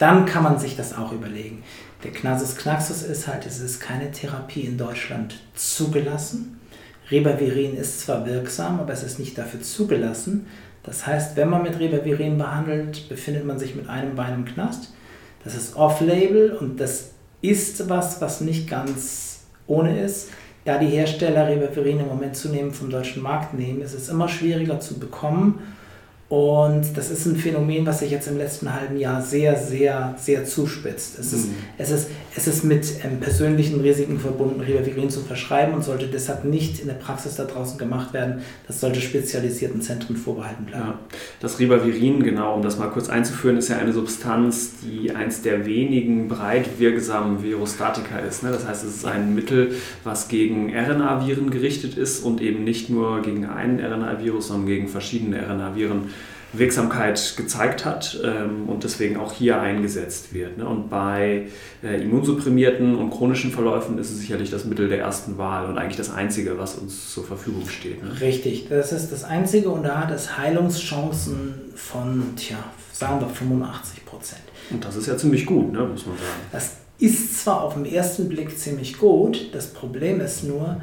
dann 0.00 0.24
kann 0.24 0.42
man 0.42 0.58
sich 0.58 0.76
das 0.76 0.96
auch 0.96 1.12
überlegen. 1.12 1.62
Der 2.04 2.10
Knasus 2.10 2.56
Knaxus 2.56 3.02
ist 3.02 3.28
halt, 3.28 3.44
es 3.44 3.60
ist 3.60 3.80
keine 3.80 4.10
Therapie 4.10 4.62
in 4.62 4.78
Deutschland 4.78 5.38
zugelassen. 5.54 6.58
Rebavirin 7.10 7.76
ist 7.76 8.00
zwar 8.00 8.24
wirksam, 8.24 8.80
aber 8.80 8.94
es 8.94 9.02
ist 9.02 9.18
nicht 9.18 9.36
dafür 9.36 9.60
zugelassen. 9.60 10.46
Das 10.84 11.06
heißt, 11.06 11.36
wenn 11.36 11.50
man 11.50 11.62
mit 11.62 11.78
Rebavirin 11.78 12.38
behandelt, 12.38 13.10
befindet 13.10 13.44
man 13.44 13.58
sich 13.58 13.74
mit 13.74 13.90
einem 13.90 14.16
Bein 14.16 14.34
im 14.36 14.44
Knast. 14.46 14.94
Das 15.44 15.54
ist 15.54 15.76
off-label 15.76 16.52
und 16.52 16.80
das 16.80 17.10
ist 17.42 17.90
was, 17.90 18.22
was 18.22 18.40
nicht 18.40 18.70
ganz 18.70 19.40
ohne 19.66 20.02
ist. 20.02 20.30
Da 20.64 20.78
die 20.78 20.86
Hersteller 20.86 21.46
Rebavirin 21.46 22.00
im 22.00 22.08
Moment 22.08 22.36
zunehmend 22.36 22.74
vom 22.74 22.88
deutschen 22.88 23.22
Markt 23.22 23.52
nehmen, 23.52 23.82
ist 23.82 23.94
es 23.94 24.08
immer 24.08 24.28
schwieriger 24.28 24.80
zu 24.80 24.98
bekommen 24.98 25.58
und 26.30 26.96
das 26.96 27.10
ist 27.10 27.26
ein 27.26 27.34
Phänomen, 27.34 27.84
was 27.84 27.98
sich 27.98 28.12
jetzt 28.12 28.28
im 28.28 28.38
letzten 28.38 28.72
halben 28.72 28.96
Jahr 28.96 29.20
sehr, 29.20 29.56
sehr, 29.56 30.14
sehr 30.16 30.44
zuspitzt. 30.44 31.18
Es, 31.18 31.32
mhm. 31.32 31.38
ist, 31.38 31.50
es, 31.76 31.90
ist, 31.90 32.10
es 32.36 32.46
ist 32.46 32.62
mit 32.62 32.86
ähm, 33.02 33.18
persönlichen 33.18 33.80
Risiken 33.80 34.16
verbunden, 34.16 34.60
Ribavirin 34.60 35.10
zu 35.10 35.22
verschreiben 35.22 35.74
und 35.74 35.82
sollte 35.82 36.06
deshalb 36.06 36.44
nicht 36.44 36.78
in 36.78 36.86
der 36.86 36.94
Praxis 36.94 37.34
da 37.34 37.46
draußen 37.46 37.78
gemacht 37.78 38.12
werden. 38.12 38.42
Das 38.68 38.78
sollte 38.78 39.00
spezialisierten 39.00 39.82
Zentren 39.82 40.14
vorbehalten 40.14 40.66
bleiben. 40.66 40.84
Ja. 40.84 40.98
Das 41.40 41.58
Ribavirin, 41.58 42.22
genau, 42.22 42.54
um 42.54 42.62
das 42.62 42.78
mal 42.78 42.90
kurz 42.90 43.08
einzuführen, 43.08 43.56
ist 43.56 43.68
ja 43.68 43.78
eine 43.78 43.92
Substanz, 43.92 44.74
die 44.84 45.10
eins 45.10 45.42
der 45.42 45.66
wenigen 45.66 46.28
breit 46.28 46.78
wirksamen 46.78 47.42
Virostatika 47.42 48.20
ist. 48.20 48.44
Ne? 48.44 48.52
Das 48.52 48.68
heißt, 48.68 48.84
es 48.84 48.98
ist 48.98 49.04
ein 49.04 49.34
Mittel, 49.34 49.72
was 50.04 50.28
gegen 50.28 50.72
RNA-Viren 50.72 51.50
gerichtet 51.50 51.98
ist 51.98 52.24
und 52.24 52.40
eben 52.40 52.62
nicht 52.62 52.88
nur 52.88 53.20
gegen 53.22 53.46
einen 53.46 53.80
RNA-Virus, 53.80 54.46
sondern 54.46 54.68
gegen 54.68 54.86
verschiedene 54.86 55.44
RNA-Viren 55.44 56.10
Wirksamkeit 56.52 57.34
gezeigt 57.36 57.84
hat 57.84 58.20
ähm, 58.24 58.68
und 58.68 58.82
deswegen 58.82 59.16
auch 59.16 59.32
hier 59.32 59.60
eingesetzt 59.60 60.34
wird. 60.34 60.58
Ne? 60.58 60.66
Und 60.66 60.90
bei 60.90 61.46
äh, 61.82 62.02
immunsupprimierten 62.02 62.96
und 62.96 63.10
chronischen 63.10 63.52
Verläufen 63.52 63.98
ist 63.98 64.10
es 64.10 64.18
sicherlich 64.18 64.50
das 64.50 64.64
Mittel 64.64 64.88
der 64.88 64.98
ersten 64.98 65.38
Wahl 65.38 65.66
und 65.66 65.78
eigentlich 65.78 65.96
das 65.96 66.12
einzige, 66.12 66.58
was 66.58 66.74
uns 66.74 67.12
zur 67.12 67.24
Verfügung 67.24 67.68
steht. 67.68 68.02
Ne? 68.02 68.20
Richtig, 68.20 68.68
das 68.68 68.92
ist 68.92 69.12
das 69.12 69.22
einzige 69.22 69.70
und 69.70 69.84
da 69.84 70.00
hat 70.00 70.10
es 70.10 70.36
Heilungschancen 70.38 71.54
von, 71.76 72.34
tja, 72.36 72.58
sagen 72.92 73.20
wir 73.20 73.28
85 73.28 74.04
Prozent. 74.04 74.42
Und 74.70 74.84
das 74.84 74.96
ist 74.96 75.06
ja 75.06 75.16
ziemlich 75.16 75.46
gut, 75.46 75.72
ne? 75.72 75.80
muss 75.80 76.04
man 76.06 76.16
sagen. 76.16 76.40
Das 76.50 76.72
ist 76.98 77.42
zwar 77.42 77.62
auf 77.62 77.74
den 77.74 77.86
ersten 77.86 78.28
Blick 78.28 78.58
ziemlich 78.58 78.98
gut, 78.98 79.50
das 79.52 79.68
Problem 79.68 80.20
ist 80.20 80.44
nur, 80.44 80.80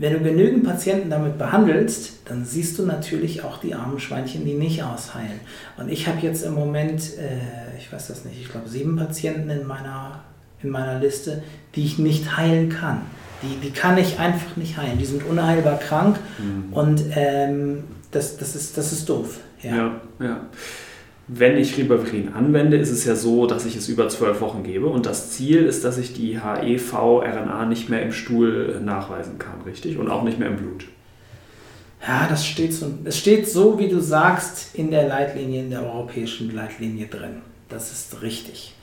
wenn 0.00 0.14
du 0.14 0.20
genügend 0.20 0.64
Patienten 0.64 1.10
damit 1.10 1.36
behandelst, 1.36 2.20
dann 2.24 2.46
siehst 2.46 2.78
du 2.78 2.86
natürlich 2.86 3.44
auch 3.44 3.58
die 3.58 3.74
armen 3.74 4.00
Schweinchen, 4.00 4.46
die 4.46 4.54
nicht 4.54 4.82
ausheilen. 4.82 5.40
Und 5.76 5.90
ich 5.90 6.08
habe 6.08 6.18
jetzt 6.22 6.42
im 6.42 6.54
Moment, 6.54 7.18
äh, 7.18 7.76
ich 7.78 7.92
weiß 7.92 8.08
das 8.08 8.24
nicht, 8.24 8.40
ich 8.40 8.48
glaube 8.48 8.68
sieben 8.68 8.96
Patienten 8.96 9.50
in 9.50 9.66
meiner, 9.66 10.20
in 10.62 10.70
meiner 10.70 10.98
Liste, 10.98 11.42
die 11.74 11.84
ich 11.84 11.98
nicht 11.98 12.38
heilen 12.38 12.70
kann. 12.70 13.02
Die, 13.42 13.68
die 13.68 13.72
kann 13.72 13.98
ich 13.98 14.18
einfach 14.18 14.56
nicht 14.56 14.78
heilen. 14.78 14.98
Die 14.98 15.04
sind 15.04 15.22
unheilbar 15.22 15.78
krank 15.78 16.18
mhm. 16.38 16.72
und 16.72 17.02
ähm, 17.14 17.84
das, 18.10 18.38
das, 18.38 18.56
ist, 18.56 18.78
das 18.78 18.92
ist 18.92 19.06
doof. 19.06 19.40
ja. 19.62 19.76
ja. 19.76 20.00
ja 20.18 20.40
wenn 21.32 21.56
ich 21.56 21.78
Ribavirin 21.78 22.32
anwende, 22.34 22.76
ist 22.76 22.90
es 22.90 23.04
ja 23.04 23.14
so, 23.14 23.46
dass 23.46 23.64
ich 23.64 23.76
es 23.76 23.88
über 23.88 24.08
zwölf 24.08 24.40
Wochen 24.40 24.64
gebe 24.64 24.86
und 24.86 25.06
das 25.06 25.30
Ziel 25.30 25.64
ist, 25.64 25.84
dass 25.84 25.96
ich 25.96 26.12
die 26.12 26.40
HEV-RNA 26.40 27.66
nicht 27.66 27.88
mehr 27.88 28.02
im 28.02 28.12
Stuhl 28.12 28.80
nachweisen 28.82 29.38
kann, 29.38 29.60
richtig? 29.64 29.98
Und 29.98 30.10
auch 30.10 30.24
nicht 30.24 30.40
mehr 30.40 30.48
im 30.48 30.56
Blut. 30.56 30.86
Ja, 32.04 32.26
das 32.28 32.44
steht 32.44 32.74
so, 32.74 32.86
es 33.04 33.16
steht 33.16 33.48
so, 33.48 33.78
wie 33.78 33.88
du 33.88 34.00
sagst, 34.00 34.74
in 34.74 34.90
der 34.90 35.06
Leitlinie, 35.06 35.60
in 35.60 35.70
der 35.70 35.84
europäischen 35.84 36.52
Leitlinie 36.52 37.06
drin. 37.06 37.42
Das 37.68 37.92
ist 37.92 38.22
richtig. 38.22 38.74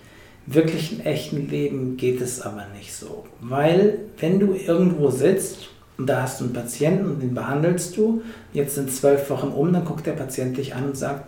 Im 0.50 1.02
echten 1.04 1.50
Leben 1.50 1.98
geht 1.98 2.22
es 2.22 2.42
aber 2.42 2.68
nicht 2.78 2.94
so. 2.94 3.26
Weil, 3.42 4.00
wenn 4.20 4.40
du 4.40 4.54
irgendwo 4.54 5.10
sitzt 5.10 5.68
und 5.98 6.08
da 6.08 6.22
hast 6.22 6.40
du 6.40 6.46
einen 6.46 6.54
Patienten 6.54 7.08
und 7.08 7.22
den 7.22 7.34
behandelst 7.34 7.98
du, 7.98 8.22
jetzt 8.54 8.76
sind 8.76 8.90
zwölf 8.90 9.30
Wochen 9.30 9.48
um, 9.48 9.74
dann 9.74 9.84
guckt 9.84 10.06
der 10.06 10.14
Patient 10.14 10.56
dich 10.56 10.74
an 10.76 10.86
und 10.86 10.98
sagt, 10.98 11.28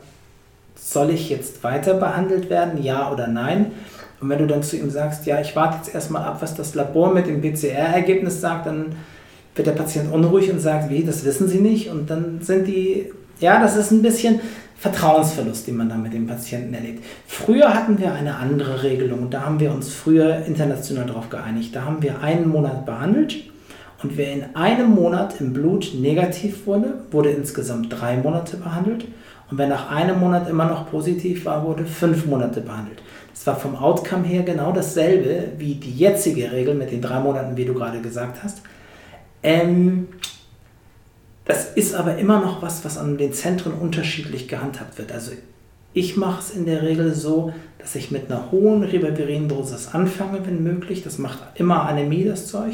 soll 0.81 1.11
ich 1.11 1.29
jetzt 1.29 1.63
weiter 1.63 1.95
behandelt 1.95 2.49
werden, 2.49 2.81
ja 2.81 3.11
oder 3.11 3.27
nein? 3.27 3.71
Und 4.21 4.29
wenn 4.29 4.39
du 4.39 4.47
dann 4.47 4.63
zu 4.63 4.75
ihm 4.77 4.89
sagst, 4.89 5.25
ja, 5.25 5.39
ich 5.39 5.55
warte 5.55 5.77
jetzt 5.77 5.93
erstmal 5.93 6.23
ab, 6.23 6.41
was 6.41 6.55
das 6.55 6.75
Labor 6.75 7.13
mit 7.13 7.27
dem 7.27 7.41
PCR-Ergebnis 7.41 8.41
sagt, 8.41 8.65
dann 8.65 8.95
wird 9.55 9.67
der 9.67 9.73
Patient 9.73 10.11
unruhig 10.11 10.51
und 10.51 10.59
sagt, 10.59 10.89
wie, 10.89 11.03
das 11.03 11.23
wissen 11.23 11.47
Sie 11.47 11.59
nicht? 11.59 11.89
Und 11.89 12.09
dann 12.09 12.41
sind 12.41 12.67
die, 12.67 13.11
ja, 13.39 13.61
das 13.61 13.75
ist 13.75 13.91
ein 13.91 14.01
bisschen 14.01 14.39
Vertrauensverlust, 14.77 15.67
den 15.67 15.77
man 15.77 15.89
dann 15.89 16.01
mit 16.01 16.13
dem 16.13 16.27
Patienten 16.27 16.73
erlebt. 16.73 17.03
Früher 17.27 17.73
hatten 17.73 17.99
wir 17.99 18.13
eine 18.13 18.37
andere 18.37 18.83
Regelung, 18.83 19.29
da 19.29 19.41
haben 19.41 19.59
wir 19.59 19.71
uns 19.71 19.93
früher 19.93 20.45
international 20.45 21.05
darauf 21.05 21.29
geeinigt. 21.29 21.75
Da 21.75 21.83
haben 21.83 22.01
wir 22.01 22.21
einen 22.21 22.47
Monat 22.47 22.85
behandelt 22.85 23.35
und 24.01 24.15
wer 24.15 24.31
in 24.31 24.55
einem 24.55 24.91
Monat 24.91 25.41
im 25.41 25.51
Blut 25.51 25.91
negativ 25.93 26.65
wurde, 26.65 26.93
wurde 27.11 27.31
insgesamt 27.31 27.91
drei 27.91 28.15
Monate 28.17 28.55
behandelt. 28.57 29.05
Und 29.49 29.57
wer 29.57 29.67
nach 29.67 29.89
einem 29.89 30.19
Monat 30.19 30.49
immer 30.49 30.65
noch 30.65 30.89
positiv 30.89 31.45
war, 31.45 31.65
wurde 31.65 31.85
fünf 31.85 32.25
Monate 32.25 32.61
behandelt. 32.61 33.01
Das 33.33 33.47
war 33.47 33.55
vom 33.55 33.75
Outcome 33.75 34.25
her 34.25 34.43
genau 34.43 34.71
dasselbe 34.71 35.53
wie 35.57 35.75
die 35.75 35.93
jetzige 35.93 36.51
Regel 36.51 36.75
mit 36.75 36.91
den 36.91 37.01
drei 37.01 37.19
Monaten, 37.19 37.57
wie 37.57 37.65
du 37.65 37.73
gerade 37.73 38.01
gesagt 38.01 38.43
hast. 38.43 38.61
Ähm, 39.41 40.09
das 41.45 41.73
ist 41.73 41.95
aber 41.95 42.17
immer 42.17 42.39
noch 42.39 42.61
was, 42.61 42.85
was 42.85 42.97
an 42.97 43.17
den 43.17 43.33
Zentren 43.33 43.73
unterschiedlich 43.73 44.47
gehandhabt 44.47 44.97
wird. 44.99 45.11
Also 45.11 45.31
ich 45.93 46.15
mache 46.15 46.41
es 46.41 46.51
in 46.51 46.65
der 46.65 46.83
Regel 46.83 47.15
so, 47.15 47.53
dass 47.79 47.95
ich 47.95 48.11
mit 48.11 48.29
einer 48.29 48.51
hohen 48.51 48.83
Ribavirin-Dosis 48.83 49.89
anfange, 49.93 50.45
wenn 50.45 50.61
möglich. 50.61 51.01
Das 51.03 51.17
macht 51.17 51.39
immer 51.55 51.83
Anämie, 51.83 52.25
das 52.25 52.47
Zeug, 52.47 52.73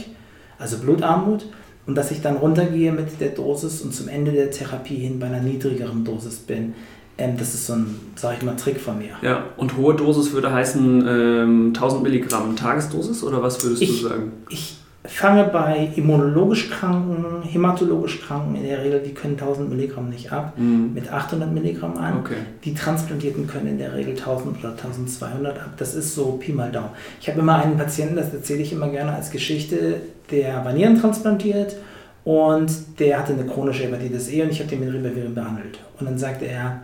also 0.59 0.79
Blutarmut 0.79 1.45
und 1.87 1.95
dass 1.95 2.11
ich 2.11 2.21
dann 2.21 2.37
runtergehe 2.37 2.91
mit 2.91 3.19
der 3.19 3.29
Dosis 3.29 3.81
und 3.81 3.93
zum 3.93 4.07
Ende 4.07 4.31
der 4.31 4.51
Therapie 4.51 4.95
hin 4.95 5.19
bei 5.19 5.27
einer 5.27 5.41
niedrigeren 5.41 6.03
Dosis 6.03 6.37
bin. 6.37 6.73
Ähm, 7.17 7.37
das 7.37 7.53
ist 7.53 7.67
so 7.67 7.73
ein, 7.73 7.95
sag 8.15 8.37
ich 8.37 8.43
mal, 8.43 8.55
Trick 8.55 8.79
von 8.79 8.97
mir. 8.97 9.11
Ja, 9.21 9.45
und 9.57 9.77
hohe 9.77 9.95
Dosis 9.95 10.33
würde 10.33 10.51
heißen 10.51 11.05
ähm, 11.07 11.67
1000 11.67 12.03
Milligramm 12.03 12.55
Tagesdosis 12.55 13.23
oder 13.23 13.41
was 13.41 13.63
würdest 13.63 13.81
ich, 13.81 14.01
du 14.01 14.07
sagen? 14.09 14.31
Ich 14.49 14.77
fange 15.07 15.45
bei 15.45 15.91
immunologisch 15.95 16.69
Kranken, 16.69 17.43
hämatologisch 17.43 18.21
Kranken 18.21 18.55
in 18.55 18.63
der 18.63 18.83
Regel, 18.83 19.01
die 19.01 19.13
können 19.13 19.33
1000 19.33 19.69
Milligramm 19.69 20.09
nicht 20.09 20.31
ab, 20.31 20.57
mhm. 20.57 20.93
mit 20.93 21.11
800 21.11 21.53
Milligramm 21.53 21.97
an. 21.97 22.19
Okay. 22.19 22.37
Die 22.63 22.73
Transplantierten 22.73 23.47
können 23.47 23.67
in 23.67 23.77
der 23.77 23.93
Regel 23.93 24.17
1000 24.17 24.59
oder 24.59 24.71
1200 24.71 25.57
ab. 25.59 25.73
Das 25.77 25.95
ist 25.95 26.15
so 26.15 26.33
Pi 26.33 26.51
mal 26.51 26.71
Daumen. 26.71 26.89
Ich 27.21 27.29
habe 27.29 27.39
immer 27.39 27.55
einen 27.55 27.77
Patienten, 27.77 28.15
das 28.15 28.33
erzähle 28.33 28.61
ich 28.61 28.73
immer 28.73 28.89
gerne 28.89 29.13
als 29.13 29.31
Geschichte, 29.31 30.01
der 30.31 30.63
war 30.65 30.73
Nieren 30.73 30.99
transplantiert 30.99 31.75
und 32.23 32.99
der 32.99 33.19
hatte 33.19 33.33
eine 33.33 33.45
chronische 33.45 33.83
Hepatitis 33.83 34.29
E 34.29 34.41
und 34.41 34.49
ich 34.49 34.59
habe 34.59 34.69
den 34.69 34.79
mit 34.79 34.93
Ribavirin 34.93 35.35
behandelt. 35.35 35.79
Und 35.99 36.07
dann 36.07 36.17
sagte 36.17 36.45
er, 36.45 36.81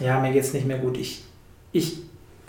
ja, 0.00 0.20
mir 0.20 0.32
geht 0.32 0.44
es 0.44 0.54
nicht 0.54 0.66
mehr 0.66 0.78
gut, 0.78 0.96
ich, 0.96 1.24
ich 1.72 1.98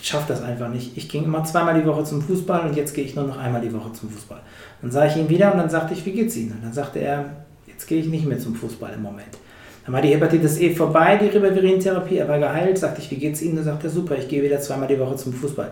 schaffe 0.01 0.25
das 0.29 0.41
einfach 0.41 0.69
nicht. 0.69 0.95
Ich 0.95 1.09
ging 1.09 1.23
immer 1.23 1.43
zweimal 1.43 1.79
die 1.79 1.85
Woche 1.85 2.03
zum 2.03 2.21
Fußball 2.21 2.69
und 2.69 2.75
jetzt 2.75 2.93
gehe 2.93 3.03
ich 3.03 3.15
nur 3.15 3.25
noch 3.25 3.37
einmal 3.37 3.61
die 3.61 3.73
Woche 3.73 3.91
zum 3.93 4.09
Fußball. 4.09 4.39
Dann 4.81 4.91
sah 4.91 5.05
ich 5.05 5.17
ihn 5.17 5.29
wieder 5.29 5.51
und 5.51 5.57
dann 5.57 5.69
sagte 5.69 5.93
ich, 5.93 6.05
wie 6.05 6.11
geht's 6.11 6.37
Ihnen? 6.37 6.53
Und 6.53 6.63
dann 6.63 6.73
sagte 6.73 6.99
er, 6.99 7.25
jetzt 7.67 7.87
gehe 7.87 7.99
ich 7.99 8.07
nicht 8.07 8.25
mehr 8.25 8.39
zum 8.39 8.55
Fußball 8.55 8.93
im 8.93 9.01
Moment. 9.01 9.37
Dann 9.85 9.93
war 9.93 10.01
die 10.01 10.09
Hepatitis 10.09 10.59
E 10.59 10.75
vorbei, 10.75 11.17
die 11.17 11.35
Ribavirin-Therapie, 11.35 12.17
er 12.17 12.27
war 12.27 12.39
geheilt, 12.39 12.77
sagte 12.77 13.01
ich, 13.01 13.09
wie 13.11 13.15
geht's 13.15 13.41
Ihnen? 13.41 13.55
Dann 13.55 13.65
sagte 13.65 13.87
er, 13.87 13.89
super, 13.89 14.15
ich 14.17 14.27
gehe 14.27 14.43
wieder 14.43 14.59
zweimal 14.59 14.87
die 14.87 14.99
Woche 14.99 15.15
zum 15.15 15.33
Fußball. 15.33 15.71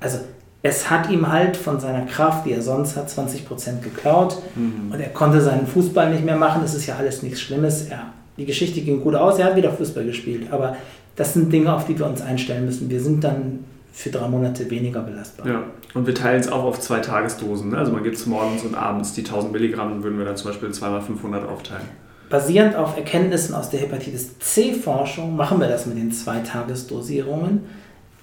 Also 0.00 0.18
es 0.66 0.88
hat 0.88 1.10
ihm 1.10 1.30
halt 1.30 1.58
von 1.58 1.78
seiner 1.78 2.06
Kraft, 2.06 2.46
die 2.46 2.52
er 2.52 2.62
sonst 2.62 2.96
hat, 2.96 3.10
20% 3.10 3.82
geklaut 3.82 4.38
mhm. 4.54 4.90
und 4.90 4.98
er 4.98 5.10
konnte 5.10 5.42
seinen 5.42 5.66
Fußball 5.66 6.10
nicht 6.10 6.24
mehr 6.24 6.36
machen. 6.36 6.62
Das 6.62 6.74
ist 6.74 6.86
ja 6.86 6.96
alles 6.96 7.22
nichts 7.22 7.42
Schlimmes. 7.42 7.90
Er, 7.90 8.06
die 8.38 8.46
Geschichte 8.46 8.80
ging 8.80 9.02
gut 9.02 9.14
aus, 9.14 9.38
er 9.38 9.44
hat 9.44 9.56
wieder 9.56 9.70
Fußball 9.70 10.06
gespielt, 10.06 10.50
aber 10.50 10.78
das 11.16 11.34
sind 11.34 11.52
Dinge, 11.52 11.72
auf 11.72 11.84
die 11.86 11.98
wir 11.98 12.06
uns 12.06 12.22
einstellen 12.22 12.64
müssen. 12.64 12.88
Wir 12.88 12.98
sind 12.98 13.22
dann 13.22 13.64
für 13.92 14.08
drei 14.08 14.26
Monate 14.26 14.70
weniger 14.70 15.02
belastbar. 15.02 15.46
Ja, 15.46 15.64
und 15.92 16.06
wir 16.06 16.14
teilen 16.14 16.40
es 16.40 16.50
auch 16.50 16.64
auf 16.64 16.80
zwei 16.80 17.00
Tagesdosen. 17.00 17.72
Ne? 17.72 17.76
Also 17.76 17.92
man 17.92 18.02
gibt 18.02 18.16
es 18.16 18.24
morgens 18.24 18.62
und 18.62 18.74
abends. 18.74 19.12
Die 19.12 19.20
1000 19.20 19.52
Milligramm 19.52 20.02
würden 20.02 20.16
wir 20.16 20.24
dann 20.24 20.38
zum 20.38 20.50
Beispiel 20.50 20.72
zweimal 20.72 21.02
500 21.02 21.46
aufteilen. 21.46 21.84
Basierend 22.30 22.74
auf 22.74 22.96
Erkenntnissen 22.96 23.54
aus 23.54 23.68
der 23.68 23.80
Hepatitis 23.80 24.38
C-Forschung 24.38 25.36
machen 25.36 25.60
wir 25.60 25.68
das 25.68 25.84
mit 25.84 25.98
den 25.98 26.10
zwei 26.10 26.38
Tagesdosierungen. 26.38 27.60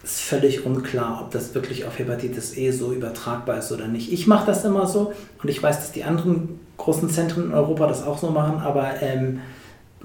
Ist 0.04 0.22
völlig 0.22 0.66
unklar, 0.66 1.20
ob 1.22 1.32
das 1.32 1.54
wirklich 1.54 1.86
auf 1.86 2.00
Hepatitis 2.00 2.58
E 2.58 2.72
so 2.72 2.92
übertragbar 2.92 3.60
ist 3.60 3.72
oder 3.72 3.88
nicht. 3.88 4.12
Ich 4.12 4.26
mache 4.26 4.48
das 4.48 4.66
immer 4.66 4.88
so 4.88 5.14
und 5.44 5.50
ich 5.50 5.62
weiß, 5.62 5.78
dass 5.78 5.92
die 5.92 6.04
anderen 6.04 6.60
großen 6.78 7.10
Zentren 7.10 7.46
in 7.46 7.54
Europa 7.54 7.88
das 7.88 8.04
auch 8.04 8.18
so 8.18 8.32
machen, 8.32 8.60
aber 8.60 9.02
ähm, 9.02 9.42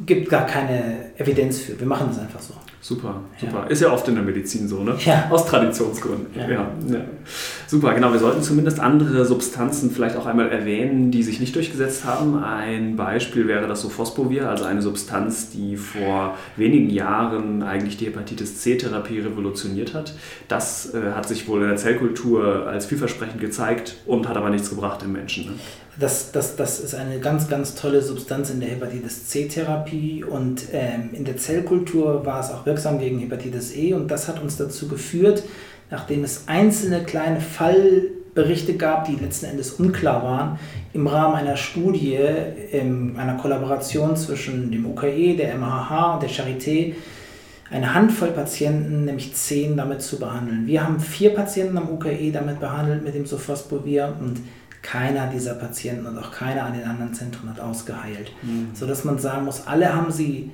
gibt 0.05 0.28
gar 0.28 0.44
keine 0.44 1.11
Evidenz 1.16 1.61
für. 1.61 1.78
Wir 1.80 1.86
machen 1.86 2.09
das 2.09 2.18
einfach 2.18 2.40
so. 2.40 2.55
Super, 2.82 3.22
super. 3.40 3.62
Ja. 3.62 3.66
Ist 3.66 3.82
ja 3.82 3.90
oft 3.90 4.07
in 4.09 4.14
der 4.14 4.22
Medizin 4.22 4.68
so, 4.68 4.84
ne? 4.84 4.94
Ja. 5.05 5.28
Aus 5.30 5.47
Traditionsgründen. 5.47 6.26
Ja. 6.38 6.49
ja. 6.49 6.70
Super, 7.69 7.95
genau. 7.95 8.12
Wir 8.12 8.21
sollten 8.21 8.43
zumindest 8.43 8.79
andere 8.79 9.25
Substanzen 9.25 9.91
vielleicht 9.91 10.17
auch 10.17 10.27
einmal 10.27 10.51
erwähnen, 10.51 11.11
die 11.11 11.25
sich 11.25 11.41
nicht 11.41 11.55
durchgesetzt 11.57 12.05
haben. 12.05 12.43
Ein 12.43 12.95
Beispiel 12.95 13.49
wäre 13.49 13.67
das 13.67 13.81
Sofosbuvir, 13.83 14.49
also 14.49 14.64
eine 14.64 14.83
Substanz, 14.83 15.51
die 15.51 15.77
vor 15.77 16.37
wenigen 16.57 16.91
Jahren 16.91 17.64
eigentlich 17.64 17.97
die 17.97 18.07
Hepatitis 18.07 18.61
C-Therapie 18.61 19.19
revolutioniert 19.19 19.95
hat. 19.95 20.14
Das 20.47 20.95
äh, 20.95 21.12
hat 21.12 21.27
sich 21.27 21.49
wohl 21.49 21.62
in 21.62 21.69
der 21.69 21.77
Zellkultur 21.77 22.69
als 22.69 22.87
vielversprechend 22.87 23.41
gezeigt 23.41 23.97
und 24.07 24.29
hat 24.29 24.37
aber 24.37 24.51
nichts 24.51 24.71
gebracht 24.71 25.03
im 25.03 25.12
Menschen. 25.12 25.47
Ne? 25.47 25.53
Das, 25.99 26.31
das, 26.31 26.57
das 26.57 26.79
ist 26.79 26.95
eine 26.95 27.21
ganz, 27.21 27.49
ganz 27.49 27.75
tolle 27.75 28.03
Substanz 28.03 28.51
in 28.51 28.61
der 28.61 28.69
Hepatitis 28.69 29.29
C-Therapie 29.29 30.25
und 30.25 30.64
ähm, 30.73 31.09
in 31.12 31.25
der 31.25 31.39
Zellkultur 31.39 32.27
war 32.27 32.41
es 32.41 32.51
auch 32.51 32.67
wirksam 32.67 32.99
gegen 32.99 33.19
Hepatitis 33.19 33.75
E 33.75 33.95
und 33.95 34.11
das 34.11 34.29
hat 34.29 34.43
uns 34.43 34.59
dazu 34.59 34.89
geführt, 34.89 35.43
nachdem 35.91 36.24
es 36.24 36.49
einzelne 36.49 37.05
kleine 37.05 37.41
Fallberichte 37.41 38.74
gab, 38.74 39.05
die 39.05 39.16
letzten 39.16 39.47
Endes 39.47 39.72
unklar 39.72 40.22
waren, 40.22 40.59
im 40.93 41.07
Rahmen 41.07 41.34
einer 41.37 41.57
Studie, 41.57 42.18
in 42.72 43.16
einer 43.16 43.37
Kollaboration 43.37 44.16
zwischen 44.16 44.70
dem 44.70 44.87
UKE, 44.87 45.37
der 45.37 45.57
MHH 45.57 46.14
und 46.14 46.22
der 46.22 46.30
Charité, 46.30 46.95
eine 47.70 47.95
Handvoll 47.95 48.28
Patienten, 48.28 49.05
nämlich 49.05 49.34
zehn, 49.34 49.76
damit 49.76 50.01
zu 50.01 50.18
behandeln. 50.18 50.66
Wir 50.66 50.84
haben 50.84 51.01
vier 51.01 51.34
Patienten 51.34 51.76
am 51.76 51.91
UKE 51.91 52.30
damit 52.32 52.61
behandelt 52.61 53.03
mit 53.03 53.14
dem 53.14 53.26
Sofosbuvir 53.26 54.14
und 54.20 54.41
keiner 54.82 55.26
dieser 55.26 55.55
Patienten 55.55 56.07
und 56.07 56.16
auch 56.16 56.30
keiner 56.30 56.64
an 56.64 56.74
den 56.74 56.84
anderen 56.84 57.12
Zentren 57.12 57.51
hat 57.51 57.59
ausgeheilt. 57.59 58.30
Mhm. 58.43 58.68
Sodass 58.72 59.05
man 59.05 59.18
sagen 59.18 59.45
muss, 59.45 59.66
alle 59.66 59.93
haben 59.93 60.12
sie 60.12 60.53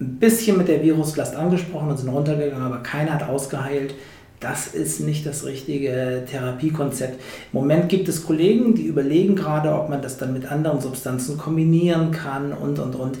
ein 0.00 0.18
bisschen 0.18 0.56
mit 0.56 0.68
der 0.68 0.82
Viruslast 0.82 1.34
angesprochen 1.34 1.90
und 1.90 1.96
sind 1.96 2.08
runtergegangen, 2.08 2.64
aber 2.64 2.82
keiner 2.82 3.14
hat 3.14 3.28
ausgeheilt. 3.28 3.94
Das 4.42 4.66
ist 4.66 4.98
nicht 4.98 5.24
das 5.24 5.44
richtige 5.44 6.24
Therapiekonzept. 6.28 7.14
Im 7.14 7.60
Moment 7.60 7.88
gibt 7.88 8.08
es 8.08 8.26
Kollegen, 8.26 8.74
die 8.74 8.86
überlegen 8.86 9.36
gerade, 9.36 9.72
ob 9.72 9.88
man 9.88 10.02
das 10.02 10.18
dann 10.18 10.32
mit 10.32 10.50
anderen 10.50 10.80
Substanzen 10.80 11.38
kombinieren 11.38 12.10
kann 12.10 12.52
und, 12.52 12.80
und, 12.80 12.96
und. 12.96 13.18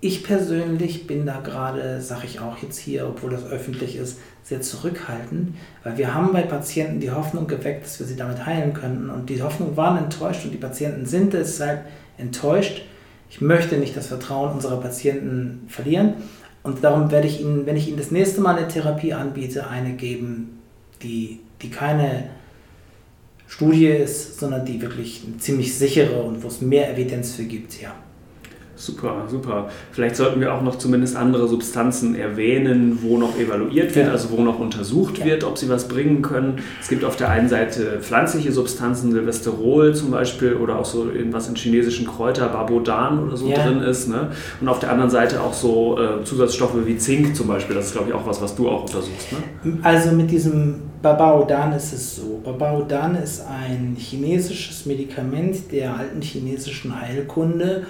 Ich 0.00 0.24
persönlich 0.24 1.06
bin 1.06 1.26
da 1.26 1.38
gerade, 1.40 2.00
sage 2.00 2.22
ich 2.24 2.40
auch 2.40 2.58
jetzt 2.58 2.78
hier, 2.78 3.06
obwohl 3.06 3.30
das 3.30 3.46
öffentlich 3.46 3.96
ist, 3.96 4.18
sehr 4.42 4.60
zurückhaltend, 4.60 5.54
weil 5.84 5.96
wir 5.96 6.14
haben 6.14 6.32
bei 6.32 6.42
Patienten 6.42 7.00
die 7.00 7.12
Hoffnung 7.12 7.46
geweckt, 7.46 7.84
dass 7.84 8.00
wir 8.00 8.06
sie 8.06 8.16
damit 8.16 8.44
heilen 8.44 8.74
könnten 8.74 9.10
und 9.10 9.30
die 9.30 9.42
Hoffnung 9.42 9.76
waren 9.76 9.98
enttäuscht 9.98 10.44
und 10.44 10.52
die 10.52 10.58
Patienten 10.58 11.06
sind 11.06 11.34
deshalb 11.34 11.84
enttäuscht. 12.16 12.82
Ich 13.30 13.40
möchte 13.40 13.76
nicht 13.76 13.96
das 13.96 14.06
Vertrauen 14.08 14.52
unserer 14.54 14.80
Patienten 14.80 15.66
verlieren 15.68 16.14
und 16.68 16.84
darum 16.84 17.10
werde 17.10 17.26
ich 17.26 17.40
Ihnen, 17.40 17.64
wenn 17.64 17.76
ich 17.76 17.88
Ihnen 17.88 17.96
das 17.96 18.10
nächste 18.10 18.42
Mal 18.42 18.56
eine 18.56 18.68
Therapie 18.68 19.14
anbiete, 19.14 19.68
eine 19.68 19.94
geben, 19.94 20.60
die, 21.02 21.40
die 21.62 21.70
keine 21.70 22.30
Studie 23.46 23.86
ist, 23.86 24.38
sondern 24.38 24.66
die 24.66 24.80
wirklich 24.82 25.22
eine 25.26 25.38
ziemlich 25.38 25.74
sichere 25.74 26.22
und 26.22 26.42
wo 26.42 26.48
es 26.48 26.60
mehr 26.60 26.92
Evidenz 26.92 27.34
für 27.34 27.44
gibt, 27.44 27.80
ja. 27.80 27.94
Super, 28.78 29.24
super. 29.28 29.68
Vielleicht 29.90 30.14
sollten 30.14 30.40
wir 30.40 30.54
auch 30.54 30.62
noch 30.62 30.78
zumindest 30.78 31.16
andere 31.16 31.48
Substanzen 31.48 32.14
erwähnen, 32.14 33.00
wo 33.02 33.18
noch 33.18 33.36
evaluiert 33.36 33.96
wird, 33.96 34.06
ja. 34.06 34.12
also 34.12 34.30
wo 34.30 34.42
noch 34.42 34.60
untersucht 34.60 35.18
ja. 35.18 35.24
wird, 35.24 35.42
ob 35.42 35.58
sie 35.58 35.68
was 35.68 35.88
bringen 35.88 36.22
können. 36.22 36.60
Es 36.80 36.88
gibt 36.88 37.04
auf 37.04 37.16
der 37.16 37.28
einen 37.30 37.48
Seite 37.48 37.98
pflanzliche 38.00 38.52
Substanzen, 38.52 39.10
Silvesterol 39.10 39.96
zum 39.96 40.12
Beispiel 40.12 40.54
oder 40.54 40.78
auch 40.78 40.84
so 40.84 41.08
was 41.32 41.48
in 41.48 41.56
chinesischen 41.56 42.06
Kräuter, 42.06 42.48
Babodan 42.48 43.26
oder 43.26 43.36
so 43.36 43.48
ja. 43.48 43.64
drin 43.64 43.80
ist. 43.80 44.08
Ne? 44.08 44.28
Und 44.60 44.68
auf 44.68 44.78
der 44.78 44.92
anderen 44.92 45.10
Seite 45.10 45.42
auch 45.42 45.54
so 45.54 45.98
äh, 45.98 46.24
Zusatzstoffe 46.24 46.76
wie 46.86 46.96
Zink 46.96 47.34
zum 47.34 47.48
Beispiel. 47.48 47.74
Das 47.74 47.86
ist, 47.86 47.92
glaube 47.94 48.10
ich, 48.10 48.14
auch 48.14 48.26
was, 48.26 48.40
was 48.40 48.54
du 48.54 48.68
auch 48.68 48.82
untersuchst. 48.82 49.32
Ne? 49.32 49.78
Also 49.82 50.12
mit 50.12 50.30
diesem 50.30 50.76
Babaodan 51.02 51.72
ist 51.72 51.92
es 51.92 52.16
so. 52.16 52.40
Babaodan 52.44 53.16
ist 53.16 53.44
ein 53.46 53.96
chinesisches 53.98 54.86
Medikament 54.86 55.72
der 55.72 55.96
alten 55.96 56.22
chinesischen 56.22 57.00
Heilkunde 57.00 57.86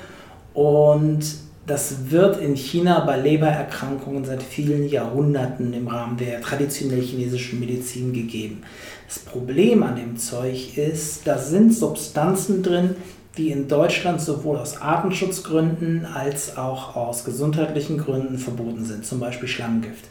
und 0.58 1.20
das 1.68 2.10
wird 2.10 2.40
in 2.40 2.56
China 2.56 3.04
bei 3.06 3.16
Lebererkrankungen 3.16 4.24
seit 4.24 4.42
vielen 4.42 4.88
Jahrhunderten 4.88 5.72
im 5.72 5.86
Rahmen 5.86 6.16
der 6.16 6.40
traditionell 6.40 7.00
chinesischen 7.00 7.60
Medizin 7.60 8.12
gegeben. 8.12 8.62
Das 9.06 9.20
Problem 9.20 9.84
an 9.84 9.94
dem 9.94 10.16
Zeug 10.16 10.76
ist, 10.76 11.28
da 11.28 11.38
sind 11.38 11.72
Substanzen 11.72 12.64
drin, 12.64 12.96
die 13.36 13.52
in 13.52 13.68
Deutschland 13.68 14.20
sowohl 14.20 14.56
aus 14.56 14.82
Artenschutzgründen 14.82 16.04
als 16.04 16.56
auch 16.56 16.96
aus 16.96 17.24
gesundheitlichen 17.24 17.98
Gründen 17.98 18.36
verboten 18.36 18.84
sind, 18.84 19.06
zum 19.06 19.20
Beispiel 19.20 19.48
Schlammgift. 19.48 20.06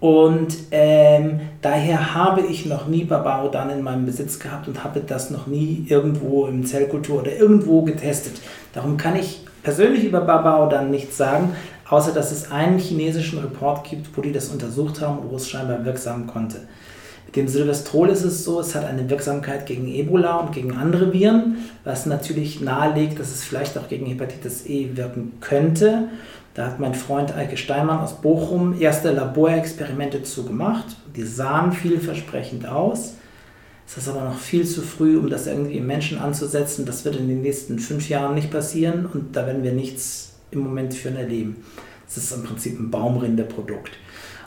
Und 0.00 0.56
ähm, 0.70 1.40
daher 1.60 2.14
habe 2.14 2.40
ich 2.40 2.64
noch 2.64 2.86
nie 2.86 3.04
Babaudan 3.04 3.68
in 3.68 3.82
meinem 3.82 4.06
Besitz 4.06 4.38
gehabt 4.38 4.68
und 4.68 4.84
habe 4.84 5.00
das 5.00 5.30
noch 5.30 5.46
nie 5.46 5.84
irgendwo 5.86 6.46
im 6.46 6.64
Zellkultur 6.64 7.20
oder 7.20 7.36
irgendwo 7.36 7.82
getestet. 7.82 8.40
Darum 8.72 8.96
kann 8.96 9.16
ich 9.16 9.45
persönlich 9.66 10.04
über 10.04 10.20
Babao 10.20 10.68
dann 10.68 10.92
nichts 10.92 11.16
sagen, 11.16 11.50
außer 11.88 12.12
dass 12.12 12.30
es 12.30 12.52
einen 12.52 12.78
chinesischen 12.78 13.40
Report 13.40 13.82
gibt, 13.82 14.16
wo 14.16 14.20
die 14.20 14.30
das 14.30 14.50
untersucht 14.50 15.00
haben 15.00 15.18
und 15.18 15.32
wo 15.32 15.34
es 15.34 15.48
scheinbar 15.48 15.84
wirksam 15.84 16.28
konnte. 16.28 16.60
Mit 17.26 17.34
dem 17.34 17.48
Silvestrol 17.48 18.10
ist 18.10 18.22
es 18.22 18.44
so, 18.44 18.60
es 18.60 18.76
hat 18.76 18.84
eine 18.84 19.10
Wirksamkeit 19.10 19.66
gegen 19.66 19.88
Ebola 19.88 20.36
und 20.36 20.52
gegen 20.52 20.76
andere 20.76 21.12
Viren, 21.12 21.56
was 21.82 22.06
natürlich 22.06 22.60
nahelegt, 22.60 23.18
dass 23.18 23.32
es 23.32 23.42
vielleicht 23.42 23.76
auch 23.76 23.88
gegen 23.88 24.06
Hepatitis 24.06 24.66
E 24.66 24.90
wirken 24.94 25.32
könnte. 25.40 26.10
Da 26.54 26.66
hat 26.66 26.78
mein 26.78 26.94
Freund 26.94 27.36
Eike 27.36 27.56
Steinmann 27.56 27.98
aus 27.98 28.20
Bochum 28.20 28.80
erste 28.80 29.10
Laborexperimente 29.10 30.22
zu 30.22 30.44
gemacht. 30.44 30.94
Die 31.16 31.24
sahen 31.24 31.72
vielversprechend 31.72 32.68
aus. 32.68 33.14
Es 33.86 33.96
ist 33.96 34.08
aber 34.08 34.24
noch 34.24 34.38
viel 34.38 34.66
zu 34.66 34.82
früh, 34.82 35.16
um 35.16 35.30
das 35.30 35.46
irgendwie 35.46 35.76
im 35.76 35.86
Menschen 35.86 36.18
anzusetzen. 36.18 36.84
Das 36.84 37.04
wird 37.04 37.16
in 37.16 37.28
den 37.28 37.42
nächsten 37.42 37.78
fünf 37.78 38.08
Jahren 38.08 38.34
nicht 38.34 38.50
passieren 38.50 39.06
und 39.06 39.36
da 39.36 39.46
werden 39.46 39.62
wir 39.62 39.72
nichts 39.72 40.32
im 40.50 40.60
Moment 40.60 40.92
für 40.94 41.10
erleben. 41.10 41.64
Es 42.08 42.16
ist 42.16 42.32
im 42.32 42.42
Prinzip 42.42 42.78
ein 42.78 42.90
Baumrindeprodukt. 42.90 43.92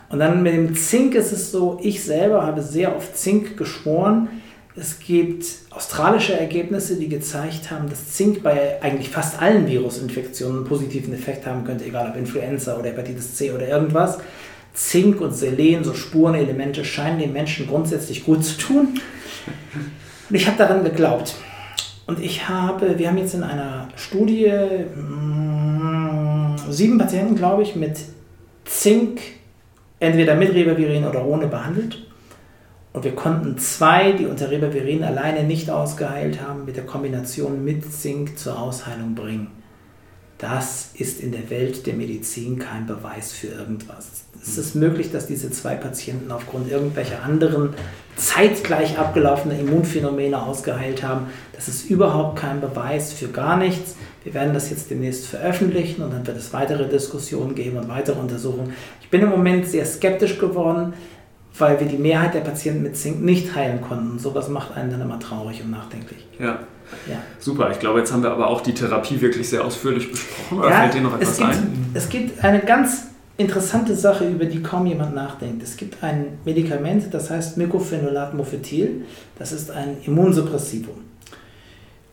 Und 0.10 0.20
dann 0.20 0.44
mit 0.44 0.54
dem 0.54 0.76
Zink 0.76 1.16
ist 1.16 1.32
es 1.32 1.52
so, 1.52 1.80
ich 1.82 2.04
selber 2.04 2.46
habe 2.46 2.62
sehr 2.62 2.96
auf 2.96 3.14
Zink 3.14 3.58
geschworen. 3.58 4.28
Es 4.76 5.00
gibt 5.00 5.46
australische 5.70 6.40
Ergebnisse, 6.40 6.96
die 6.96 7.10
gezeigt 7.10 7.70
haben, 7.70 7.90
dass 7.90 8.14
Zink 8.14 8.44
bei 8.44 8.82
eigentlich 8.82 9.10
fast 9.10 9.42
allen 9.42 9.68
Virusinfektionen 9.68 10.58
einen 10.58 10.66
positiven 10.66 11.14
Effekt 11.14 11.46
haben 11.46 11.64
könnte, 11.64 11.86
egal 11.86 12.10
ob 12.10 12.18
Influenza 12.18 12.78
oder 12.78 12.90
Hepatitis 12.90 13.36
C 13.36 13.52
oder 13.52 13.68
irgendwas. 13.68 14.20
Zink 14.74 15.22
und 15.22 15.34
Selen, 15.34 15.84
so 15.84 15.94
Spurenelemente, 15.94 16.86
scheinen 16.86 17.20
den 17.20 17.34
Menschen 17.34 17.68
grundsätzlich 17.68 18.24
gut 18.24 18.46
zu 18.46 18.58
tun. 18.58 19.00
Und 20.30 20.36
ich 20.36 20.48
habe 20.48 20.58
daran 20.58 20.84
geglaubt. 20.84 21.36
Und 22.06 22.20
ich 22.20 22.48
habe, 22.50 22.98
wir 22.98 23.08
haben 23.08 23.18
jetzt 23.18 23.36
in 23.36 23.44
einer 23.44 23.88
Studie 23.96 24.52
mh, 24.96 25.04
mm, 25.04 26.58
sieben 26.70 26.98
Patienten, 26.98 27.36
glaube 27.36 27.64
ich, 27.64 27.76
mit 27.76 28.00
Zink, 28.66 29.22
entweder 30.00 30.36
mit 30.36 30.54
Rebavirin 30.54 31.06
oder 31.06 31.26
ohne 31.26 31.48
behandelt. 31.48 32.06
Und 32.94 33.04
wir 33.04 33.14
konnten 33.14 33.58
zwei, 33.58 34.14
die 34.14 34.26
unter 34.26 34.50
Rebavirin 34.50 35.04
alleine 35.04 35.44
nicht 35.44 35.70
ausgeheilt 35.70 36.42
haben, 36.42 36.66
mit 36.66 36.76
der 36.76 36.86
Kombination 36.86 37.64
mit 37.64 37.92
Zink 37.92 38.40
zur 38.40 38.60
Ausheilung 38.60 39.14
bringen. 39.14 39.59
Das 40.40 40.92
ist 40.94 41.20
in 41.20 41.34
der 41.34 41.50
Welt 41.50 41.86
der 41.86 41.96
Medizin 41.96 42.58
kein 42.60 42.88
Beweis 42.88 43.34
für 43.34 43.48
irgendwas. 43.48 44.24
Es 44.42 44.58
ist 44.58 44.74
möglich, 44.74 45.12
dass 45.12 45.28
diese 45.28 45.52
zwei 45.52 45.76
Patienten 45.76 46.32
aufgrund 46.32 46.72
irgendwelcher 46.72 47.24
anderen 47.24 47.74
zeitgleich 48.16 48.98
abgelaufener 48.98 49.60
Immunphänomene 49.60 50.42
ausgeheilt 50.42 51.04
haben. 51.04 51.28
Das 51.52 51.68
ist 51.68 51.90
überhaupt 51.90 52.40
kein 52.40 52.62
Beweis 52.62 53.12
für 53.12 53.28
gar 53.28 53.58
nichts. 53.58 53.98
Wir 54.24 54.34
werden 54.34 54.54
das 54.54 54.70
jetzt 54.70 54.90
demnächst 54.90 55.26
veröffentlichen 55.26 56.02
und 56.02 56.14
dann 56.14 56.26
wird 56.26 56.38
es 56.38 56.54
weitere 56.54 56.88
Diskussionen 56.88 57.54
geben 57.54 57.78
und 57.78 57.90
weitere 57.90 58.18
Untersuchungen. 58.18 58.74
Ich 59.02 59.10
bin 59.10 59.22
im 59.22 59.30
Moment 59.30 59.68
sehr 59.68 59.86
skeptisch 59.86 60.40
geworden, 60.40 60.94
weil 61.58 61.82
wir 61.82 61.88
die 61.88 61.98
Mehrheit 61.98 62.34
der 62.34 62.42
Patienten 62.42 62.84
mit 62.84 62.96
Zink 62.96 63.22
nicht 63.22 63.56
heilen 63.56 63.82
konnten. 63.82 64.20
Sowas 64.20 64.48
macht 64.48 64.78
einen 64.78 64.90
dann 64.90 65.02
immer 65.02 65.20
traurig 65.20 65.62
und 65.62 65.72
nachdenklich. 65.72 66.26
Ja. 66.40 66.60
Ja. 67.10 67.22
Super, 67.40 67.72
ich 67.72 67.80
glaube, 67.80 68.00
jetzt 68.00 68.12
haben 68.12 68.24
wir 68.24 68.32
aber 68.32 68.48
auch 68.48 68.62
die 68.62 68.74
Therapie 68.74 69.20
wirklich 69.22 69.50
sehr 69.50 69.64
ausführlich 69.64 70.12
besprochen. 70.12 70.60
Oder 70.60 70.70
ja, 70.70 70.82
fällt 70.82 70.94
dir 70.96 71.02
noch 71.02 71.16
etwas 71.16 71.30
es 71.30 71.38
gibt, 71.38 71.50
ein? 71.50 71.92
Es 71.94 72.10
gibt 72.10 72.44
eine 72.44 72.60
ganz 72.60 73.08
interessante 73.38 73.96
Sache, 73.96 74.28
über 74.28 74.46
die 74.46 74.62
kaum 74.62 74.86
jemand 74.86 75.16
nachdenkt. 75.16 75.64
Es 75.64 75.78
gibt 75.78 76.04
ein 76.04 76.40
Medikament, 76.46 77.14
das 77.14 77.30
heißt 77.30 77.58
Mycophenolat 77.58 78.34
Mofetil. 78.34 79.06
Das 79.38 79.52
ist 79.52 79.72
ein 79.72 79.98
Immunsuppressivum. 80.06 80.96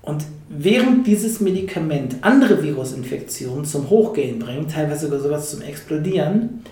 Und 0.02 0.24
während 0.48 1.06
dieses 1.06 1.40
Medikament 1.40 2.16
andere 2.20 2.62
Virusinfektionen 2.62 3.64
zum 3.64 3.90
Hochgehen 3.90 4.38
bringt, 4.38 4.70
teilweise 4.70 5.06
sogar 5.06 5.18
sowas 5.18 5.50
zum 5.50 5.62
Explodieren, 5.62 6.62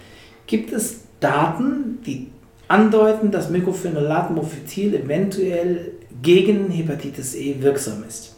gibt 0.47 0.73
es 0.73 1.01
Daten, 1.19 1.99
die 2.07 2.29
andeuten, 2.69 3.33
dass 3.33 3.51
Mycophenolat 3.51 4.31
Mofetil 4.31 4.95
eventuell 4.95 5.94
gegen 6.25 6.71
Hepatitis 6.71 7.37
E 7.37 7.57
wirksam 7.61 8.03
ist. 8.09 8.35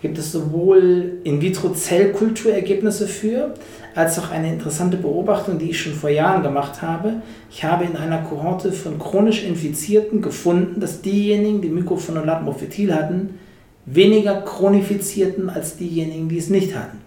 Da 0.00 0.08
gibt 0.08 0.18
es 0.18 0.30
sowohl 0.30 1.18
In-vitro-Zellkulturergebnisse 1.24 3.08
für, 3.08 3.54
als 3.94 4.18
auch 4.18 4.30
eine 4.30 4.52
interessante 4.52 4.96
Beobachtung, 4.96 5.58
die 5.58 5.70
ich 5.70 5.80
schon 5.80 5.94
vor 5.94 6.10
Jahren 6.10 6.42
gemacht 6.44 6.80
habe. 6.80 7.22
Ich 7.50 7.64
habe 7.64 7.84
in 7.84 7.96
einer 7.96 8.22
Kohorte 8.22 8.70
von 8.70 8.98
chronisch 8.98 9.42
Infizierten 9.42 10.22
gefunden, 10.22 10.80
dass 10.80 11.02
diejenigen, 11.02 11.60
die 11.60 11.68
Mycophenolat 11.68 12.44
Mofetil 12.44 12.94
hatten, 12.94 13.40
weniger 13.86 14.42
chronifizierten 14.42 15.50
als 15.50 15.76
diejenigen, 15.76 16.28
die 16.28 16.38
es 16.38 16.50
nicht 16.50 16.76
hatten. 16.76 16.98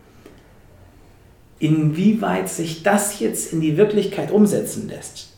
Inwieweit 1.59 2.49
sich 2.49 2.83
das 2.83 3.19
jetzt 3.19 3.53
in 3.53 3.61
die 3.61 3.77
Wirklichkeit 3.77 4.31
umsetzen 4.31 4.89
lässt, 4.89 5.32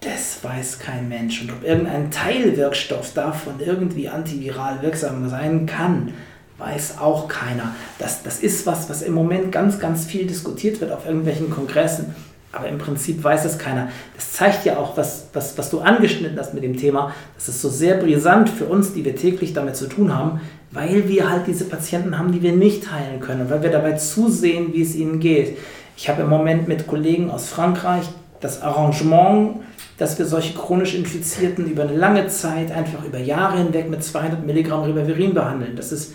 das 0.00 0.42
weiß 0.42 0.78
kein 0.78 1.08
Mensch. 1.08 1.42
Und 1.42 1.50
ob 1.52 1.64
irgendein 1.64 2.10
Teilwirkstoff 2.10 3.14
davon 3.14 3.54
irgendwie 3.58 4.08
antiviral 4.08 4.80
wirksam 4.82 5.28
sein 5.28 5.66
kann, 5.66 6.12
weiß 6.58 6.98
auch 7.00 7.28
keiner. 7.28 7.74
Das, 7.98 8.22
das 8.22 8.40
ist 8.40 8.66
was, 8.66 8.88
was 8.88 9.02
im 9.02 9.14
Moment 9.14 9.52
ganz, 9.52 9.78
ganz 9.78 10.04
viel 10.04 10.26
diskutiert 10.26 10.80
wird 10.80 10.92
auf 10.92 11.06
irgendwelchen 11.06 11.50
Kongressen. 11.50 12.14
Aber 12.50 12.68
im 12.68 12.78
Prinzip 12.78 13.22
weiß 13.22 13.44
es 13.44 13.58
keiner. 13.58 13.88
Das 14.14 14.32
zeigt 14.32 14.64
ja 14.64 14.78
auch, 14.78 14.96
was, 14.96 15.26
was, 15.32 15.58
was 15.58 15.68
du 15.70 15.80
angeschnitten 15.80 16.38
hast 16.38 16.54
mit 16.54 16.62
dem 16.62 16.76
Thema. 16.76 17.14
Das 17.34 17.48
ist 17.48 17.60
so 17.60 17.68
sehr 17.68 17.96
brisant 17.96 18.48
für 18.48 18.64
uns, 18.64 18.94
die 18.94 19.04
wir 19.04 19.14
täglich 19.14 19.52
damit 19.52 19.76
zu 19.76 19.86
tun 19.86 20.16
haben, 20.16 20.40
weil 20.70 21.08
wir 21.08 21.28
halt 21.28 21.46
diese 21.46 21.66
Patienten 21.66 22.18
haben, 22.18 22.32
die 22.32 22.42
wir 22.42 22.52
nicht 22.52 22.90
heilen 22.90 23.20
können, 23.20 23.50
weil 23.50 23.62
wir 23.62 23.70
dabei 23.70 23.92
zusehen, 23.92 24.72
wie 24.72 24.82
es 24.82 24.94
ihnen 24.94 25.20
geht. 25.20 25.58
Ich 25.96 26.08
habe 26.08 26.22
im 26.22 26.28
Moment 26.28 26.68
mit 26.68 26.86
Kollegen 26.86 27.30
aus 27.30 27.48
Frankreich 27.48 28.04
das 28.40 28.62
Arrangement 28.62 29.60
dass 29.98 30.18
wir 30.18 30.26
solche 30.26 30.54
chronisch 30.54 30.94
Infizierten 30.94 31.66
über 31.66 31.82
eine 31.82 31.96
lange 31.96 32.28
Zeit, 32.28 32.70
einfach 32.70 33.04
über 33.04 33.18
Jahre 33.18 33.58
hinweg 33.58 33.90
mit 33.90 34.02
200 34.02 34.46
Milligramm 34.46 34.84
Ribavirin 34.84 35.34
behandeln. 35.34 35.74
Das 35.76 35.92
ist 35.92 36.12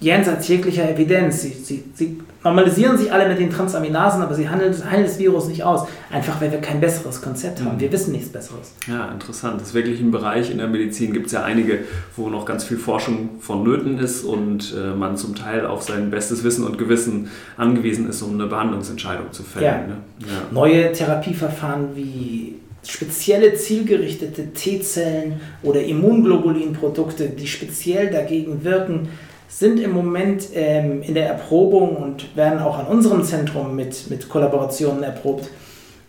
jenseits 0.00 0.46
jeglicher 0.48 0.88
Evidenz. 0.90 1.42
Sie, 1.42 1.50
sie, 1.50 1.84
sie 1.94 2.20
normalisieren 2.44 2.96
sich 2.96 3.12
alle 3.12 3.28
mit 3.28 3.38
den 3.38 3.50
Transaminasen, 3.50 4.22
aber 4.22 4.34
sie 4.34 4.48
handeln, 4.48 4.74
heilen 4.88 5.04
das 5.04 5.18
Virus 5.18 5.48
nicht 5.48 5.64
aus. 5.64 5.88
Einfach 6.10 6.40
weil 6.40 6.52
wir 6.52 6.60
kein 6.60 6.80
besseres 6.80 7.20
Konzept 7.20 7.62
haben. 7.62 7.76
Mhm. 7.76 7.80
Wir 7.80 7.92
wissen 7.92 8.12
nichts 8.12 8.28
Besseres. 8.28 8.74
Ja, 8.86 9.08
interessant. 9.10 9.60
Das 9.60 9.68
ist 9.68 9.74
wirklich 9.74 10.00
ein 10.00 10.10
Bereich 10.10 10.50
in 10.50 10.58
der 10.58 10.68
Medizin, 10.68 11.12
gibt 11.12 11.26
es 11.26 11.32
ja 11.32 11.42
einige, 11.44 11.80
wo 12.16 12.28
noch 12.28 12.44
ganz 12.44 12.64
viel 12.64 12.78
Forschung 12.78 13.30
vonnöten 13.40 13.98
ist 13.98 14.22
und 14.22 14.74
äh, 14.76 14.94
man 14.94 15.16
zum 15.16 15.34
Teil 15.34 15.66
auf 15.66 15.82
sein 15.82 16.10
bestes 16.10 16.44
Wissen 16.44 16.64
und 16.64 16.78
Gewissen 16.78 17.28
angewiesen 17.56 18.08
ist, 18.08 18.22
um 18.22 18.34
eine 18.34 18.46
Behandlungsentscheidung 18.46 19.32
zu 19.32 19.42
fällen. 19.42 19.64
Ja. 19.64 19.78
Ne? 19.78 19.96
Ja. 20.20 20.26
Neue 20.52 20.92
Therapieverfahren 20.92 21.96
wie 21.96 22.56
spezielle 22.86 23.54
zielgerichtete 23.54 24.52
T-Zellen 24.52 25.40
oder 25.62 25.82
Immunglobulinprodukte, 25.82 27.28
die 27.30 27.46
speziell 27.46 28.10
dagegen 28.10 28.64
wirken, 28.64 29.08
sind 29.48 29.80
im 29.80 29.92
Moment 29.92 30.48
ähm, 30.54 31.02
in 31.02 31.14
der 31.14 31.26
Erprobung 31.26 31.96
und 31.96 32.36
werden 32.36 32.60
auch 32.60 32.78
an 32.78 32.86
unserem 32.86 33.24
Zentrum 33.24 33.74
mit, 33.74 34.10
mit 34.10 34.28
Kollaborationen 34.28 35.02
erprobt. 35.02 35.50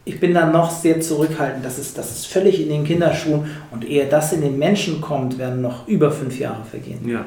Ich 0.05 0.19
bin 0.19 0.33
da 0.33 0.45
noch 0.45 0.71
sehr 0.71 1.01
zurückhaltend. 1.01 1.63
Das 1.63 1.79
ist, 1.79 1.97
das 1.97 2.11
ist 2.11 2.27
völlig 2.27 2.61
in 2.61 2.69
den 2.69 2.83
Kinderschuhen 2.83 3.49
und 3.71 3.87
ehe 3.87 4.07
das 4.07 4.33
in 4.33 4.41
den 4.41 4.57
Menschen 4.57 5.01
kommt, 5.01 5.37
werden 5.37 5.61
noch 5.61 5.87
über 5.87 6.11
fünf 6.11 6.39
Jahre 6.39 6.63
vergehen. 6.69 7.07
Ja. 7.07 7.25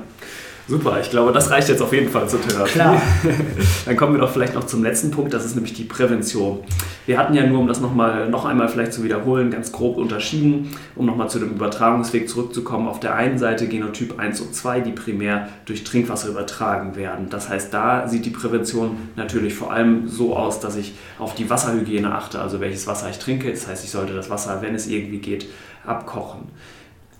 Super, 0.73 0.99
ich 1.03 1.11
glaube, 1.11 1.33
das 1.33 1.51
reicht 1.51 1.69
jetzt 1.69 1.83
auf 1.83 1.93
jeden 1.93 2.09
Fall 2.09 2.27
zur 2.31 2.41
Therapie. 2.41 2.71
Klar. 2.71 3.03
Dann 3.85 3.95
kommen 3.95 4.15
wir 4.15 4.21
doch 4.23 4.31
vielleicht 4.31 4.55
noch 4.55 4.65
zum 4.65 4.83
letzten 4.83 5.11
Punkt, 5.11 5.35
das 5.35 5.45
ist 5.45 5.55
nämlich 5.55 5.75
die 5.75 5.85
Prävention. 5.85 6.61
Wir 7.05 7.19
hatten 7.19 7.35
ja 7.35 7.45
nur, 7.45 7.59
um 7.59 7.69
das 7.69 7.83
noch, 7.83 7.95
mal, 7.95 8.31
noch 8.31 8.47
einmal 8.47 8.71
vielleicht 8.71 8.95
zu 8.95 9.05
wiederholen, 9.05 9.51
ganz 9.51 9.71
grob 9.71 9.99
unterschieden, 9.99 10.75
um 10.97 11.05
nochmal 11.05 11.29
zu 11.29 11.39
dem 11.39 11.51
Übertragungsweg 11.51 12.27
zurückzukommen. 12.27 12.89
Auf 12.89 13.01
der 13.01 13.15
einen 13.15 13.37
Seite 13.37 13.69
Genotyp 13.69 14.19
1 14.19 14.41
und 14.41 14.55
2, 14.55 14.81
die 14.81 14.93
primär 14.93 15.51
durch 15.67 15.85
Trinkwasser 15.85 16.31
übertragen 16.31 16.97
werden. 16.97 17.27
Das 17.29 17.51
heißt, 17.51 17.75
da 17.75 18.09
sieht 18.09 18.25
die 18.25 18.31
Prävention 18.31 18.97
natürlich 19.15 19.53
vor 19.53 19.75
allem 19.75 20.09
so 20.09 20.35
aus, 20.35 20.59
dass 20.61 20.77
ich 20.77 20.95
auf 21.19 21.35
die 21.35 21.51
Wasserhygiene 21.51 22.15
achte, 22.15 22.41
also 22.41 22.61
welches 22.61 22.87
Wasser 22.87 23.11
ich 23.11 23.19
trinke. 23.19 23.51
Das 23.51 23.69
heißt, 23.69 23.85
ich 23.85 23.91
sollte 23.91 24.15
das 24.15 24.31
Wasser, 24.31 24.63
wenn 24.63 24.75
es 24.75 24.87
irgendwie 24.87 25.19
geht, 25.19 25.49
abkochen. 25.85 26.49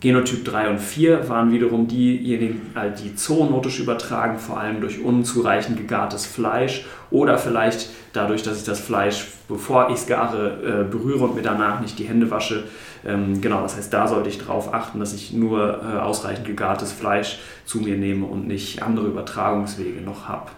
Genotyp 0.03 0.45
3 0.45 0.71
und 0.71 0.81
4 0.81 1.29
waren 1.29 1.53
wiederum 1.53 1.87
diejenigen, 1.87 2.73
äh, 2.75 2.91
die 2.91 3.15
zoonotisch 3.15 3.79
übertragen, 3.79 4.37
vor 4.37 4.59
allem 4.59 4.81
durch 4.81 5.01
unzureichend 5.01 5.77
gegartes 5.79 6.27
Fleisch 6.27 6.85
oder 7.13 7.39
vielleicht 7.39 7.89
dadurch, 8.13 8.43
dass 8.43 8.59
ich 8.59 8.65
das 8.65 8.81
Fleisch, 8.81 9.29
bevor 9.47 9.91
ich 9.91 9.95
es 9.95 10.07
gare, 10.09 10.87
äh, 10.87 10.91
berühre 10.91 11.25
und 11.25 11.37
mir 11.37 11.43
danach 11.43 11.81
nicht 11.81 12.01
die 12.01 12.05
Hände 12.05 12.33
wasche. 12.33 12.65
Ähm, 13.07 13.41
genau, 13.41 13.63
das 13.63 13.77
heißt, 13.77 13.93
da 13.93 14.09
sollte 14.09 14.29
ich 14.29 14.39
darauf 14.39 14.75
achten, 14.75 14.99
dass 14.99 15.15
ich 15.15 15.33
nur 15.33 15.81
äh, 15.83 15.99
ausreichend 15.99 16.49
gegartes 16.49 16.91
Fleisch 16.91 17.39
zu 17.65 17.79
mir 17.79 17.97
nehme 17.97 18.27
und 18.27 18.49
nicht 18.49 18.83
andere 18.83 19.07
Übertragungswege 19.07 20.01
noch 20.01 20.29
habe. 20.29 20.51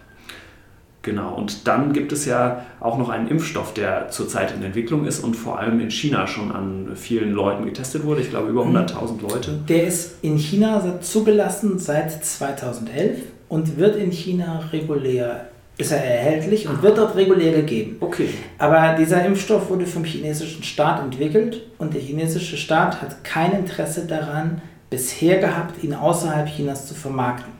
Genau, 1.04 1.34
und 1.34 1.68
dann 1.68 1.92
gibt 1.92 2.12
es 2.12 2.24
ja 2.24 2.64
auch 2.80 2.96
noch 2.96 3.10
einen 3.10 3.28
Impfstoff, 3.28 3.74
der 3.74 4.08
zurzeit 4.08 4.54
in 4.56 4.62
Entwicklung 4.62 5.04
ist 5.06 5.22
und 5.22 5.34
vor 5.34 5.58
allem 5.58 5.78
in 5.78 5.90
China 5.90 6.26
schon 6.26 6.50
an 6.50 6.92
vielen 6.96 7.32
Leuten 7.32 7.66
getestet 7.66 8.04
wurde. 8.04 8.22
Ich 8.22 8.30
glaube, 8.30 8.48
über 8.48 8.62
100.000 8.62 9.12
mhm. 9.12 9.28
Leute. 9.28 9.60
Der 9.68 9.86
ist 9.86 10.16
in 10.22 10.38
China 10.38 11.00
zugelassen 11.02 11.78
seit 11.78 12.24
2011 12.24 13.18
und 13.50 13.76
wird 13.76 13.96
in 13.96 14.10
China 14.10 14.64
regulär 14.72 15.48
ist 15.76 15.90
er 15.90 16.04
erhältlich 16.04 16.68
und 16.68 16.82
wird 16.82 16.98
dort 16.98 17.16
regulär 17.16 17.52
gegeben. 17.52 17.96
Okay. 17.98 18.28
Aber 18.58 18.94
dieser 18.96 19.24
Impfstoff 19.24 19.68
wurde 19.70 19.86
vom 19.86 20.04
chinesischen 20.04 20.62
Staat 20.62 21.02
entwickelt 21.02 21.62
und 21.78 21.94
der 21.94 22.00
chinesische 22.00 22.56
Staat 22.56 23.02
hat 23.02 23.24
kein 23.24 23.52
Interesse 23.52 24.06
daran 24.06 24.62
bisher 24.88 25.38
gehabt, 25.38 25.82
ihn 25.82 25.92
außerhalb 25.92 26.46
Chinas 26.46 26.86
zu 26.86 26.94
vermarkten. 26.94 27.53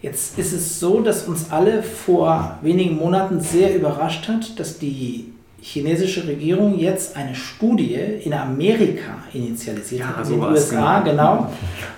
Jetzt 0.00 0.38
ist 0.38 0.52
es 0.52 0.78
so, 0.78 1.00
dass 1.00 1.24
uns 1.24 1.50
alle 1.50 1.82
vor 1.82 2.58
wenigen 2.62 2.96
Monaten 2.96 3.40
sehr 3.40 3.74
überrascht 3.74 4.28
hat, 4.28 4.58
dass 4.58 4.78
die 4.78 5.32
chinesische 5.60 6.26
Regierung 6.26 6.78
jetzt 6.78 7.16
eine 7.16 7.34
Studie 7.34 7.98
in 8.24 8.32
Amerika 8.32 9.18
initialisiert 9.32 10.02
ja, 10.02 10.16
hat, 10.16 10.26
in 10.26 10.40
den 10.40 10.42
USA, 10.42 11.00
genau. 11.00 11.50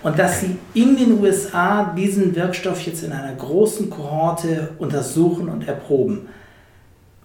Und 0.03 0.19
dass 0.19 0.41
sie 0.41 0.57
in 0.73 0.97
den 0.97 1.21
USA 1.21 1.93
diesen 1.95 2.35
Wirkstoff 2.35 2.81
jetzt 2.87 3.05
in 3.05 3.13
einer 3.13 3.35
großen 3.35 3.91
Kohorte 3.91 4.71
untersuchen 4.79 5.49
und 5.51 5.69
erproben. 5.69 6.29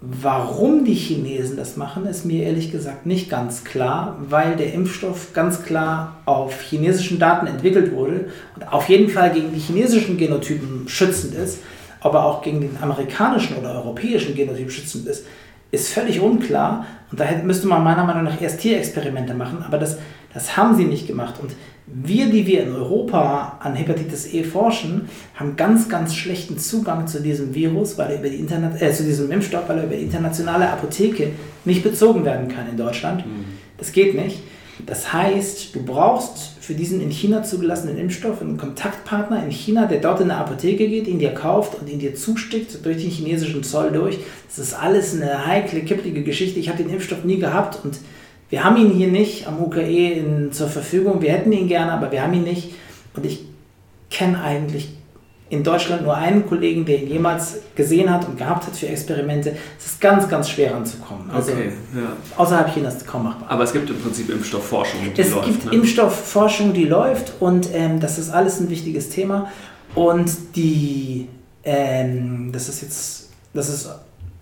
Warum 0.08 0.86
die 0.86 0.94
Chinesen 0.94 1.58
das 1.58 1.78
machen, 1.78 2.06
ist 2.06 2.26
mir 2.26 2.44
ehrlich 2.44 2.72
gesagt 2.72 3.08
nicht 3.08 3.28
ganz 3.28 3.64
klar, 3.64 4.18
weil 4.30 4.56
der 4.56 4.72
Impfstoff 4.72 5.34
ganz 5.34 5.64
klar 5.64 6.18
auf 6.26 6.62
chinesischen 6.62 7.18
Daten 7.18 7.48
entwickelt 7.48 7.92
wurde 7.92 8.30
und 8.56 8.72
auf 8.72 8.88
jeden 8.88 9.10
Fall 9.10 9.32
gegen 9.32 9.52
die 9.52 9.60
chinesischen 9.60 10.18
Genotypen 10.18 10.88
schützend 10.88 11.34
ist, 11.34 11.60
aber 12.02 12.24
auch 12.24 12.44
gegen 12.44 12.62
den 12.62 12.78
amerikanischen 12.80 13.58
oder 13.58 13.74
europäischen 13.74 14.36
Genotyp 14.36 14.70
schützend 14.70 15.08
ist, 15.08 15.26
ist 15.72 15.92
völlig 15.92 16.20
unklar. 16.20 16.86
Und 17.12 17.20
da 17.20 17.26
müsste 17.44 17.66
man 17.66 17.84
meiner 17.84 18.04
Meinung 18.04 18.26
nach 18.26 18.40
erst 18.40 18.60
Tierexperimente 18.60 19.34
machen, 19.34 19.64
aber 19.66 19.80
das, 19.80 19.98
das 20.36 20.56
haben 20.56 20.76
sie 20.76 20.86
nicht 20.86 21.08
gemacht. 21.08 21.36
Und 21.42 21.54
wir, 21.88 22.28
die 22.28 22.48
wir 22.48 22.64
in 22.64 22.74
Europa 22.74 23.60
an 23.60 23.76
Hepatitis 23.76 24.34
E 24.34 24.44
forschen, 24.44 25.08
haben 25.36 25.56
ganz, 25.56 25.88
ganz 25.88 26.16
schlechten 26.16 26.58
Zugang 26.58 27.08
zu 27.08 27.22
diesem 27.22 27.54
Virus, 27.54 27.98
weil 27.98 28.12
er 28.12 28.20
über 28.20 28.30
die 28.30 28.38
Internet, 28.38 28.82
äh, 28.82 28.92
zu 28.92 29.04
diesem 29.04 29.32
Impfstoff, 29.32 29.70
weil 29.70 29.78
er 29.78 29.84
über 29.86 29.96
die 29.96 30.04
internationale 30.04 30.70
Apotheke 30.70 31.32
nicht 31.64 31.84
bezogen 31.84 32.26
werden 32.26 32.48
kann 32.48 32.68
in 32.70 32.78
Deutschland. 32.78 33.26
Mhm. 33.26 33.46
Das 33.78 33.92
geht 33.92 34.16
nicht. 34.16 34.40
Das 34.86 35.14
heißt, 35.14 35.76
du 35.76 35.84
brauchst 35.84 36.56
für 36.60 36.74
diesen 36.74 37.00
in 37.02 37.10
China 37.10 37.44
zugelassenen 37.44 37.98
Impfstoff 37.98 38.42
einen 38.42 38.58
Kontaktpartner 38.58 39.44
in 39.44 39.52
China, 39.52 39.86
der 39.86 40.02
dort 40.02 40.20
in 40.20 40.30
eine 40.30 40.40
Apotheke 40.40 40.88
geht, 40.88 41.08
ihn 41.08 41.20
dir 41.20 41.34
kauft 41.34 41.80
und 41.80 41.90
ihn 41.90 42.00
dir 42.00 42.16
zustickt 42.16 42.84
durch 42.86 42.98
den 42.98 43.10
chinesischen 43.10 43.64
Zoll 43.64 43.92
durch. 43.92 44.18
Das 44.48 44.60
ist 44.60 44.74
alles 44.74 45.14
eine 45.14 45.46
heikle, 45.46 45.82
kipplige 45.82 46.24
Geschichte. 46.24 46.60
Ich 46.60 46.68
habe 46.68 46.84
den 46.84 46.92
Impfstoff 46.92 47.24
nie 47.24 47.40
gehabt 47.40 47.80
und 47.86 47.98
wir 48.50 48.64
haben 48.64 48.78
ihn 48.78 48.92
hier 48.92 49.08
nicht 49.08 49.48
am 49.48 49.62
UKE 49.62 50.14
in, 50.14 50.52
zur 50.52 50.68
Verfügung. 50.68 51.22
Wir 51.22 51.32
hätten 51.32 51.52
ihn 51.52 51.68
gerne, 51.68 51.92
aber 51.92 52.12
wir 52.12 52.22
haben 52.22 52.34
ihn 52.34 52.44
nicht. 52.44 52.76
Und 53.16 53.26
ich 53.26 53.46
kenne 54.10 54.42
eigentlich 54.42 54.96
in 55.50 55.64
Deutschland 55.64 56.04
nur 56.04 56.16
einen 56.16 56.48
Kollegen, 56.48 56.86
der 56.86 57.04
ihn 57.04 57.08
jemals 57.08 57.58
gesehen 57.76 58.12
hat 58.12 58.28
und 58.28 58.38
gehabt 58.38 58.66
hat 58.66 58.76
für 58.76 58.88
Experimente. 58.88 59.56
Es 59.78 59.86
ist 59.86 60.02
ganz, 60.02 60.28
ganz 60.28 60.50
schwer 60.50 60.74
ranzukommen. 60.74 61.30
Also 61.30 61.52
okay, 61.52 61.72
ja. 61.96 62.14
außerhalb 62.36 62.74
Chinas 62.74 63.06
kaum 63.06 63.26
machbar. 63.26 63.50
Aber 63.50 63.64
es 63.64 63.72
gibt 63.72 63.90
im 63.90 64.00
Prinzip 64.00 64.30
Impfstoffforschung, 64.30 65.02
die 65.16 65.22
es 65.22 65.32
läuft. 65.32 65.48
Es 65.48 65.54
gibt 65.54 65.66
ne? 65.66 65.72
Impfstoffforschung, 65.74 66.74
die 66.74 66.86
läuft 66.86 67.34
und 67.40 67.70
ähm, 67.74 68.00
das 68.00 68.18
ist 68.18 68.32
alles 68.32 68.60
ein 68.60 68.70
wichtiges 68.70 69.10
Thema. 69.10 69.52
Und 69.94 70.56
die, 70.56 71.28
ähm, 71.64 72.50
das 72.52 72.68
ist 72.68 72.82
jetzt, 72.82 73.30
das 73.54 73.70
ist, 73.70 73.90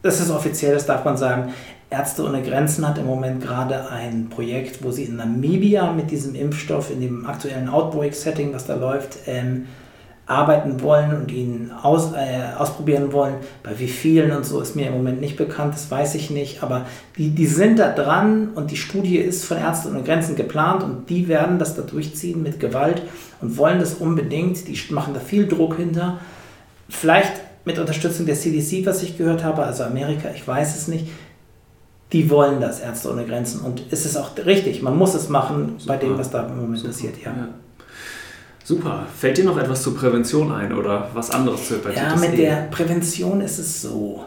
das 0.01 0.19
ist 0.21 0.31
offiziell, 0.31 0.73
das 0.73 0.85
darf 0.85 1.03
man 1.03 1.17
sagen. 1.17 1.53
Ärzte 1.93 2.25
ohne 2.25 2.41
Grenzen 2.41 2.87
hat 2.87 2.97
im 2.97 3.05
Moment 3.05 3.41
gerade 3.43 3.87
ein 3.91 4.27
Projekt, 4.29 4.83
wo 4.83 4.89
sie 4.89 5.03
in 5.03 5.17
Namibia 5.17 5.93
mit 5.93 6.09
diesem 6.09 6.33
Impfstoff 6.33 6.89
in 6.89 7.01
dem 7.01 7.27
aktuellen 7.27 7.69
Outbreak-Setting, 7.69 8.51
was 8.51 8.65
da 8.65 8.75
läuft, 8.75 9.19
ähm, 9.27 9.67
arbeiten 10.25 10.81
wollen 10.81 11.15
und 11.15 11.31
ihn 11.31 11.71
aus, 11.83 12.13
äh, 12.13 12.57
ausprobieren 12.57 13.13
wollen. 13.13 13.35
Bei 13.61 13.77
wie 13.77 13.87
vielen 13.87 14.31
und 14.31 14.43
so 14.43 14.59
ist 14.59 14.75
mir 14.75 14.87
im 14.87 14.93
Moment 14.93 15.21
nicht 15.21 15.37
bekannt, 15.37 15.75
das 15.75 15.91
weiß 15.91 16.15
ich 16.15 16.31
nicht, 16.31 16.63
aber 16.63 16.87
die, 17.17 17.29
die 17.29 17.45
sind 17.45 17.77
da 17.77 17.91
dran 17.91 18.49
und 18.55 18.71
die 18.71 18.77
Studie 18.77 19.17
ist 19.17 19.45
von 19.45 19.57
Ärzte 19.57 19.89
ohne 19.89 20.01
Grenzen 20.01 20.35
geplant 20.35 20.81
und 20.81 21.09
die 21.11 21.27
werden 21.27 21.59
das 21.59 21.75
da 21.75 21.83
durchziehen 21.83 22.41
mit 22.41 22.59
Gewalt 22.59 23.03
und 23.39 23.57
wollen 23.57 23.79
das 23.79 23.93
unbedingt. 23.95 24.67
Die 24.67 24.79
machen 24.91 25.13
da 25.13 25.19
viel 25.19 25.47
Druck 25.47 25.75
hinter. 25.75 26.17
Vielleicht 26.89 27.33
mit 27.65 27.77
Unterstützung 27.77 28.25
der 28.25 28.35
CDC, 28.35 28.85
was 28.85 29.03
ich 29.03 29.17
gehört 29.17 29.43
habe, 29.43 29.63
also 29.63 29.83
Amerika, 29.83 30.29
ich 30.33 30.45
weiß 30.47 30.75
es 30.75 30.87
nicht. 30.87 31.07
Die 32.13 32.29
wollen 32.29 32.61
das, 32.61 32.79
Ärzte 32.79 33.11
ohne 33.11 33.25
Grenzen. 33.25 33.61
Und 33.61 33.83
es 33.91 34.05
ist 34.05 34.15
auch 34.15 34.31
richtig, 34.45 34.81
man 34.81 34.95
muss 34.95 35.13
es 35.15 35.29
machen 35.29 35.75
Super. 35.77 35.93
bei 35.93 35.97
dem, 35.99 36.17
was 36.17 36.29
da 36.29 36.45
im 36.47 36.55
Moment 36.55 36.77
Super. 36.77 36.91
passiert. 36.91 37.17
ja. 37.23 37.31
ja. 37.31 37.47
Super. 38.63 39.05
Fällt 39.17 39.37
dir 39.37 39.43
noch 39.43 39.57
etwas 39.57 39.83
zur 39.83 39.95
Prävention 39.95 40.51
ein 40.51 40.71
oder 40.71 41.09
was 41.13 41.31
anderes 41.31 41.67
zur 41.67 41.77
Hepatitis 41.77 42.01
Ja, 42.01 42.15
mit 42.15 42.33
e? 42.33 42.37
der 42.37 42.55
Prävention 42.71 43.41
ist 43.41 43.59
es 43.59 43.81
so. 43.81 44.23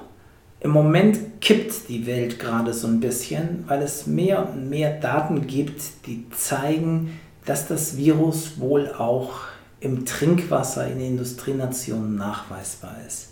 Im 0.61 0.73
Moment 0.73 1.41
kippt 1.41 1.89
die 1.89 2.07
Welt 2.07 2.39
gerade 2.39 2.75
so 2.75 2.87
ein 2.87 3.01
bisschen, 3.01 3.65
weil 3.67 3.83
es 3.83 4.07
mehr 4.07 4.47
und 4.49 4.69
mehr 4.69 5.01
Daten 5.01 5.47
gibt, 5.47 5.81
die 6.07 6.27
zeigen, 6.31 7.19
dass 7.47 7.67
das 7.69 7.97
Virus 7.97 8.59
wohl 8.59 8.91
auch 8.99 9.41
im 9.81 10.05
Trinkwasser 10.05 10.87
in 10.87 11.01
Industrienationen 11.01 12.17
nachweisbar 12.17 12.97
ist. 13.07 13.29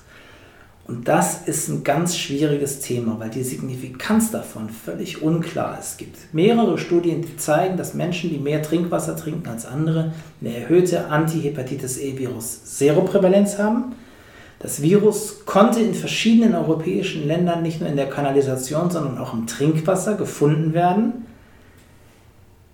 Und 0.86 1.08
das 1.08 1.48
ist 1.48 1.68
ein 1.68 1.82
ganz 1.82 2.16
schwieriges 2.16 2.80
Thema, 2.80 3.18
weil 3.18 3.30
die 3.30 3.42
Signifikanz 3.42 4.30
davon 4.30 4.68
völlig 4.68 5.22
unklar 5.22 5.78
ist. 5.78 5.92
Es 5.92 5.96
gibt 5.96 6.34
mehrere 6.34 6.76
Studien, 6.76 7.22
die 7.22 7.38
zeigen, 7.38 7.78
dass 7.78 7.94
Menschen, 7.94 8.28
die 8.28 8.38
mehr 8.38 8.62
Trinkwasser 8.62 9.16
trinken 9.16 9.48
als 9.48 9.64
andere, 9.64 10.12
eine 10.42 10.54
erhöhte 10.54 11.06
Anti-Hepatitis 11.06 11.98
E-Virus-Seroprävalenz 11.98 13.56
haben. 13.56 13.94
Das 14.58 14.82
Virus 14.82 15.46
konnte 15.46 15.80
in 15.80 15.94
verschiedenen 15.94 16.54
europäischen 16.54 17.26
Ländern 17.26 17.62
nicht 17.62 17.80
nur 17.80 17.88
in 17.88 17.96
der 17.96 18.10
Kanalisation, 18.10 18.90
sondern 18.90 19.16
auch 19.16 19.32
im 19.32 19.46
Trinkwasser 19.46 20.16
gefunden 20.16 20.74
werden. 20.74 21.26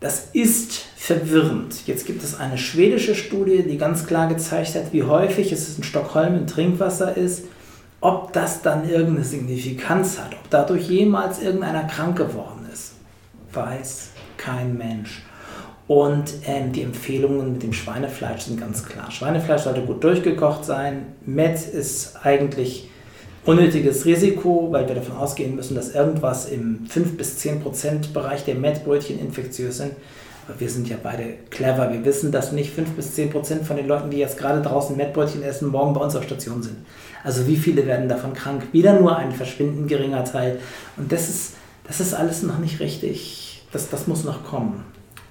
Das 0.00 0.30
ist 0.32 0.72
verwirrend. 0.96 1.86
Jetzt 1.86 2.06
gibt 2.06 2.24
es 2.24 2.38
eine 2.40 2.58
schwedische 2.58 3.14
Studie, 3.14 3.62
die 3.62 3.78
ganz 3.78 4.06
klar 4.06 4.28
gezeigt 4.28 4.74
hat, 4.74 4.92
wie 4.92 5.04
häufig 5.04 5.52
es 5.52 5.76
in 5.76 5.84
Stockholm 5.84 6.34
im 6.34 6.46
Trinkwasser 6.48 7.16
ist 7.16 7.44
ob 8.00 8.32
das 8.32 8.62
dann 8.62 8.88
irgendeine 8.88 9.24
Signifikanz 9.24 10.18
hat, 10.18 10.32
ob 10.32 10.50
dadurch 10.50 10.88
jemals 10.88 11.42
irgendeiner 11.42 11.84
krank 11.84 12.16
geworden 12.16 12.66
ist, 12.72 12.92
weiß 13.52 14.10
kein 14.36 14.76
Mensch. 14.76 15.22
Und 15.86 16.32
ähm, 16.46 16.72
die 16.72 16.82
Empfehlungen 16.82 17.54
mit 17.54 17.62
dem 17.64 17.72
Schweinefleisch 17.72 18.42
sind 18.42 18.60
ganz 18.60 18.84
klar. 18.84 19.10
Schweinefleisch 19.10 19.62
sollte 19.62 19.82
gut 19.82 20.04
durchgekocht 20.04 20.64
sein. 20.64 21.06
Met 21.26 21.60
ist 21.66 22.16
eigentlich 22.22 22.88
unnötiges 23.44 24.04
Risiko, 24.04 24.68
weil 24.70 24.86
wir 24.86 24.94
davon 24.94 25.16
ausgehen 25.16 25.56
müssen, 25.56 25.74
dass 25.74 25.94
irgendwas 25.94 26.48
im 26.48 26.86
5 26.86 27.16
bis 27.16 27.38
10 27.38 27.60
Prozent 27.60 28.12
Bereich 28.12 28.44
der 28.44 28.54
Mettbrötchen 28.54 29.18
infektiös 29.18 29.78
sind. 29.78 29.92
Aber 30.46 30.60
wir 30.60 30.70
sind 30.70 30.88
ja 30.88 30.96
beide 31.02 31.34
clever. 31.50 31.92
Wir 31.92 32.04
wissen, 32.04 32.30
dass 32.30 32.52
nicht 32.52 32.72
5 32.72 32.90
bis 32.90 33.14
10 33.16 33.30
Prozent 33.30 33.66
von 33.66 33.76
den 33.76 33.88
Leuten, 33.88 34.10
die 34.10 34.18
jetzt 34.18 34.38
gerade 34.38 34.62
draußen 34.62 34.96
Mettbrötchen 34.96 35.42
essen, 35.42 35.68
morgen 35.68 35.92
bei 35.92 36.00
uns 36.00 36.14
auf 36.14 36.22
Station 36.22 36.62
sind. 36.62 36.76
Also 37.22 37.46
wie 37.46 37.56
viele 37.56 37.86
werden 37.86 38.08
davon 38.08 38.32
krank? 38.32 38.62
Wieder 38.72 38.98
nur 38.98 39.16
ein 39.16 39.32
verschwindend 39.32 39.88
geringer 39.88 40.24
Teil. 40.24 40.58
Und 40.96 41.12
das 41.12 41.28
ist, 41.28 41.54
das 41.86 42.00
ist 42.00 42.14
alles 42.14 42.42
noch 42.42 42.58
nicht 42.58 42.80
richtig. 42.80 43.62
Das, 43.72 43.88
das 43.90 44.06
muss 44.06 44.24
noch 44.24 44.44
kommen. 44.44 44.84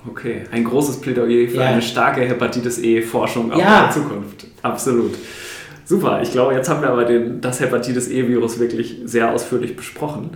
Okay, 0.07 0.43
ein 0.51 0.63
großes 0.63 1.01
Plädoyer 1.01 1.49
für 1.49 1.57
ja. 1.57 1.67
eine 1.67 1.81
starke 1.81 2.21
Hepatitis 2.21 2.79
E-Forschung 2.79 3.51
auch 3.51 3.57
ja. 3.57 3.79
in 3.79 3.83
der 3.85 3.91
Zukunft. 3.91 4.47
Absolut. 4.61 5.15
Super, 5.83 6.21
ich 6.21 6.31
glaube, 6.31 6.53
jetzt 6.53 6.69
haben 6.69 6.81
wir 6.81 6.89
aber 6.89 7.03
den, 7.03 7.41
das 7.41 7.59
Hepatitis 7.59 8.07
E-Virus 8.09 8.59
wirklich 8.59 8.99
sehr 9.05 9.33
ausführlich 9.33 9.75
besprochen. 9.75 10.29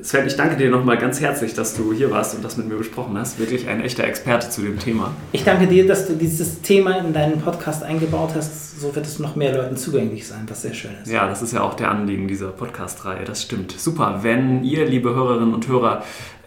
Sven, 0.00 0.26
ich 0.26 0.36
danke 0.36 0.56
dir 0.56 0.70
nochmal 0.70 0.96
ganz 0.96 1.20
herzlich, 1.20 1.52
dass 1.52 1.76
du 1.76 1.92
hier 1.92 2.10
warst 2.10 2.34
und 2.34 2.42
das 2.42 2.56
mit 2.56 2.66
mir 2.66 2.76
besprochen 2.76 3.18
hast. 3.18 3.38
Wirklich 3.38 3.68
ein 3.68 3.82
echter 3.82 4.04
Experte 4.04 4.48
zu 4.48 4.62
dem 4.62 4.78
Thema. 4.78 5.12
Ich 5.32 5.44
danke 5.44 5.66
dir, 5.66 5.86
dass 5.86 6.08
du 6.08 6.14
dieses 6.14 6.62
Thema 6.62 6.96
in 6.96 7.12
deinen 7.12 7.42
Podcast 7.42 7.82
eingebaut 7.82 8.30
hast. 8.34 8.80
So 8.80 8.94
wird 8.94 9.04
es 9.04 9.18
noch 9.18 9.36
mehr 9.36 9.54
Leuten 9.54 9.76
zugänglich 9.76 10.26
sein, 10.26 10.46
was 10.48 10.62
sehr 10.62 10.72
schön 10.72 10.92
ist. 11.02 11.12
Ja, 11.12 11.28
das 11.28 11.42
ist 11.42 11.52
ja 11.52 11.60
auch 11.60 11.74
der 11.74 11.90
Anliegen 11.90 12.26
dieser 12.26 12.48
Podcast-Reihe. 12.48 13.26
Das 13.26 13.42
stimmt. 13.42 13.72
Super. 13.72 14.20
Wenn 14.22 14.64
ihr, 14.64 14.86
liebe 14.86 15.14
Hörerinnen 15.14 15.52
und 15.52 15.68
Hörer, 15.68 16.02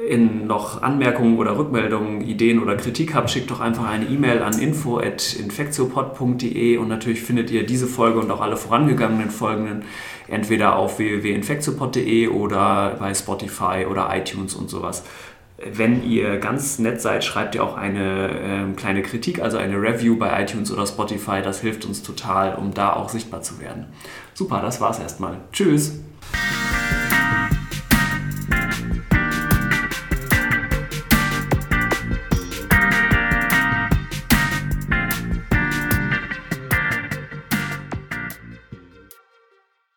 in 0.09 0.47
noch 0.47 0.81
Anmerkungen 0.81 1.37
oder 1.37 1.55
Rückmeldungen, 1.57 2.21
Ideen 2.21 2.59
oder 2.61 2.75
Kritik 2.75 3.13
habt, 3.13 3.29
schickt 3.29 3.51
doch 3.51 3.61
einfach 3.61 3.87
eine 3.87 4.05
E-Mail 4.05 4.41
an 4.41 4.59
info.infektiopod.de 4.59 6.77
und 6.77 6.87
natürlich 6.87 7.21
findet 7.21 7.51
ihr 7.51 7.63
diese 7.65 7.87
Folge 7.87 8.19
und 8.19 8.31
auch 8.31 8.41
alle 8.41 8.57
vorangegangenen 8.57 9.29
Folgen 9.29 9.83
entweder 10.27 10.75
auf 10.75 10.99
www.infektiopod.de 10.99 12.27
oder 12.29 12.95
bei 12.99 13.13
Spotify 13.13 13.85
oder 13.89 14.09
iTunes 14.15 14.55
und 14.55 14.69
sowas. 14.69 15.03
Wenn 15.57 16.03
ihr 16.03 16.37
ganz 16.37 16.79
nett 16.79 16.99
seid, 16.99 17.23
schreibt 17.23 17.55
ihr 17.55 17.63
auch 17.63 17.77
eine 17.77 18.29
äh, 18.29 18.73
kleine 18.75 19.01
Kritik, 19.01 19.41
also 19.41 19.57
eine 19.57 19.81
Review 19.81 20.17
bei 20.17 20.43
iTunes 20.43 20.71
oder 20.71 20.85
Spotify. 20.85 21.41
Das 21.41 21.61
hilft 21.61 21.85
uns 21.85 22.03
total, 22.03 22.55
um 22.55 22.73
da 22.73 22.93
auch 22.93 23.07
sichtbar 23.07 23.41
zu 23.41 23.59
werden. 23.61 23.85
Super, 24.33 24.61
das 24.61 24.81
war's 24.81 24.99
erstmal. 24.99 25.37
Tschüss! 25.53 25.99